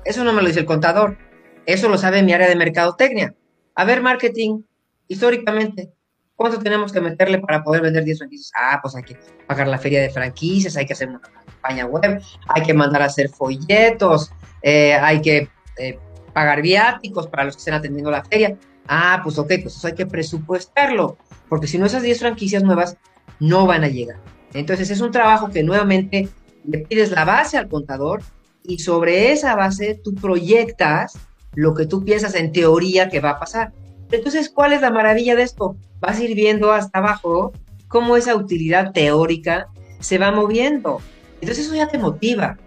Eso 0.04 0.24
no 0.24 0.34
me 0.34 0.42
lo 0.42 0.48
dice 0.48 0.62
el 0.62 0.66
contador. 0.66 1.18
Eso 1.66 1.90
lo 1.90 1.98
sabe 1.98 2.24
mi 2.24 2.34
área 2.34 2.48
de 2.50 2.56
mercadotecnia. 2.56 3.36
A 3.76 3.86
ver, 3.86 4.02
marketing, 4.02 4.62
históricamente, 5.08 5.94
¿cuánto 6.36 6.60
tenemos 6.60 6.92
que 6.92 7.02
meterle 7.02 7.40
para 7.40 7.64
poder 7.64 7.82
vender 7.82 8.04
10 8.04 8.20
franquicias? 8.20 8.52
Ah, 8.56 8.80
pues 8.82 8.96
hay 8.96 9.04
que 9.04 9.18
pagar 9.48 9.68
la 9.68 9.78
feria 9.78 10.02
de 10.02 10.10
franquicias, 10.10 10.76
hay 10.78 10.86
que 10.86 10.94
hacer 10.94 11.10
una 11.10 11.20
campaña 11.20 11.86
web, 11.86 12.22
hay 12.48 12.64
que 12.64 12.74
mandar 12.74 13.02
a 13.02 13.06
hacer 13.06 13.30
folletos, 13.30 14.32
eh, 14.62 14.94
hay 14.94 15.22
que 15.22 15.50
eh, 15.78 16.00
pagar 16.34 16.62
viáticos 16.62 17.28
para 17.28 17.46
los 17.46 17.56
que 17.56 17.60
estén 17.60 17.74
atendiendo 17.74 18.12
la 18.12 18.24
feria. 18.24 18.58
Ah, 18.88 19.22
pues 19.24 19.38
ok, 19.38 19.48
pues 19.64 19.78
eso 19.78 19.88
hay 19.88 19.96
que 19.96 20.06
presupuestarlo, 20.06 21.18
porque 21.50 21.68
si 21.68 21.78
no 21.78 21.86
esas 21.86 22.04
10 22.04 22.20
franquicias 22.20 22.64
nuevas 22.64 22.98
no 23.40 23.66
van 23.66 23.84
a 23.84 23.88
llegar. 23.88 24.18
Entonces 24.54 24.90
es 24.90 25.02
un 25.02 25.12
trabajo 25.12 25.50
que 25.50 25.64
nuevamente 25.64 26.30
le 26.64 26.80
pides 26.80 27.12
la 27.12 27.26
base 27.26 27.58
al 27.58 27.68
contador 27.68 28.22
y 28.64 28.80
sobre 28.80 29.32
esa 29.32 29.56
base 29.56 30.00
tú 30.04 30.16
proyectas 30.16 31.18
lo 31.54 31.74
que 31.74 31.86
tú 31.86 32.04
piensas 32.04 32.36
en 32.36 32.52
teoría 32.52 33.10
que 33.10 33.20
va 33.20 33.32
a 33.32 33.40
pasar. 33.40 33.74
Entonces, 34.12 34.50
¿cuál 34.50 34.74
es 34.74 34.82
la 34.82 34.92
maravilla 34.92 35.36
de 35.36 35.44
esto? 35.44 35.76
Vas 36.00 36.20
a 36.20 36.24
ir 36.24 36.36
viendo 36.36 36.72
hasta 36.72 37.00
abajo 37.00 37.54
cómo 37.88 38.18
esa 38.18 38.36
utilidad 38.36 38.92
teórica 38.92 39.68
se 40.00 40.18
va 40.18 40.32
moviendo. 40.32 41.02
Entonces 41.42 41.66
eso 41.66 41.76
ya 41.76 41.88
te 41.88 41.98
motiva. 41.98 42.58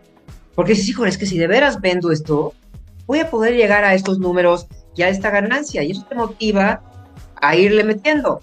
Porque 0.54 0.72
dices, 0.72 0.88
híjole, 0.88 1.10
es 1.10 1.18
que 1.18 1.26
si 1.26 1.38
de 1.38 1.46
veras 1.46 1.80
vendo 1.80 2.10
esto, 2.10 2.54
voy 3.06 3.20
a 3.20 3.30
poder 3.30 3.54
llegar 3.54 3.84
a 3.84 3.94
estos 3.94 4.18
números 4.18 4.66
y 4.96 5.02
a 5.02 5.08
esta 5.08 5.30
ganancia. 5.30 5.82
Y 5.82 5.92
eso 5.92 6.04
te 6.08 6.14
motiva 6.14 6.82
a 7.40 7.56
irle 7.56 7.84
metiendo. 7.84 8.40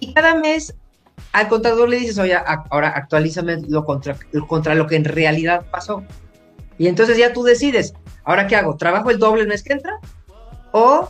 Y 0.00 0.12
cada 0.12 0.34
mes 0.34 0.74
al 1.32 1.48
contador 1.48 1.88
le 1.88 1.96
dices, 1.96 2.18
oye, 2.18 2.36
ahora 2.70 2.88
actualízame 2.90 3.62
lo 3.68 3.84
contra, 3.84 4.16
contra 4.46 4.74
lo 4.74 4.86
que 4.86 4.96
en 4.96 5.04
realidad 5.04 5.64
pasó. 5.70 6.04
Y 6.78 6.88
entonces 6.88 7.16
ya 7.16 7.32
tú 7.32 7.42
decides, 7.42 7.94
¿ahora 8.24 8.46
qué 8.46 8.56
hago? 8.56 8.76
¿Trabajo 8.76 9.10
el 9.10 9.18
doble 9.18 9.42
el 9.42 9.48
mes 9.48 9.62
que 9.62 9.72
entra? 9.72 9.98
¿O 10.72 11.08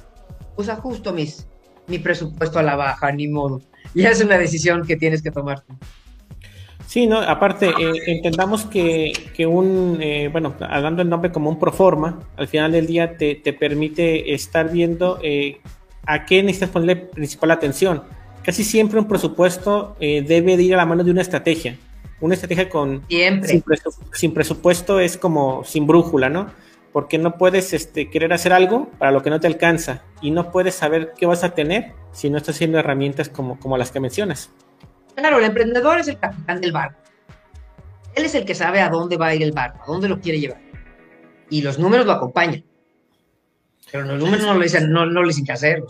pues 0.57 0.69
ajusto 0.69 1.13
mis, 1.13 1.47
mi 1.87 1.99
presupuesto 1.99 2.59
a 2.59 2.63
la 2.63 2.77
baja, 2.77 3.13
ni 3.13 3.29
modo? 3.29 3.61
Y 3.95 4.07
es 4.07 4.21
una 4.25 4.39
decisión 4.39 4.85
que 4.85 4.97
tienes 4.97 5.23
que 5.23 5.31
tomar. 5.31 5.63
Sí, 6.87 7.07
no, 7.07 7.19
aparte, 7.21 7.69
eh, 7.69 7.93
entendamos 8.07 8.65
que, 8.65 9.13
que 9.35 9.47
un, 9.47 9.99
eh, 10.01 10.29
bueno, 10.31 10.55
hablando 10.61 11.03
el 11.03 11.09
nombre 11.09 11.33
como 11.33 11.51
un 11.51 11.59
proforma, 11.59 12.21
al 12.37 12.47
final 12.49 12.73
del 12.73 12.87
día 12.87 13.17
te, 13.17 13.37
te 13.37 13.53
permite 13.53 14.35
estar 14.35 14.71
viendo 14.71 15.19
eh, 15.23 15.61
a 16.07 16.27
qué 16.27 16.43
necesitas 16.43 16.71
ponerle 16.71 16.97
principal 16.97 17.51
atención. 17.51 18.03
Casi 18.43 18.63
siempre 18.63 18.99
un 18.99 19.09
presupuesto 19.09 19.97
debe 19.99 20.59
de 20.59 20.63
ir 20.63 20.75
a 20.75 20.77
la 20.77 20.85
mano 20.85 21.03
de 21.03 21.11
una 21.11 21.23
estrategia. 21.23 21.79
Una 22.21 22.35
estrategia 22.35 22.69
con 22.69 23.03
sin, 24.13 24.33
presupuesto 24.33 25.01
es 25.01 25.17
como 25.17 25.65
sin 25.65 25.87
brújula, 25.87 26.29
¿no? 26.29 26.51
Porque 26.95 27.19
no 27.19 27.37
puedes 27.37 27.73
este, 27.73 28.09
querer 28.09 28.33
hacer 28.33 28.53
algo 28.53 28.89
para 28.99 29.11
lo 29.11 29.21
que 29.21 29.29
no 29.29 29.41
te 29.41 29.49
alcanza 29.49 30.05
y 30.23 30.31
no 30.31 30.53
puedes 30.53 30.77
saber 30.77 31.13
qué 31.19 31.27
vas 31.27 31.43
a 31.43 31.51
tener 31.51 31.93
si 32.13 32.31
no 32.31 32.39
estás 32.39 32.55
haciendo 32.55 32.79
herramientas 32.79 33.29
como, 33.29 33.59
como 33.59 33.77
las 33.77 33.91
que 33.91 33.99
mencionas. 33.99 34.51
Claro, 35.17 35.39
el 35.39 35.45
emprendedor 35.45 35.99
es 35.99 36.07
el 36.07 36.21
capitán 36.21 36.61
del 36.61 36.71
barco. 36.71 37.01
Él 38.15 38.25
es 38.25 38.35
el 38.37 38.45
que 38.45 38.55
sabe 38.55 38.81
a 38.81 38.89
dónde 38.89 39.17
va 39.17 39.27
a 39.27 39.35
ir 39.35 39.43
el 39.43 39.51
barco, 39.51 39.83
a 39.83 39.87
dónde 39.87 40.09
lo 40.09 40.21
quiere 40.21 40.39
llevar. 40.39 40.61
Y 41.51 41.63
los 41.63 41.81
números 41.81 42.07
lo 42.07 42.13
acompañan. 42.13 42.65
Pero 43.91 44.05
los 44.05 44.19
números 44.19 44.47
no, 44.47 44.55
lo 44.55 44.61
dicen, 44.61 44.91
no, 44.91 45.05
no 45.05 45.23
les 45.25 45.37
dicen 45.37 45.53
hacer. 45.53 45.83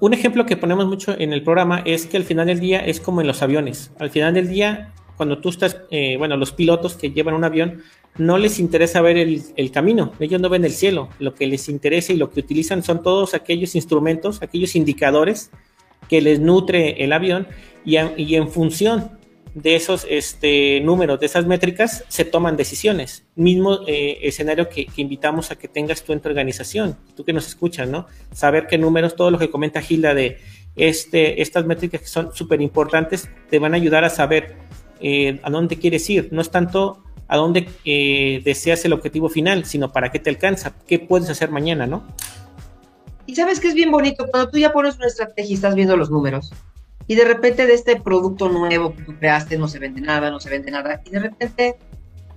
Un 0.00 0.14
ejemplo 0.14 0.44
que 0.44 0.58
ponemos 0.58 0.86
mucho 0.86 1.18
en 1.18 1.32
el 1.32 1.42
programa 1.42 1.82
es 1.84 2.06
que 2.06 2.18
al 2.18 2.24
final 2.24 2.46
del 2.46 2.60
día 2.60 2.80
es 2.80 3.00
como 3.00 3.22
en 3.22 3.26
los 3.26 3.42
aviones. 3.42 3.90
Al 3.98 4.10
final 4.10 4.34
del 4.34 4.48
día, 4.48 4.92
cuando 5.16 5.38
tú 5.38 5.48
estás, 5.48 5.80
eh, 5.90 6.16
bueno, 6.18 6.36
los 6.36 6.52
pilotos 6.52 6.94
que 6.94 7.10
llevan 7.10 7.34
un 7.34 7.44
avión, 7.44 7.82
no 8.16 8.38
les 8.38 8.58
interesa 8.58 9.00
ver 9.00 9.16
el, 9.16 9.42
el, 9.56 9.70
camino, 9.70 10.12
ellos 10.20 10.40
no 10.40 10.48
ven 10.48 10.64
el 10.64 10.72
cielo, 10.72 11.08
lo 11.18 11.34
que 11.34 11.46
les 11.46 11.68
interesa 11.68 12.12
y 12.12 12.16
lo 12.16 12.30
que 12.30 12.40
utilizan 12.40 12.82
son 12.82 13.02
todos 13.02 13.34
aquellos 13.34 13.74
instrumentos, 13.74 14.40
aquellos 14.42 14.76
indicadores 14.76 15.50
que 16.08 16.20
les 16.20 16.40
nutre 16.40 17.02
el 17.04 17.12
avión 17.12 17.46
y, 17.84 17.96
en 17.96 18.48
función 18.48 19.18
de 19.54 19.76
esos 19.76 20.06
este, 20.10 20.80
números, 20.80 21.20
de 21.20 21.26
esas 21.26 21.46
métricas, 21.46 22.04
se 22.08 22.24
toman 22.24 22.56
decisiones. 22.56 23.24
Mismo 23.36 23.80
eh, 23.86 24.18
escenario 24.22 24.68
que, 24.68 24.88
invitamos 24.96 25.50
a 25.50 25.56
que 25.56 25.68
tengas 25.68 26.02
tú 26.02 26.12
en 26.12 26.20
tu 26.20 26.28
organización, 26.28 26.96
tú 27.14 27.24
que 27.24 27.32
nos 27.32 27.46
escuchas, 27.46 27.88
¿no? 27.88 28.06
Saber 28.32 28.66
qué 28.66 28.78
números, 28.78 29.14
todo 29.14 29.30
lo 29.30 29.38
que 29.38 29.50
comenta 29.50 29.80
Gilda 29.80 30.14
de 30.14 30.38
este, 30.76 31.40
estas 31.40 31.66
métricas 31.66 32.00
que 32.00 32.08
son 32.08 32.34
súper 32.34 32.60
importantes, 32.60 33.30
te 33.48 33.60
van 33.60 33.74
a 33.74 33.76
ayudar 33.76 34.02
a 34.02 34.10
saber 34.10 34.56
eh, 35.00 35.40
a 35.42 35.50
dónde 35.50 35.78
quieres 35.78 36.08
ir. 36.10 36.28
No 36.32 36.40
es 36.40 36.50
tanto 36.50 37.02
a 37.28 37.36
dónde 37.36 37.68
eh, 37.84 38.42
deseas 38.44 38.84
el 38.84 38.92
objetivo 38.92 39.28
final, 39.28 39.64
sino 39.64 39.92
para 39.92 40.10
qué 40.10 40.18
te 40.18 40.30
alcanza, 40.30 40.74
qué 40.86 40.98
puedes 40.98 41.30
hacer 41.30 41.50
mañana, 41.50 41.86
¿no? 41.86 42.04
Y 43.26 43.34
sabes 43.34 43.60
que 43.60 43.68
es 43.68 43.74
bien 43.74 43.90
bonito 43.90 44.26
cuando 44.30 44.50
tú 44.50 44.58
ya 44.58 44.72
pones 44.72 44.96
una 44.96 45.06
estrategia 45.06 45.50
y 45.50 45.54
estás 45.54 45.74
viendo 45.74 45.96
los 45.96 46.10
números 46.10 46.52
y 47.06 47.14
de 47.14 47.24
repente 47.24 47.66
de 47.66 47.74
este 47.74 48.00
producto 48.00 48.48
nuevo 48.48 48.94
que 48.94 49.02
tú 49.02 49.14
creaste 49.18 49.58
no 49.58 49.68
se 49.68 49.78
vende 49.78 50.00
nada, 50.00 50.30
no 50.30 50.40
se 50.40 50.50
vende 50.50 50.70
nada, 50.70 51.02
y 51.04 51.10
de 51.10 51.20
repente, 51.20 51.76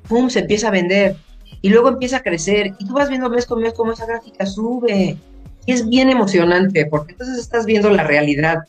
¡pum!, 0.08 0.30
se 0.30 0.40
empieza 0.40 0.68
a 0.68 0.72
vender, 0.72 1.16
y 1.62 1.70
luego 1.70 1.90
empieza 1.90 2.18
a 2.18 2.24
crecer, 2.24 2.74
y 2.80 2.86
tú 2.86 2.94
vas 2.94 3.10
viendo 3.10 3.30
mes 3.30 3.46
con 3.46 3.62
mes 3.62 3.74
cómo 3.74 3.94
esa 3.94 4.06
gráfica 4.06 4.46
sube, 4.46 5.18
y 5.66 5.72
es 5.72 5.88
bien 5.88 6.10
emocionante, 6.10 6.86
porque 6.86 7.14
entonces 7.14 7.38
estás 7.38 7.66
viendo 7.66 7.90
la 7.90 8.04
realidad, 8.04 8.60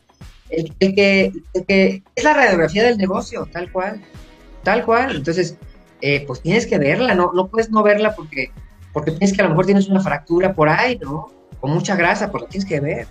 el, 0.51 0.74
que, 0.94 1.32
que, 1.66 2.03
es 2.14 2.24
la 2.24 2.34
radiografía 2.34 2.84
del 2.84 2.99
negocio, 2.99 3.49
tal 3.53 3.70
cual, 3.70 4.01
tal 4.62 4.84
cual, 4.84 5.16
entonces, 5.16 5.57
eh, 6.01 6.24
pues 6.26 6.40
tienes 6.40 6.66
que 6.66 6.78
verla, 6.78 7.14
no, 7.14 7.32
no 7.34 7.49
puedes 7.49 7.70
no 7.70 7.82
verla 7.82 8.14
porque, 8.14 8.51
porque 8.92 9.12
tienes 9.12 9.34
que 9.34 9.42
a 9.42 9.44
lo 9.44 9.51
mejor 9.51 9.66
tienes 9.66 9.88
una 9.88 10.01
fractura 10.01 10.55
por 10.55 10.68
ahí, 10.68 10.99
¿no? 10.99 11.30
Con 11.61 11.72
mucha 11.72 11.96
grasa, 11.96 12.30
pues 12.30 12.42
lo 12.42 12.49
tienes 12.49 12.68
que 12.68 12.80
ver. 12.80 13.07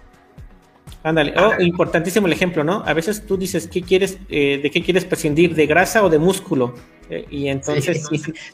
Ándale, 1.04 1.34
oh, 1.38 1.62
importantísimo 1.62 2.28
el 2.28 2.34
ejemplo, 2.34 2.64
¿no? 2.64 2.84
A 2.86 2.94
veces 2.94 3.26
tú 3.26 3.38
dices, 3.38 3.68
¿qué 3.68 3.82
quieres, 3.82 4.18
eh, 4.30 4.60
¿de 4.62 4.72
qué 4.72 4.82
quieres 4.82 5.06
prescindir? 5.06 5.56
¿De 5.56 5.66
grasa 5.66 6.04
o 6.04 6.10
de 6.10 6.18
músculo? 6.18 6.74
Eh, 7.10 7.26
y 7.30 7.48
entonces... 7.48 8.08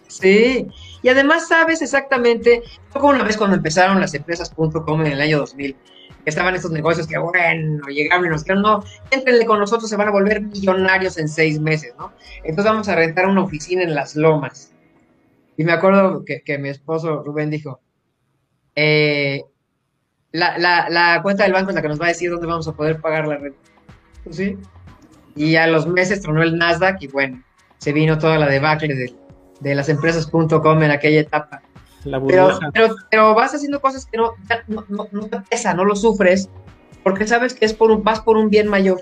Sí. 0.08 0.68
y 1.02 1.10
además 1.10 1.48
sabes 1.48 1.82
exactamente, 1.82 2.62
como 2.92 3.10
una 3.10 3.24
vez 3.24 3.38
cuando 3.38 3.56
empezaron 3.56 4.00
las 4.00 4.14
empresas.com 4.14 5.02
en 5.02 5.14
el 5.14 5.22
año 5.22 5.40
2000, 5.40 5.74
que 5.74 6.03
estaban 6.26 6.56
estos 6.56 6.72
negocios 6.72 7.08
que, 7.08 7.18
bueno, 7.18 7.86
llegaron 7.88 8.26
y 8.26 8.30
nos 8.30 8.44
dijeron, 8.44 8.64
no, 8.64 8.84
entrenle 9.12 9.46
con 9.46 9.60
nosotros, 9.60 9.90
se 9.90 9.96
van 9.96 10.08
a 10.08 10.12
volver 10.12 10.42
millonarios 10.42 11.18
en 11.18 11.28
seis 11.28 11.60
meses, 11.60 11.94
¿no? 11.98 12.14
Entonces 12.44 12.72
vamos 12.72 12.88
a 12.88 12.96
rentar 12.96 13.28
una 13.28 13.44
oficina 13.44 13.84
en 13.84 13.96
Las 13.96 14.16
Lomas. 14.16 14.74
Y 15.58 15.64
me 15.64 15.74
acuerdo 15.74 16.24
que, 16.26 16.42
que 16.42 16.58
mi 16.58 16.70
esposo 16.70 17.24
Rubén 17.24 17.50
dijo, 17.50 17.82
eh, 18.76 19.44
la, 20.32 20.58
la, 20.58 20.90
la, 20.90 21.22
cuenta 21.22 21.44
del 21.44 21.54
banco 21.54 21.70
es 21.70 21.76
la 21.76 21.82
que 21.82 21.90
nos 21.90 22.02
va 22.02 22.06
a 22.06 22.10
decir 22.10 22.32
dónde 22.32 22.48
vamos 22.48 22.68
a 22.68 22.74
poder 22.74 23.00
pagar 23.00 23.28
la 23.28 23.38
renta. 23.38 23.60
Pues 24.24 24.36
¿Sí? 24.36 24.58
Y 25.36 25.56
a 25.56 25.68
los 25.68 25.88
meses 25.88 26.22
tronó 26.22 26.42
el 26.42 26.58
Nasdaq 26.58 27.02
y 27.02 27.08
bueno, 27.08 27.44
se 27.78 27.92
vino 27.92 28.18
toda 28.18 28.38
la 28.38 28.48
debacle 28.48 28.96
de, 28.96 29.14
de 29.60 29.76
las 29.76 29.90
empresas.com 29.90 30.84
en 30.84 30.92
aquella 30.92 31.22
etapa. 31.22 31.62
Pero, 32.04 32.60
pero, 32.74 32.96
pero, 33.10 33.36
vas 33.36 33.54
haciendo 33.54 33.82
cosas 33.82 34.06
que 34.06 34.18
no, 34.18 34.34
no, 34.68 35.08
no, 35.12 35.28
te 35.28 35.40
pesa, 35.42 35.74
no 35.74 35.86
lo 35.86 35.96
sufres, 35.96 36.50
porque 37.04 37.28
sabes 37.28 37.54
que 37.54 37.66
es 37.66 37.74
por 37.74 37.92
un, 37.92 38.04
vas 38.04 38.22
por 38.22 38.38
un 38.38 38.50
bien 38.50 38.68
mayor. 38.68 39.02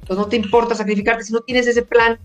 Entonces 0.00 0.24
no 0.24 0.28
te 0.28 0.36
importa 0.36 0.74
sacrificarte 0.74 1.24
si 1.24 1.32
no 1.32 1.40
tienes 1.40 1.66
ese 1.66 1.82
plan. 1.82 2.18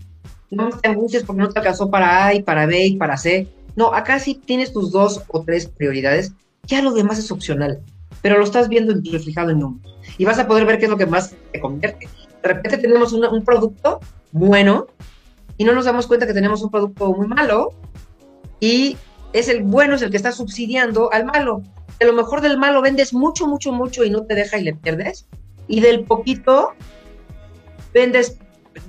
No 0.50 0.68
te 0.68 0.88
angusties 0.88 1.22
porque 1.22 1.42
no 1.42 1.48
te 1.48 1.60
alcanzó 1.60 1.90
para 1.90 2.26
A 2.26 2.34
y 2.34 2.42
para 2.42 2.66
B 2.66 2.84
y 2.84 2.96
para 2.96 3.16
C. 3.16 3.48
No, 3.76 3.94
acá 3.94 4.18
sí 4.18 4.34
tienes 4.34 4.72
tus 4.72 4.90
dos 4.90 5.22
o 5.28 5.42
tres 5.42 5.66
prioridades 5.66 6.34
ya 6.70 6.82
lo 6.82 6.92
demás 6.92 7.18
es 7.18 7.30
opcional, 7.30 7.80
pero 8.22 8.38
lo 8.38 8.44
estás 8.44 8.68
viendo 8.68 8.94
reflejado 9.12 9.50
en 9.50 9.60
números. 9.60 9.94
Y 10.18 10.24
vas 10.24 10.38
a 10.38 10.46
poder 10.46 10.64
ver 10.66 10.78
qué 10.78 10.84
es 10.84 10.90
lo 10.90 10.96
que 10.96 11.06
más 11.06 11.34
te 11.52 11.60
convierte. 11.60 12.08
De 12.42 12.48
repente 12.48 12.78
tenemos 12.78 13.12
un 13.12 13.44
producto 13.44 14.00
bueno 14.32 14.86
y 15.56 15.64
no 15.64 15.72
nos 15.72 15.84
damos 15.84 16.06
cuenta 16.06 16.26
que 16.26 16.32
tenemos 16.32 16.62
un 16.62 16.70
producto 16.70 17.12
muy 17.12 17.26
malo 17.26 17.72
y 18.60 18.96
es 19.32 19.48
el 19.48 19.62
bueno 19.62 19.94
es 19.94 20.02
el 20.02 20.10
que 20.10 20.16
está 20.16 20.32
subsidiando 20.32 21.12
al 21.12 21.24
malo. 21.24 21.62
De 21.98 22.06
lo 22.06 22.12
mejor 22.12 22.40
del 22.40 22.58
malo 22.58 22.82
vendes 22.82 23.12
mucho, 23.12 23.46
mucho, 23.46 23.72
mucho 23.72 24.04
y 24.04 24.10
no 24.10 24.24
te 24.24 24.34
deja 24.34 24.58
y 24.58 24.64
le 24.64 24.74
pierdes. 24.74 25.26
Y 25.68 25.80
del 25.80 26.04
poquito 26.04 26.72
vendes, 27.92 28.38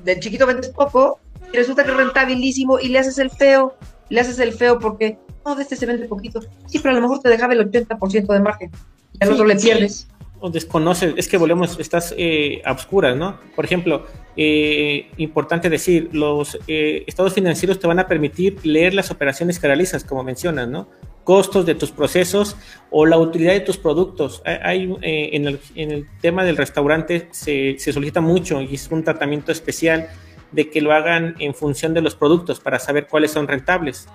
del 0.03 0.19
chiquito 0.19 0.45
vendes 0.45 0.69
poco 0.69 1.19
y 1.51 1.57
resulta 1.57 1.83
que 1.83 1.91
es 1.91 1.97
rentabilísimo 1.97 2.79
y 2.79 2.89
le 2.89 2.99
haces 2.99 3.17
el 3.17 3.29
feo. 3.29 3.75
Le 4.09 4.21
haces 4.21 4.39
el 4.39 4.53
feo 4.53 4.79
porque 4.79 5.17
no, 5.45 5.55
de 5.55 5.63
este 5.63 5.75
se 5.75 5.85
vende 5.85 6.07
poquito. 6.07 6.41
Sí, 6.65 6.79
pero 6.79 6.91
a 6.91 6.95
lo 6.95 7.01
mejor 7.01 7.19
te 7.19 7.29
dejaba 7.29 7.53
el 7.53 7.69
80% 7.69 8.27
de 8.27 8.39
margen 8.39 8.71
y 9.13 9.23
al 9.23 9.33
otro 9.33 9.45
le 9.45 9.55
pierdes. 9.55 10.07
O 10.41 10.49
desconoces, 10.49 11.13
es 11.17 11.27
que 11.29 11.37
volvemos, 11.37 11.79
estás 11.79 12.13
eh, 12.17 12.61
a 12.65 12.73
oscuras, 12.73 13.15
¿no? 13.15 13.39
Por 13.55 13.63
ejemplo, 13.63 14.05
eh, 14.35 15.09
importante 15.17 15.69
decir, 15.69 16.09
los 16.11 16.57
eh, 16.67 17.03
estados 17.07 17.33
financieros 17.33 17.79
te 17.79 17.87
van 17.87 17.99
a 17.99 18.07
permitir 18.07 18.57
leer 18.65 18.93
las 18.93 19.11
operaciones 19.11 19.59
que 19.59 19.67
realizas, 19.67 20.03
como 20.03 20.23
mencionas, 20.23 20.67
¿no? 20.67 20.89
Costos 21.23 21.65
de 21.65 21.75
tus 21.75 21.91
procesos 21.91 22.57
o 22.89 23.05
la 23.05 23.17
utilidad 23.19 23.53
de 23.53 23.59
tus 23.59 23.77
productos. 23.77 24.41
Hay, 24.43 24.91
en, 25.03 25.47
el, 25.47 25.59
en, 25.75 25.91
el, 25.91 26.07
tema 26.19 26.43
del 26.43 26.57
restaurante 26.57 27.29
se, 27.31 27.77
se 27.77 27.93
solicita 27.93 28.19
mucho 28.19 28.61
y 28.61 28.73
es 28.73 28.89
un 28.91 29.03
tratamiento 29.03 29.51
especial 29.51 30.09
de 30.51 30.69
que 30.69 30.81
lo 30.81 30.91
hagan 30.91 31.35
en 31.39 31.53
función 31.53 31.93
de 31.93 32.01
los 32.01 32.15
productos 32.15 32.59
para 32.59 32.79
saber 32.79 33.07
cuáles 33.07 33.31
son 33.31 33.47
rentables 33.47 34.07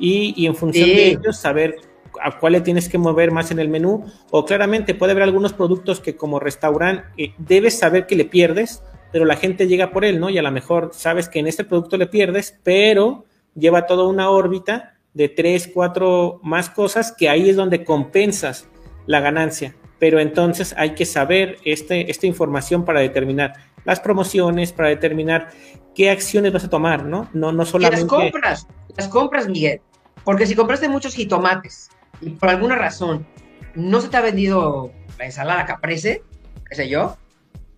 y, 0.00 0.46
en 0.46 0.56
función 0.56 0.88
de 0.88 1.08
ellos 1.08 1.36
saber 1.36 1.76
a 2.22 2.38
cuál 2.38 2.54
le 2.54 2.60
tienes 2.60 2.88
que 2.88 2.98
mover 2.98 3.30
más 3.30 3.50
en 3.50 3.58
el 3.58 3.68
menú 3.68 4.04
o 4.30 4.44
claramente 4.44 4.94
puede 4.94 5.12
haber 5.12 5.24
algunos 5.24 5.52
productos 5.52 6.00
que 6.00 6.16
como 6.16 6.40
restaurante 6.40 7.04
eh, 7.16 7.34
debes 7.38 7.78
saber 7.78 8.06
que 8.06 8.16
le 8.16 8.24
pierdes, 8.24 8.82
pero 9.12 9.24
la 9.24 9.36
gente 9.36 9.66
llega 9.66 9.90
por 9.90 10.04
él, 10.04 10.20
¿no? 10.20 10.30
Y 10.30 10.38
a 10.38 10.42
lo 10.42 10.50
mejor 10.50 10.90
sabes 10.92 11.28
que 11.28 11.38
en 11.38 11.46
este 11.46 11.64
producto 11.64 11.96
le 11.96 12.06
pierdes, 12.06 12.58
pero 12.62 13.24
lleva 13.54 13.86
toda 13.86 14.06
una 14.06 14.30
órbita 14.30 14.94
de 15.14 15.28
tres, 15.28 15.70
cuatro 15.72 16.40
más 16.42 16.70
cosas 16.70 17.12
que 17.12 17.28
ahí 17.28 17.50
es 17.50 17.56
donde 17.56 17.84
compensas 17.84 18.68
la 19.06 19.20
ganancia. 19.20 19.74
Pero 19.98 20.18
entonces 20.20 20.74
hay 20.78 20.94
que 20.94 21.04
saber 21.04 21.58
este, 21.64 22.10
esta 22.10 22.26
información 22.26 22.84
para 22.84 23.00
determinar 23.00 23.54
las 23.84 24.00
promociones, 24.00 24.72
para 24.72 24.88
determinar 24.88 25.48
qué 25.94 26.10
acciones 26.10 26.52
vas 26.52 26.64
a 26.64 26.70
tomar, 26.70 27.04
¿no? 27.04 27.28
No, 27.32 27.52
no 27.52 27.66
solamente... 27.66 28.02
las 28.02 28.08
compras, 28.08 28.66
las 28.96 29.08
compras, 29.08 29.48
Miguel. 29.48 29.80
Porque 30.24 30.46
si 30.46 30.54
compraste 30.54 30.88
muchos 30.88 31.14
jitomates 31.14 31.90
y 32.20 32.30
por 32.30 32.48
alguna 32.48 32.76
razón 32.76 33.26
no 33.74 34.00
se 34.00 34.08
te 34.08 34.16
ha 34.16 34.20
vendido 34.20 34.92
la 35.18 35.26
ensalada 35.26 35.66
caprese, 35.66 36.22
qué 36.68 36.74
sé 36.74 36.88
yo, 36.88 37.16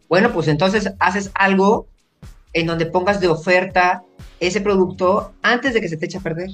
bueno, 0.08 0.32
pues 0.32 0.48
entonces 0.48 0.92
haces 0.98 1.30
algo 1.34 1.86
en 2.52 2.66
donde 2.66 2.86
pongas 2.86 3.20
de 3.20 3.28
oferta 3.28 4.02
ese 4.40 4.60
producto 4.60 5.32
antes 5.42 5.74
de 5.74 5.80
que 5.80 5.88
se 5.88 5.96
te 5.96 6.06
eche 6.06 6.18
a 6.18 6.20
perder. 6.20 6.50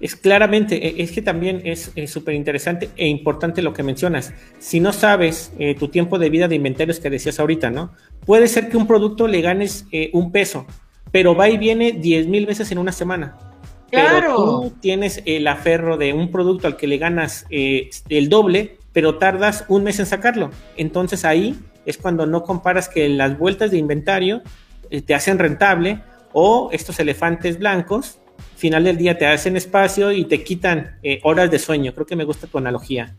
Es 0.00 0.16
claramente, 0.16 0.86
e, 0.86 1.02
es 1.02 1.12
que 1.12 1.22
también 1.22 1.62
es 1.64 1.92
súper 2.06 2.34
interesante 2.34 2.90
e 2.96 3.06
importante 3.06 3.62
lo 3.62 3.72
que 3.72 3.82
mencionas. 3.82 4.34
Si 4.58 4.80
no 4.80 4.92
sabes 4.92 5.52
eh, 5.58 5.74
tu 5.74 5.88
tiempo 5.88 6.18
de 6.18 6.30
vida 6.30 6.48
de 6.48 6.56
inventarios 6.56 7.00
que 7.00 7.10
decías 7.10 7.40
ahorita, 7.40 7.70
¿no? 7.70 7.92
Puede 8.26 8.48
ser 8.48 8.68
que 8.68 8.76
un 8.76 8.86
producto 8.86 9.28
le 9.28 9.40
ganes 9.40 9.86
eh, 9.92 10.10
un 10.12 10.30
peso, 10.30 10.66
pero 11.10 11.34
va 11.34 11.48
y 11.48 11.56
viene 11.56 11.92
10 11.92 12.26
mil 12.26 12.44
veces 12.44 12.70
en 12.72 12.78
una 12.78 12.92
semana. 12.92 13.53
Claro. 13.90 14.20
Pero 14.20 14.36
tú 14.36 14.72
tienes 14.80 15.22
el 15.24 15.46
aferro 15.46 15.96
de 15.96 16.12
un 16.12 16.30
producto 16.30 16.66
al 16.66 16.76
que 16.76 16.86
le 16.86 16.98
ganas 16.98 17.46
eh, 17.50 17.90
el 18.08 18.28
doble, 18.28 18.78
pero 18.92 19.18
tardas 19.18 19.64
un 19.68 19.84
mes 19.84 19.98
en 20.00 20.06
sacarlo. 20.06 20.50
Entonces 20.76 21.24
ahí 21.24 21.58
es 21.86 21.98
cuando 21.98 22.26
no 22.26 22.42
comparas 22.42 22.88
que 22.88 23.08
las 23.08 23.38
vueltas 23.38 23.70
de 23.70 23.78
inventario 23.78 24.42
te 25.06 25.14
hacen 25.14 25.38
rentable 25.38 26.00
o 26.32 26.70
estos 26.72 26.98
elefantes 26.98 27.58
blancos 27.58 28.18
final 28.56 28.84
del 28.84 28.96
día 28.96 29.18
te 29.18 29.26
hacen 29.26 29.56
espacio 29.56 30.12
y 30.12 30.24
te 30.24 30.42
quitan 30.42 30.98
eh, 31.02 31.20
horas 31.22 31.50
de 31.50 31.58
sueño. 31.58 31.92
Creo 31.94 32.06
que 32.06 32.16
me 32.16 32.24
gusta 32.24 32.46
tu 32.46 32.58
analogía. 32.58 33.14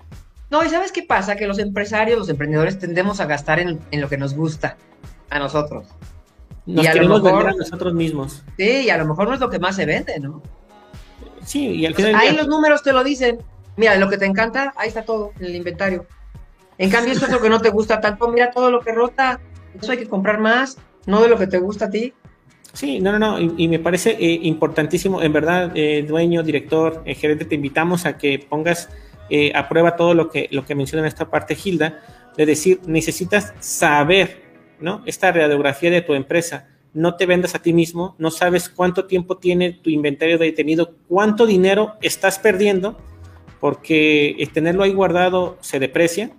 No, 0.49 0.63
y 0.63 0.69
¿sabes 0.69 0.91
qué 0.91 1.03
pasa? 1.03 1.35
Que 1.35 1.47
los 1.47 1.59
empresarios, 1.59 2.17
los 2.17 2.29
emprendedores 2.29 2.79
tendemos 2.79 3.19
a 3.19 3.25
gastar 3.25 3.59
en, 3.59 3.79
lo 3.91 4.09
que 4.09 4.17
nos 4.17 4.33
gusta 4.33 4.77
a 5.29 5.39
nosotros. 5.39 5.85
Nos 6.65 6.83
y 6.83 6.87
a 6.87 6.95
lo 6.95 7.19
mejor, 7.19 7.47
a 7.47 7.53
nosotros 7.53 7.93
mismos. 7.93 8.43
Sí, 8.57 8.81
y 8.85 8.89
a 8.89 8.97
lo 8.97 9.05
mejor 9.05 9.27
no 9.27 9.33
es 9.35 9.39
lo 9.39 9.49
que 9.49 9.59
más 9.59 9.75
se 9.75 9.85
vende, 9.85 10.19
¿no? 10.19 10.41
Sí, 11.43 11.67
y 11.67 11.85
al 11.85 11.93
final. 11.93 12.15
ahí 12.15 12.35
los 12.35 12.47
números 12.47 12.81
te 12.81 12.91
lo 12.91 13.03
dicen. 13.03 13.39
Mira, 13.77 13.95
lo 13.95 14.09
que 14.09 14.17
te 14.17 14.25
encanta, 14.25 14.73
ahí 14.77 14.87
está 14.87 15.03
todo 15.03 15.31
en 15.39 15.45
el 15.45 15.55
inventario. 15.55 16.05
En 16.77 16.89
cambio, 16.89 17.13
eso 17.13 17.25
es 17.25 17.31
lo 17.31 17.41
que 17.41 17.49
no 17.49 17.61
te 17.61 17.69
gusta 17.69 18.01
tanto. 18.01 18.27
Mira 18.29 18.51
todo 18.51 18.71
lo 18.71 18.81
que 18.81 18.91
rota. 18.91 19.39
Eso 19.79 19.91
hay 19.91 19.97
que 19.97 20.07
comprar 20.07 20.39
más, 20.39 20.77
no 21.05 21.21
de 21.21 21.29
lo 21.29 21.37
que 21.37 21.47
te 21.47 21.57
gusta 21.59 21.85
a 21.85 21.89
ti. 21.89 22.13
Sí, 22.75 22.99
no, 22.99 23.17
no, 23.17 23.19
no, 23.19 23.39
y, 23.39 23.67
me 23.69 23.79
parece 23.79 24.11
eh, 24.19 24.39
importantísimo, 24.43 25.21
en 25.21 25.31
verdad, 25.31 25.71
eh, 25.75 26.03
dueño, 26.05 26.43
director, 26.43 27.03
eh, 27.05 27.15
gerente, 27.15 27.45
te 27.45 27.55
invitamos 27.55 28.05
a 28.05 28.17
que 28.17 28.37
pongas 28.37 28.89
a 29.55 29.67
prueba 29.69 29.95
todo 29.95 30.13
lo 30.13 30.29
que, 30.29 30.47
lo 30.51 30.65
que 30.65 30.75
menciona 30.75 31.01
en 31.01 31.07
esta 31.07 31.31
parte 31.31 31.55
Gilda, 31.55 31.99
de 32.37 32.45
decir, 32.45 32.81
necesitas 32.85 33.53
saber, 33.59 34.44
¿no? 34.79 35.03
Esta 35.05 35.31
radiografía 35.31 35.91
de 35.91 36.01
tu 36.01 36.13
empresa, 36.13 36.67
no 36.93 37.15
te 37.15 37.25
vendas 37.25 37.55
a 37.55 37.59
ti 37.59 37.73
mismo, 37.73 38.15
no 38.17 38.31
sabes 38.31 38.69
cuánto 38.69 39.05
tiempo 39.05 39.37
tiene 39.37 39.73
tu 39.73 39.89
inventario 39.89 40.37
detenido, 40.37 40.95
cuánto 41.07 41.45
dinero 41.45 41.95
estás 42.01 42.39
perdiendo, 42.39 42.97
porque 43.59 44.49
tenerlo 44.53 44.83
ahí 44.83 44.93
guardado 44.93 45.57
se 45.59 45.79
deprecia, 45.79 46.31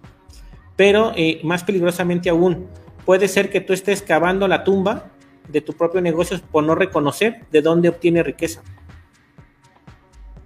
pero 0.76 1.12
más 1.43 1.64
peligrosamente 1.64 2.30
aún, 2.30 2.68
puede 3.05 3.28
ser 3.28 3.51
que 3.51 3.61
tú 3.61 3.72
estés 3.72 4.03
cavando 4.03 4.49
la 4.49 4.64
tumba 4.64 5.11
de 5.49 5.61
tu 5.61 5.72
propio 5.74 6.01
negocio 6.01 6.41
por 6.51 6.64
no 6.64 6.74
reconocer 6.74 7.45
de 7.51 7.62
dónde 7.62 7.89
obtiene 7.89 8.22
riqueza. 8.22 8.62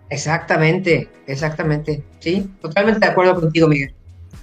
Exactamente, 0.09 1.09
exactamente. 1.27 2.03
Sí, 2.19 2.51
totalmente 2.61 3.07
de 3.07 3.13
acuerdo 3.13 3.41
contigo, 3.41 3.69
Miguel. 3.69 3.95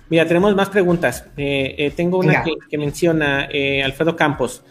Mira, 0.09 0.25
tenemos 0.27 0.55
más 0.55 0.69
preguntas. 0.69 1.25
Eh, 1.37 1.75
eh, 1.77 1.91
tengo 1.95 2.19
una 2.19 2.43
que, 2.43 2.77
menciona 2.77 3.47
eh, 3.51 3.83
Alfredo 3.83 4.15
Campos. 4.15 4.63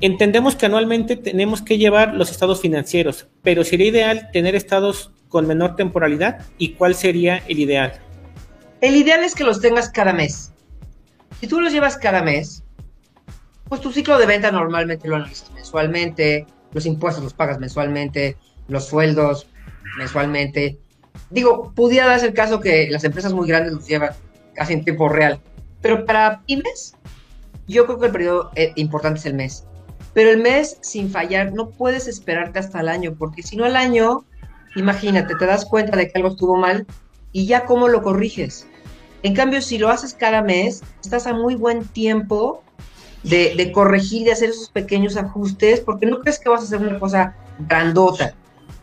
Entendemos 0.00 0.56
que 0.56 0.66
anualmente 0.66 1.16
tenemos 1.16 1.62
que 1.62 1.78
llevar 1.78 2.14
los 2.14 2.30
estados 2.30 2.60
financieros, 2.60 3.28
pero 3.42 3.64
sería 3.64 3.86
ideal 3.86 4.28
tener 4.32 4.54
estados 4.54 5.12
con 5.28 5.46
menor 5.46 5.76
temporalidad. 5.76 6.44
¿Y 6.58 6.72
cuál 6.74 6.94
sería 6.94 7.42
el 7.48 7.58
ideal? 7.58 7.94
El 8.82 8.96
ideal 8.96 9.24
es 9.24 9.34
que 9.34 9.44
los 9.44 9.60
tengas 9.60 9.88
cada 9.88 10.12
mes. 10.12 10.52
Si 11.40 11.46
tú 11.46 11.60
los 11.60 11.72
llevas 11.72 11.96
cada 11.96 12.22
mes, 12.22 12.62
pues 13.68 13.80
tu 13.80 13.90
ciclo 13.90 14.18
de 14.18 14.26
venta 14.26 14.50
normalmente 14.50 15.08
lo 15.08 15.16
analizas 15.16 15.50
mensualmente, 15.52 16.46
los 16.72 16.84
impuestos 16.84 17.24
los 17.24 17.34
pagas 17.34 17.58
mensualmente, 17.58 18.36
los 18.68 18.86
sueldos 18.86 19.46
mensualmente. 19.98 20.78
Digo, 21.30 21.72
pudiera 21.74 22.06
darse 22.06 22.26
el 22.26 22.34
caso 22.34 22.60
que 22.60 22.88
las 22.90 23.02
empresas 23.04 23.32
muy 23.32 23.48
grandes 23.48 23.72
los 23.72 23.86
llevan 23.86 24.10
casi 24.56 24.72
en 24.72 24.84
tiempo 24.84 25.08
real, 25.08 25.40
pero 25.80 26.04
para 26.04 26.42
pymes, 26.42 26.94
yo 27.68 27.86
creo 27.86 27.98
que 27.98 28.06
el 28.06 28.12
periodo 28.12 28.50
eh, 28.56 28.72
importante 28.76 29.20
es 29.20 29.26
el 29.26 29.34
mes. 29.34 29.64
Pero 30.14 30.30
el 30.30 30.38
mes, 30.38 30.78
sin 30.80 31.10
fallar, 31.10 31.52
no 31.52 31.70
puedes 31.70 32.06
esperarte 32.08 32.58
hasta 32.58 32.80
el 32.80 32.88
año, 32.88 33.14
porque 33.18 33.42
si 33.42 33.56
no 33.56 33.64
al 33.64 33.76
año, 33.76 34.24
imagínate, 34.74 35.34
te 35.34 35.46
das 35.46 35.64
cuenta 35.66 35.96
de 35.96 36.08
que 36.08 36.12
algo 36.16 36.30
estuvo 36.30 36.56
mal 36.56 36.86
y 37.32 37.46
ya 37.46 37.66
cómo 37.66 37.88
lo 37.88 38.02
corriges. 38.02 38.66
En 39.22 39.34
cambio, 39.34 39.60
si 39.60 39.78
lo 39.78 39.90
haces 39.90 40.14
cada 40.14 40.42
mes, 40.42 40.82
estás 41.04 41.26
a 41.26 41.34
muy 41.34 41.54
buen 41.54 41.84
tiempo 41.84 42.62
de, 43.22 43.72
corregir, 43.72 44.24
de 44.24 44.32
hacer 44.32 44.50
esos 44.50 44.70
pequeños 44.70 45.16
ajustes, 45.16 45.80
porque 45.80 46.06
no 46.06 46.20
crees 46.20 46.38
que 46.38 46.48
vas 46.48 46.62
a 46.62 46.64
hacer 46.64 46.80
una 46.80 46.98
cosa 46.98 47.34
grandota. 47.58 48.34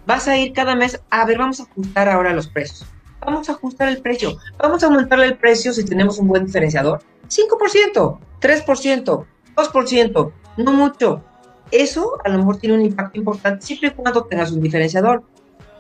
Vas 0.05 0.27
a 0.27 0.37
ir 0.37 0.53
cada 0.53 0.75
mes, 0.75 0.99
a 1.09 1.25
ver, 1.25 1.37
vamos 1.37 1.59
a 1.59 1.63
ajustar 1.63 2.09
ahora 2.09 2.33
los 2.33 2.47
precios. 2.47 2.85
Vamos 3.25 3.49
a 3.49 3.53
ajustar 3.53 3.89
el 3.89 4.01
precio. 4.01 4.37
Vamos 4.57 4.83
a 4.83 4.87
aumentarle 4.87 5.25
el 5.25 5.37
precio 5.37 5.73
si 5.73 5.85
tenemos 5.85 6.17
un 6.19 6.27
buen 6.27 6.45
diferenciador. 6.45 7.01
5%, 7.27 8.19
3%, 8.41 9.25
2%, 9.55 10.31
no 10.57 10.71
mucho. 10.71 11.23
Eso 11.71 12.17
a 12.23 12.29
lo 12.29 12.37
mejor 12.37 12.57
tiene 12.57 12.75
un 12.75 12.81
impacto 12.81 13.17
importante 13.17 13.65
siempre 13.65 13.89
y 13.89 13.91
cuando 13.91 14.25
tengas 14.25 14.51
un 14.51 14.61
diferenciador. 14.61 15.23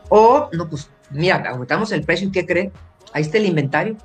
O, 0.09 0.49
no, 0.53 0.69
pues, 0.69 0.89
mira, 1.11 1.43
aumentamos 1.49 1.91
el 1.91 2.03
precio 2.03 2.27
y 2.27 2.31
¿qué 2.31 2.45
cree? 2.45 2.71
Ahí 3.13 3.23
está 3.23 3.37
el 3.37 3.45
inventario. 3.45 3.97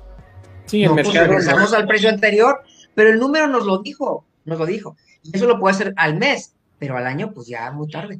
Sí, 0.65 0.83
el 0.83 0.91
pues, 0.91 1.07
mercado. 1.07 1.27
regresamos 1.27 1.73
al 1.73 1.87
precio 1.87 2.09
anterior, 2.09 2.61
pero 2.93 3.09
el 3.09 3.19
número 3.19 3.47
nos 3.47 3.65
lo 3.65 3.79
dijo 3.79 4.25
nos 4.49 4.59
lo 4.59 4.65
dijo. 4.65 4.97
Y 5.23 5.35
eso 5.35 5.47
lo 5.47 5.59
puede 5.59 5.75
hacer 5.75 5.93
al 5.95 6.17
mes, 6.17 6.55
pero 6.77 6.97
al 6.97 7.07
año, 7.07 7.31
pues 7.33 7.47
ya 7.47 7.71
muy 7.71 7.89
tarde. 7.89 8.19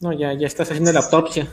No, 0.00 0.12
ya, 0.12 0.32
ya 0.34 0.46
estás 0.46 0.70
haciendo 0.70 0.92
la 0.92 1.00
autopsia. 1.00 1.48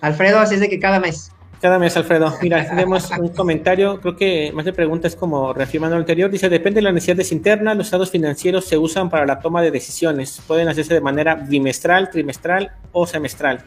Alfredo, 0.00 0.38
así 0.38 0.54
es 0.54 0.60
de 0.60 0.68
que 0.68 0.78
cada 0.78 1.00
mes. 1.00 1.32
Cada 1.60 1.78
mes, 1.78 1.96
Alfredo. 1.96 2.34
Mira, 2.42 2.68
tenemos 2.68 3.10
un 3.18 3.28
comentario, 3.28 3.98
creo 4.00 4.14
que 4.14 4.52
más 4.52 4.66
de 4.66 4.74
preguntas 4.74 5.16
como 5.16 5.54
reafirmando 5.54 5.96
lo 5.96 6.00
anterior. 6.00 6.30
Dice, 6.30 6.50
depende 6.50 6.78
de 6.78 6.82
las 6.82 6.92
necesidades 6.94 7.32
internas, 7.32 7.76
los 7.76 7.86
estados 7.86 8.10
financieros 8.10 8.66
se 8.66 8.76
usan 8.76 9.08
para 9.08 9.24
la 9.24 9.40
toma 9.40 9.62
de 9.62 9.70
decisiones. 9.70 10.42
Pueden 10.46 10.68
hacerse 10.68 10.92
de 10.92 11.00
manera 11.00 11.34
bimestral, 11.34 12.10
trimestral 12.10 12.72
o 12.92 13.06
semestral. 13.06 13.60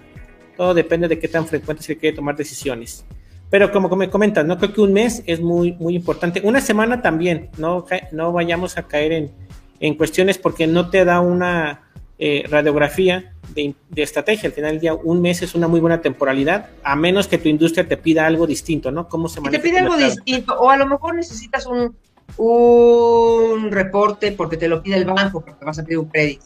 Todo 0.56 0.74
depende 0.74 1.08
de 1.08 1.18
qué 1.18 1.28
tan 1.28 1.48
frecuente 1.48 1.82
se 1.84 1.98
quiere 1.98 2.16
tomar 2.16 2.36
decisiones. 2.36 3.06
Pero 3.50 3.72
como 3.72 3.90
me 3.96 4.10
comentas, 4.10 4.46
no 4.46 4.60
creo 4.60 4.72
que 4.72 4.82
un 4.82 4.94
mes 4.94 5.24
es 5.26 5.42
muy, 5.42 5.72
muy 5.74 5.96
importante. 5.96 6.42
Una 6.44 6.62
semana 6.62 7.02
también, 7.02 7.50
no, 7.58 7.86
no 8.12 8.32
vayamos 8.32 8.78
a 8.78 8.84
caer 8.84 9.12
en, 9.14 9.32
en 9.80 9.96
cuestiones 9.96 10.38
porque 10.38 10.68
no 10.68 10.92
te 10.92 11.06
da 11.06 11.22
una 11.22 11.89
eh, 12.22 12.44
radiografía 12.50 13.34
de, 13.56 13.74
estrategia. 13.96 14.50
Al 14.50 14.54
final 14.54 14.72
del 14.72 14.82
día, 14.82 14.94
un 14.94 15.22
mes 15.22 15.42
es 15.42 15.56
una 15.56 15.70
muy 15.70 15.80
buena 15.80 16.02
temporalidad, 16.02 16.68
a 16.84 16.96
menos 16.98 17.28
que 17.30 17.38
tu 17.38 17.48
industria 17.48 17.88
te 17.88 17.96
pida 17.96 18.26
algo 18.26 18.46
distinto, 18.46 18.92
¿no? 18.92 19.08
¿Cómo 19.08 19.30
se 19.30 19.40
Te 19.42 19.60
pide 19.60 19.80
algo 19.80 19.96
distinto, 19.96 20.54
o 20.60 20.70
a 20.70 20.76
lo 20.76 20.86
mejor 20.86 21.16
necesitas 21.16 21.66
un, 21.66 21.96
un 22.38 23.72
reporte 23.72 24.34
porque 24.34 24.58
te 24.58 24.68
lo 24.68 24.84
pide 24.84 24.98
el 24.98 25.06
banco, 25.06 25.42
porque 25.42 25.64
vas 25.64 25.80
a 25.80 25.84
pedir 25.84 26.00
un 26.00 26.10
crédito, 26.10 26.46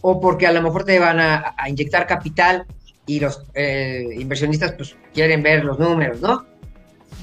o 0.00 0.20
porque 0.20 0.46
a 0.46 0.52
lo 0.52 0.60
mejor 0.60 0.84
te 0.84 0.98
van 0.98 1.20
a, 1.20 1.54
inyectar 1.68 2.06
capital 2.06 2.66
y 3.06 3.20
los 3.20 3.44
eh, 3.54 4.04
inversionistas 4.18 4.72
pues 4.72 4.96
quieren 5.14 5.42
ver 5.42 5.64
los 5.64 5.78
números, 5.78 6.20
¿no? 6.20 6.44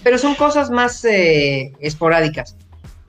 Pero 0.04 0.18
son 0.18 0.36
cosas 0.36 0.72
más 0.72 1.04
eh, 1.06 1.74
esporádicas. 1.80 2.56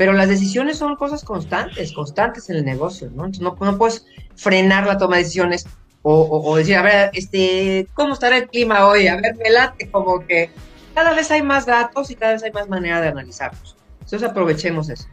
Pero 0.00 0.14
las 0.14 0.30
decisiones 0.30 0.78
son 0.78 0.96
cosas 0.96 1.22
constantes, 1.24 1.92
constantes 1.92 2.48
en 2.48 2.56
el 2.56 2.64
negocio, 2.64 3.10
¿no? 3.14 3.26
Entonces 3.26 3.42
no, 3.42 3.76
puedes 3.76 4.06
frenar 4.40 4.86
la 4.86 4.96
toma 4.96 5.16
de 5.16 5.22
decisiones 5.22 5.66
o, 6.02 6.56
decir, 6.56 6.76
a 6.76 6.82
ver, 6.82 7.10
este, 7.12 7.86
¿cómo 7.92 8.14
estará 8.14 8.38
el 8.38 8.48
clima 8.48 8.86
hoy? 8.86 9.06
A 9.06 9.16
ver, 9.16 9.36
me 9.36 9.50
late 9.50 9.90
como 9.90 10.26
que 10.26 10.48
cada 10.94 11.12
vez 11.12 11.30
hay 11.30 11.42
más 11.42 11.66
datos 11.66 12.10
y 12.10 12.14
cada 12.14 12.32
vez 12.32 12.42
hay 12.42 12.52
más 12.52 12.70
manera 12.70 13.02
de 13.02 13.08
analizarlos. 13.08 13.76
Entonces 14.00 14.22
aprovechemos 14.22 14.88
eso. 14.88 15.06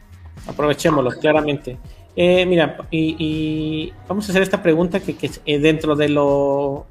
Aprovechémoslo, 0.46 1.10
claramente. 1.10 1.76
Eh, 2.16 2.46
mira, 2.46 2.78
y, 2.90 3.92
vamos 4.08 4.26
a 4.26 4.32
hacer 4.32 4.42
esta 4.42 4.62
pregunta 4.62 5.00
que, 5.00 5.14
que 5.14 5.30
eh, 5.44 5.58
dentro 5.58 5.94
de 5.94 6.08
lo 6.08 6.86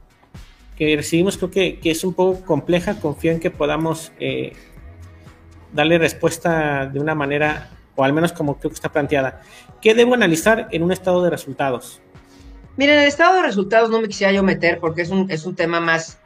que 0.77 0.95
recibimos 0.95 1.37
creo 1.37 1.49
que, 1.49 1.79
que, 1.79 1.89
es 1.89 2.03
un 2.03 2.13
poco 2.13 2.45
compleja. 2.45 2.99
Confío 2.99 3.31
en 3.31 3.39
que 3.39 3.49
podamos 3.49 4.11
eh, 4.19 4.53
darle 5.73 5.97
respuesta 5.97 6.85
de 6.85 6.99
una 6.99 7.15
manera 7.15 7.71
o 7.97 8.03
al 8.03 8.13
menos 8.13 8.31
como 8.31 8.57
creo 8.57 8.69
que 8.69 8.75
está 8.75 8.89
planteada. 8.89 9.41
¿Qué 9.81 9.95
debo 9.95 10.13
analizar 10.13 10.67
en 10.71 10.83
un 10.83 10.91
estado 10.91 11.23
de 11.23 11.31
resultados? 11.31 11.99
Miren, 12.77 12.99
el 12.99 13.07
estado 13.07 13.37
de 13.37 13.41
resultados 13.41 13.89
no 13.89 13.99
me 13.99 14.07
quisiera 14.07 14.31
yo 14.31 14.43
meter 14.43 14.79
porque 14.79 15.01
es 15.01 15.09
un, 15.09 15.29
es 15.31 15.45
un 15.45 15.55
tema 15.55 15.79
más, 15.79 16.19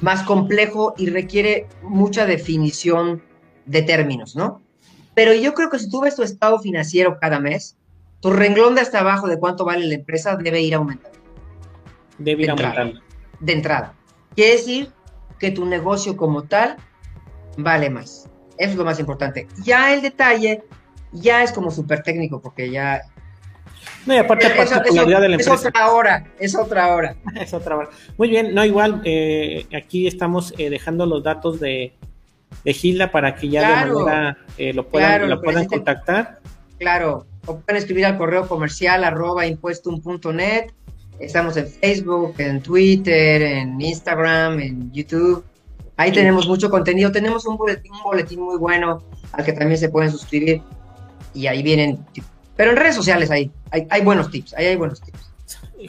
más 0.00 0.22
complejo 0.22 0.94
y 0.96 1.10
requiere 1.10 1.66
mucha 1.82 2.24
definición 2.24 3.22
de 3.66 3.82
términos, 3.82 4.34
¿no? 4.34 4.62
Pero 5.14 5.34
yo 5.34 5.52
creo 5.52 5.68
que 5.68 5.78
si 5.78 5.90
tú 5.90 6.00
ves 6.00 6.16
tu 6.16 6.22
estado 6.22 6.58
financiero 6.58 7.18
cada 7.20 7.38
mes, 7.38 7.76
tu 8.20 8.30
renglón 8.30 8.74
de 8.74 8.80
hasta 8.80 9.00
abajo 9.00 9.28
de 9.28 9.38
cuánto 9.38 9.64
vale 9.64 9.86
la 9.86 9.94
empresa 9.94 10.36
debe 10.36 10.62
ir 10.62 10.74
aumentando. 10.74 11.18
Debe 12.18 12.44
ir 12.44 12.50
aumentando. 12.50 13.00
De 13.40 13.52
entrada. 13.52 13.94
Quiere 14.34 14.52
decir 14.52 14.92
que 15.38 15.50
tu 15.50 15.66
negocio 15.66 16.16
como 16.16 16.44
tal 16.44 16.76
vale 17.58 17.90
más. 17.90 18.28
Eso 18.56 18.70
es 18.72 18.76
lo 18.76 18.84
más 18.84 18.98
importante. 18.98 19.46
Ya 19.64 19.92
el 19.92 20.00
detalle 20.00 20.64
ya 21.12 21.42
es 21.42 21.52
como 21.52 21.70
súper 21.70 22.02
técnico 22.02 22.40
porque 22.40 22.70
ya 22.70 23.02
No, 24.06 24.14
y 24.14 24.16
aparte, 24.16 24.48
particularidad 24.50 25.20
de 25.20 25.28
la 25.28 25.34
empresa. 25.34 25.54
Es 25.54 25.66
otra 25.66 25.90
hora, 25.90 26.24
es 26.38 26.56
otra 26.56 26.94
hora. 26.94 27.16
es 27.40 27.52
otra 27.52 27.76
hora. 27.76 27.90
Muy 28.16 28.28
bien, 28.28 28.54
no, 28.54 28.64
igual, 28.64 29.02
eh, 29.04 29.66
aquí 29.76 30.06
estamos 30.06 30.54
eh, 30.58 30.70
dejando 30.70 31.06
los 31.06 31.22
datos 31.22 31.60
de, 31.60 31.92
de 32.64 32.72
Gilda 32.72 33.10
para 33.10 33.34
que 33.34 33.48
ya 33.48 33.84
de 33.84 33.92
manera 33.92 34.38
eh, 34.56 34.72
lo 34.72 34.86
puedan, 34.88 35.28
lo 35.28 35.40
puedan 35.40 35.66
contactar. 35.66 36.38
Claro, 36.78 37.26
o 37.46 37.58
pueden 37.60 37.76
escribir 37.76 38.06
al 38.06 38.16
correo 38.16 38.46
comercial 38.46 39.04
arroba 39.04 39.46
impuestum.net. 39.46 40.66
Estamos 41.18 41.56
en 41.56 41.66
Facebook, 41.66 42.34
en 42.38 42.62
Twitter, 42.62 43.42
en 43.42 43.80
Instagram, 43.80 44.60
en 44.60 44.92
YouTube. 44.92 45.44
Ahí 45.96 46.12
tenemos 46.12 46.46
mucho 46.46 46.70
contenido. 46.70 47.10
Tenemos 47.10 47.44
un 47.44 47.56
boletín, 47.56 47.92
un 47.92 48.02
boletín 48.02 48.40
muy 48.40 48.56
bueno 48.56 49.02
al 49.32 49.44
que 49.44 49.52
también 49.52 49.78
se 49.78 49.88
pueden 49.88 50.12
suscribir. 50.12 50.62
Y 51.34 51.48
ahí 51.48 51.62
vienen. 51.62 51.98
Pero 52.58 52.72
en 52.72 52.76
redes 52.76 52.96
sociales 52.96 53.30
hay, 53.30 53.52
hay, 53.70 54.02
buenos 54.02 54.32
tips. 54.32 54.52
Ahí 54.54 54.66
hay 54.66 54.74
buenos 54.74 55.00
tips. 55.00 55.30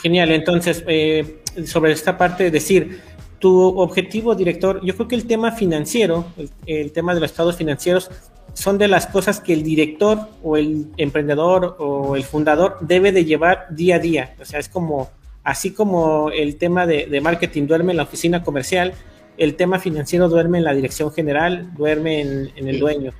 Genial. 0.03 0.31
Entonces, 0.31 0.83
eh, 0.87 1.41
sobre 1.65 1.93
esta 1.93 2.15
parte, 2.15 2.43
de 2.43 2.51
decir, 2.51 3.01
tu 3.39 3.79
objetivo, 3.79 4.35
director, 4.35 4.79
yo 4.85 4.93
creo 4.93 5.07
que 5.07 5.15
el 5.15 5.25
tema 5.25 5.51
financiero, 5.51 6.27
el, 6.67 6.91
tema 6.91 7.15
de 7.15 7.21
los 7.21 7.31
estados 7.31 7.55
financieros, 7.55 8.11
son 8.53 8.77
de 8.77 8.87
las 8.87 9.07
cosas 9.07 9.39
que 9.39 9.51
el 9.53 9.63
director 9.63 10.19
o 10.43 10.57
el 10.57 10.85
emprendedor 10.97 11.75
o 11.79 12.15
el 12.15 12.23
fundador 12.23 12.77
debe 12.81 13.11
de 13.11 13.25
llevar 13.25 13.65
día 13.71 13.95
a 13.95 13.99
día. 13.99 14.35
O 14.39 14.45
sea, 14.45 14.59
es 14.59 14.69
como, 14.69 15.09
así 15.43 15.71
como 15.71 16.29
el 16.29 16.57
tema 16.57 16.85
de, 16.85 17.19
marketing 17.19 17.65
duerme 17.65 17.93
en 17.93 17.97
la 17.97 18.03
oficina 18.03 18.43
comercial, 18.43 18.93
el 19.37 19.55
tema 19.55 19.79
financiero 19.79 20.29
duerme 20.29 20.59
en 20.59 20.65
la 20.65 20.75
dirección 20.75 21.11
general, 21.11 21.73
duerme 21.75 22.21
en, 22.21 22.67
el 22.67 22.77
dueño. 22.77 23.11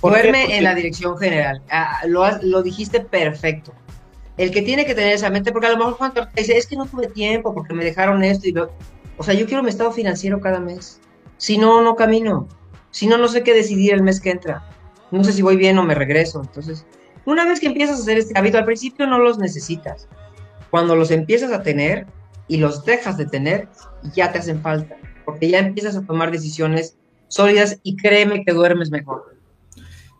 Duerme 0.00 0.56
en 0.56 0.64
la 0.64 0.74
dirección 0.74 1.18
general. 1.18 1.62
Ah, 1.70 2.00
lo, 2.06 2.24
lo 2.42 2.62
dijiste 2.62 3.00
perfecto. 3.00 3.72
El 4.36 4.50
que 4.50 4.62
tiene 4.62 4.86
que 4.86 4.94
tener 4.94 5.12
esa 5.12 5.28
mente, 5.28 5.52
porque 5.52 5.66
a 5.66 5.70
lo 5.72 5.76
mejor 5.76 5.98
cuando 5.98 6.26
te 6.28 6.40
dice, 6.40 6.56
es 6.56 6.66
que 6.66 6.76
no 6.76 6.86
tuve 6.86 7.08
tiempo 7.08 7.52
porque 7.52 7.74
me 7.74 7.84
dejaron 7.84 8.24
esto 8.24 8.48
y 8.48 8.52
lo, 8.52 8.70
o 9.18 9.22
sea, 9.22 9.34
yo 9.34 9.44
quiero 9.44 9.62
mi 9.62 9.68
estado 9.68 9.92
financiero 9.92 10.40
cada 10.40 10.60
mes. 10.60 10.98
Si 11.36 11.58
no, 11.58 11.82
no 11.82 11.94
camino. 11.94 12.48
Si 12.90 13.06
no, 13.06 13.18
no 13.18 13.28
sé 13.28 13.42
qué 13.42 13.52
decidir 13.52 13.92
el 13.92 14.02
mes 14.02 14.18
que 14.18 14.30
entra. 14.30 14.64
No 15.10 15.22
sé 15.24 15.34
si 15.34 15.42
voy 15.42 15.56
bien 15.56 15.76
o 15.76 15.82
me 15.82 15.94
regreso. 15.94 16.40
Entonces, 16.40 16.86
una 17.26 17.44
vez 17.44 17.60
que 17.60 17.66
empiezas 17.66 17.98
a 17.98 18.02
hacer 18.02 18.16
este 18.16 18.38
hábito, 18.38 18.56
al 18.56 18.64
principio 18.64 19.06
no 19.06 19.18
los 19.18 19.38
necesitas. 19.38 20.08
Cuando 20.70 20.96
los 20.96 21.10
empiezas 21.10 21.52
a 21.52 21.62
tener 21.62 22.06
y 22.48 22.56
los 22.56 22.84
dejas 22.86 23.18
de 23.18 23.26
tener, 23.26 23.68
ya 24.14 24.32
te 24.32 24.38
hacen 24.38 24.62
falta. 24.62 24.96
Porque 25.26 25.50
ya 25.50 25.58
empiezas 25.58 25.96
a 25.96 26.02
tomar 26.02 26.30
decisiones 26.30 26.96
sólidas 27.28 27.78
y 27.82 27.96
créeme 27.96 28.42
que 28.44 28.54
duermes 28.54 28.90
mejor. 28.90 29.29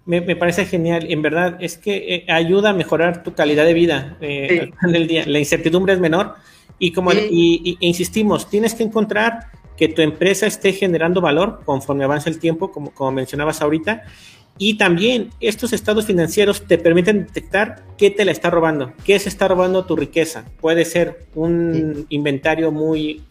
Me, 0.07 0.23
parece 0.35 0.65
genial. 0.65 1.07
En 1.11 1.23
verdad, 1.23 1.57
es 1.61 1.77
que 1.77 2.15
eh, 2.15 2.33
ayuda 2.33 2.71
a 2.71 2.73
mejorar 2.73 3.23
tu 3.23 3.35
calidad 3.35 3.65
de 3.65 3.75
vida 3.75 4.17
eh, 4.21 4.71
día. 5.07 5.25
La 5.27 5.39
incertidumbre 5.39 5.93
es 5.93 6.01
menor 6.01 6.35
y 6.79 6.93
como 6.93 7.13
y, 7.13 7.77
insistimos, 7.81 8.49
tienes 8.49 8.75
que 8.75 8.83
encontrar 8.83 9.47
que 9.77 9.89
tu 9.89 10.03
empresa 10.03 10.47
esté 10.47 10.73
generando 10.73 11.21
valor 11.21 11.61
conforme 11.65 12.05
avanza 12.05 12.29
el 12.31 12.39
tiempo, 12.39 12.73
como, 12.73 12.91
como 12.93 13.13
mencionabas 13.13 13.61
ahorita. 13.61 14.03
Y 14.59 14.77
también 14.77 15.31
estos 15.41 15.73
estados 15.73 16.05
financieros 16.07 16.67
te 16.67 16.77
permiten 16.77 17.27
detectar 17.27 17.83
qué 17.97 18.11
te 18.11 18.25
la 18.25 18.33
está 18.33 18.51
robando, 18.51 18.93
qué 19.05 19.19
se 19.19 19.29
está 19.29 19.49
robando 19.49 19.87
tu 19.87 19.97
riqueza. 19.97 20.45
Puede 20.61 20.85
ser 20.85 21.27
un 21.35 22.05
inventario 22.11 22.71
muy, 22.71 23.23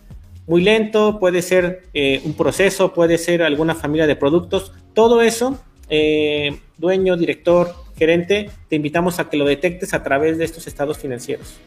muy 0.47 0.63
lento, 0.63 1.19
puede 1.19 1.43
ser 1.43 1.83
eh, 1.93 2.21
un 2.25 2.33
proceso, 2.33 2.93
puede 2.93 3.19
ser 3.19 3.43
alguna 3.43 3.75
familia 3.75 4.07
de 4.07 4.15
productos. 4.15 4.73
Todo 4.95 5.21
eso, 5.21 5.59
eh, 5.89 6.59
dueño, 6.77 7.17
director, 7.17 7.73
gerente, 7.97 8.49
te 8.69 8.75
invitamos 8.75 9.19
a 9.19 9.29
que 9.29 9.37
lo 9.37 9.45
detectes 9.45 9.93
a 9.93 10.03
través 10.03 10.37
de 10.37 10.45
estos 10.45 10.67
estados 10.67 10.97
financieros. 10.97 11.59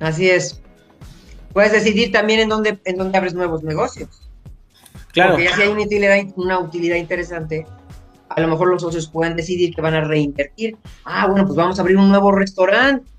Así 0.00 0.28
es. 0.28 0.60
Puedes 1.52 1.72
decidir 1.72 2.10
también 2.12 2.40
en 2.40 2.48
dónde, 2.48 2.78
en 2.84 2.96
dónde 2.96 3.18
abres 3.18 3.34
nuevos 3.34 3.62
negocios. 3.62 4.28
Claro. 5.12 5.32
Porque 5.32 5.44
ya 5.44 5.54
si 5.54 5.62
hay 5.62 5.68
una 5.68 5.82
utilidad, 5.82 6.18
una 6.36 6.58
utilidad 6.58 6.96
interesante, 6.96 7.66
a 8.28 8.40
lo 8.40 8.48
mejor 8.48 8.68
los 8.68 8.82
socios 8.82 9.08
pueden 9.08 9.36
decidir 9.36 9.74
que 9.74 9.82
van 9.82 9.94
a 9.94 10.00
reinvertir. 10.00 10.76
Ah, 11.04 11.26
bueno, 11.26 11.44
pues 11.44 11.56
vamos 11.56 11.78
a 11.78 11.82
abrir 11.82 11.98
un 11.98 12.08
nuevo 12.08 12.32
restaurante. 12.32 13.10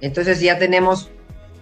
Entonces 0.00 0.40
ya 0.40 0.58
tenemos 0.58 1.10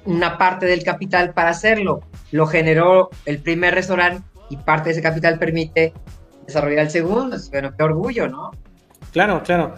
una 0.05 0.39
parte 0.39 0.67
del 0.67 0.83
capital 0.83 1.35
para 1.35 1.51
hacerlo. 1.51 2.01
Lo 2.31 2.47
generó 2.47 3.11
el 3.27 3.39
primer 3.39 3.75
restaurante 3.75 4.27
y 4.51 4.57
parte 4.57 4.89
de 4.89 4.93
ese 4.93 5.03
capital 5.03 5.39
permite 5.39 5.93
desarrollar 6.47 6.87
el 6.87 6.91
segundo. 6.91 7.37
Bueno, 7.51 7.73
qué 7.77 7.83
orgullo, 7.83 8.29
¿no? 8.29 8.51
Claro, 9.13 9.43
claro. 9.43 9.75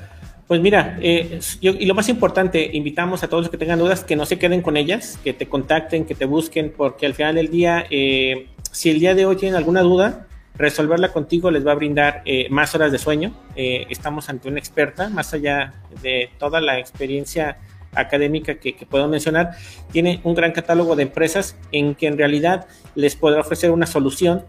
Pues 0.47 0.61
mira, 0.61 0.99
eh, 1.01 1.41
y 1.63 1.87
lo 1.87 1.95
más 1.95 2.09
importante, 2.11 2.71
invitamos 2.75 3.23
a 3.23 3.29
todos 3.29 3.45
los 3.45 3.51
que 3.51 3.57
tengan 3.57 3.79
dudas 3.79 4.05
que 4.05 4.15
no 4.15 4.27
se 4.27 4.39
queden 4.39 4.61
con 4.61 4.77
ellas, 4.77 5.19
que 5.25 5.33
te 5.33 5.49
contacten, 5.49 6.05
que 6.05 6.15
te 6.15 6.27
busquen, 6.27 6.73
porque 6.77 7.07
al 7.07 7.15
final 7.15 7.37
del 7.37 7.49
día, 7.49 7.87
eh, 7.91 8.49
si 8.71 8.91
el 8.91 9.01
día 9.01 9.15
de 9.15 9.25
hoy 9.25 9.37
tienen 9.37 9.57
alguna 9.57 9.81
duda, 9.81 10.27
resolverla 10.55 11.13
contigo 11.13 11.51
les 11.51 11.67
va 11.67 11.73
a 11.73 11.75
brindar 11.75 12.23
eh, 12.27 12.47
más 12.51 12.75
horas 12.75 12.93
de 12.93 12.99
sueño. 12.99 13.33
estamos 13.57 14.29
ante 14.29 14.49
una 14.49 14.59
experta, 14.59 15.09
más 15.09 15.33
allá 15.33 15.73
de 16.03 16.31
toda 16.39 16.61
la 16.61 16.79
experiencia 16.79 17.57
académica 17.95 18.57
que, 18.57 18.77
que 18.77 18.85
puedo 18.85 19.09
mencionar, 19.09 19.53
tiene 19.93 20.21
un 20.25 20.35
gran 20.35 20.53
catálogo 20.53 20.95
de 20.95 21.05
empresas 21.05 21.57
en 21.73 21.95
que 21.95 22.07
en 22.07 22.19
realidad 22.19 22.67
les 22.95 23.17
podrá 23.17 23.41
ofrecer 23.41 23.71
una 23.71 23.87
solución 23.87 24.45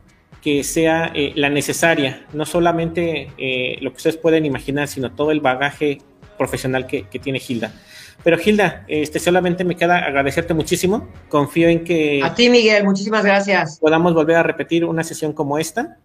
que 0.46 0.64
sea 0.64 1.12
eh, 1.16 1.34
la 1.36 1.50
necesaria, 1.50 2.24
no 2.32 2.46
solamente 2.46 3.32
eh, 3.36 3.78
lo 3.82 3.90
que 3.90 3.98
ustedes 3.98 4.18
pueden 4.18 4.46
imaginar, 4.46 4.88
sino 4.88 5.12
todo 5.12 5.32
el 5.32 5.40
bagaje 5.40 5.98
profesional 6.38 6.86
que, 6.86 7.02
tiene 7.20 7.40
Gilda. 7.40 7.74
Pero 8.24 8.38
Gilda, 8.38 8.86
este, 8.88 9.18
solamente 9.18 9.64
me 9.64 9.76
queda 9.76 9.98
agradecerte 9.98 10.54
muchísimo. 10.54 11.10
Confío 11.30 11.68
en 11.68 11.84
que... 11.84 12.22
A 12.24 12.36
ti, 12.36 12.52
Miguel, 12.52 12.84
muchísimas 12.84 13.26
gracias. 13.26 13.80
Podamos 13.80 14.14
volver 14.14 14.36
a 14.36 14.44
repetir 14.44 14.86
una 14.86 15.04
sesión 15.04 15.34
como 15.34 15.58
esta. 15.58 15.98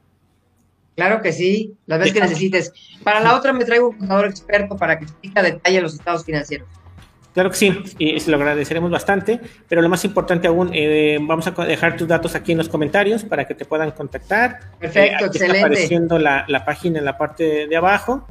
Claro 0.97 1.21
que 1.21 1.35
sí, 1.35 1.75
las 1.85 1.99
veces 1.99 2.15
que 2.15 2.21
necesites. 2.21 2.73
Para 3.05 3.21
la 3.21 3.37
otra 3.37 3.53
me 3.53 3.67
traigo 3.67 3.91
un 3.91 3.99
contador 3.99 4.25
experto 4.25 4.75
para 4.75 4.99
que 4.99 5.05
explique 5.05 5.39
a 5.39 5.43
detalle 5.43 5.83
los 5.83 5.93
estados 5.93 6.25
financieros. 6.25 6.67
Claro 7.33 7.51
que 7.51 7.57
sí, 7.57 7.83
y 7.99 8.19
se 8.19 8.31
lo 8.31 8.37
agradeceremos 8.37 8.91
bastante, 8.91 9.41
pero 9.69 9.83
lo 9.83 9.89
más 9.89 10.05
importante 10.05 10.49
aún, 10.49 10.71
eh, 10.73 11.17
vamos 11.21 11.47
a 11.47 11.53
dejar 11.65 11.97
tus 11.97 12.09
datos 12.09 12.35
aquí 12.35 12.53
en 12.53 12.59
los 12.59 12.69
comentarios 12.69 13.23
para 13.23 13.47
que 13.47 13.55
te 13.55 13.65
puedan 13.65 13.93
contactar. 13.93 14.61
Perfecto, 14.81 15.25
eh, 15.25 15.29
excelente. 15.29 15.57
Está 15.59 15.67
apareciendo 15.67 16.19
la, 16.19 16.45
la, 16.49 16.65
página 16.65 16.99
en 16.99 17.05
la 17.05 17.17
parte 17.17 17.69
de 17.69 17.77
abajo 17.77 18.27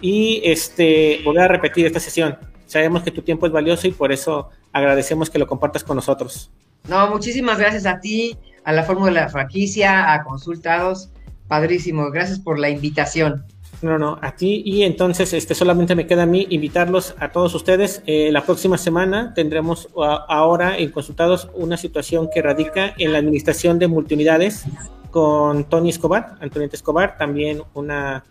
y 0.00 0.40
este, 0.44 1.20
volver 1.24 1.44
a 1.44 1.48
repetir 1.48 1.84
esta 1.84 2.00
sesión. 2.00 2.38
Sabemos 2.64 3.02
que 3.02 3.10
tu 3.10 3.20
tiempo 3.20 3.46
es 3.46 3.52
valioso 3.52 3.86
y 3.86 3.92
por 3.92 4.12
eso 4.12 4.50
agradecemos 4.72 5.28
que 5.28 5.38
lo 5.38 5.46
compartas 5.46 5.84
con 5.84 5.96
nosotros. 5.96 6.50
No, 6.88 7.10
muchísimas 7.10 7.58
gracias 7.58 7.84
a 7.84 8.00
ti, 8.00 8.38
a 8.64 8.72
la 8.72 8.82
Fórmula 8.82 9.12
de 9.12 9.20
la 9.20 9.28
Franquicia, 9.28 10.12
a 10.12 10.24
Consultados. 10.24 11.10
Padrísimo, 11.48 12.10
gracias 12.10 12.38
por 12.38 12.58
la 12.58 12.70
invitación. 12.70 13.44
No, 13.80 13.96
no, 13.96 14.18
a 14.22 14.32
ti 14.32 14.62
y 14.64 14.82
entonces 14.82 15.32
este 15.32 15.54
solamente 15.54 15.94
me 15.94 16.06
queda 16.06 16.24
a 16.24 16.26
mí 16.26 16.46
invitarlos 16.50 17.14
a 17.20 17.30
todos 17.30 17.54
ustedes. 17.54 18.02
Eh, 18.06 18.30
la 18.32 18.42
próxima 18.44 18.76
semana 18.76 19.32
tendremos 19.34 19.88
ahora 19.96 20.76
en 20.78 20.90
consultados 20.90 21.48
una 21.54 21.76
situación 21.76 22.28
que 22.32 22.42
radica 22.42 22.94
en 22.98 23.12
la 23.12 23.18
administración 23.18 23.78
de 23.78 23.86
multiunidades 23.86 24.64
con 25.12 25.64
Tony 25.64 25.90
Escobar, 25.90 26.34
Antonieta 26.40 26.74
Escobar, 26.74 27.16
también 27.18 27.62
una, 27.74 28.24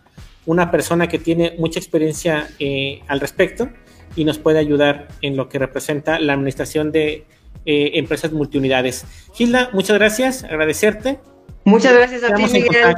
una 0.46 0.70
persona 0.70 1.08
que 1.08 1.18
tiene 1.18 1.56
mucha 1.58 1.80
experiencia 1.80 2.50
eh, 2.60 3.02
al 3.08 3.22
respecto 3.22 3.70
y 4.18 4.26
nos 4.26 4.40
puede 4.40 4.60
ayudar 4.60 5.08
en 5.22 5.38
lo 5.38 5.48
que 5.48 5.60
representa 5.60 6.20
la 6.20 6.34
administración 6.34 6.92
de 6.92 7.26
eh, 7.66 7.92
empresas 7.94 8.34
multiunidades. 8.34 9.06
Gilda, 9.34 9.70
muchas 9.72 9.98
gracias, 9.98 10.44
agradecerte. 10.44 11.20
Muchas 11.64 11.94
gracias 11.94 12.24
a 12.24 12.34
ti, 12.34 12.44
Miguel. 12.52 12.96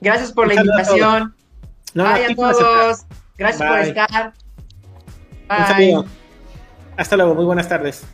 Gracias 0.00 0.32
por 0.32 0.46
la 0.46 0.54
invitación. 0.54 1.34
No, 1.98 2.04
Bye 2.04 2.44
a 2.46 2.52
todos. 2.52 3.06
Gracias 3.36 3.68
por 3.68 3.80
estar. 3.80 4.32
Bye. 5.48 6.04
Hasta 6.96 7.16
luego. 7.16 7.34
Muy 7.34 7.44
buenas 7.44 7.68
tardes. 7.68 8.04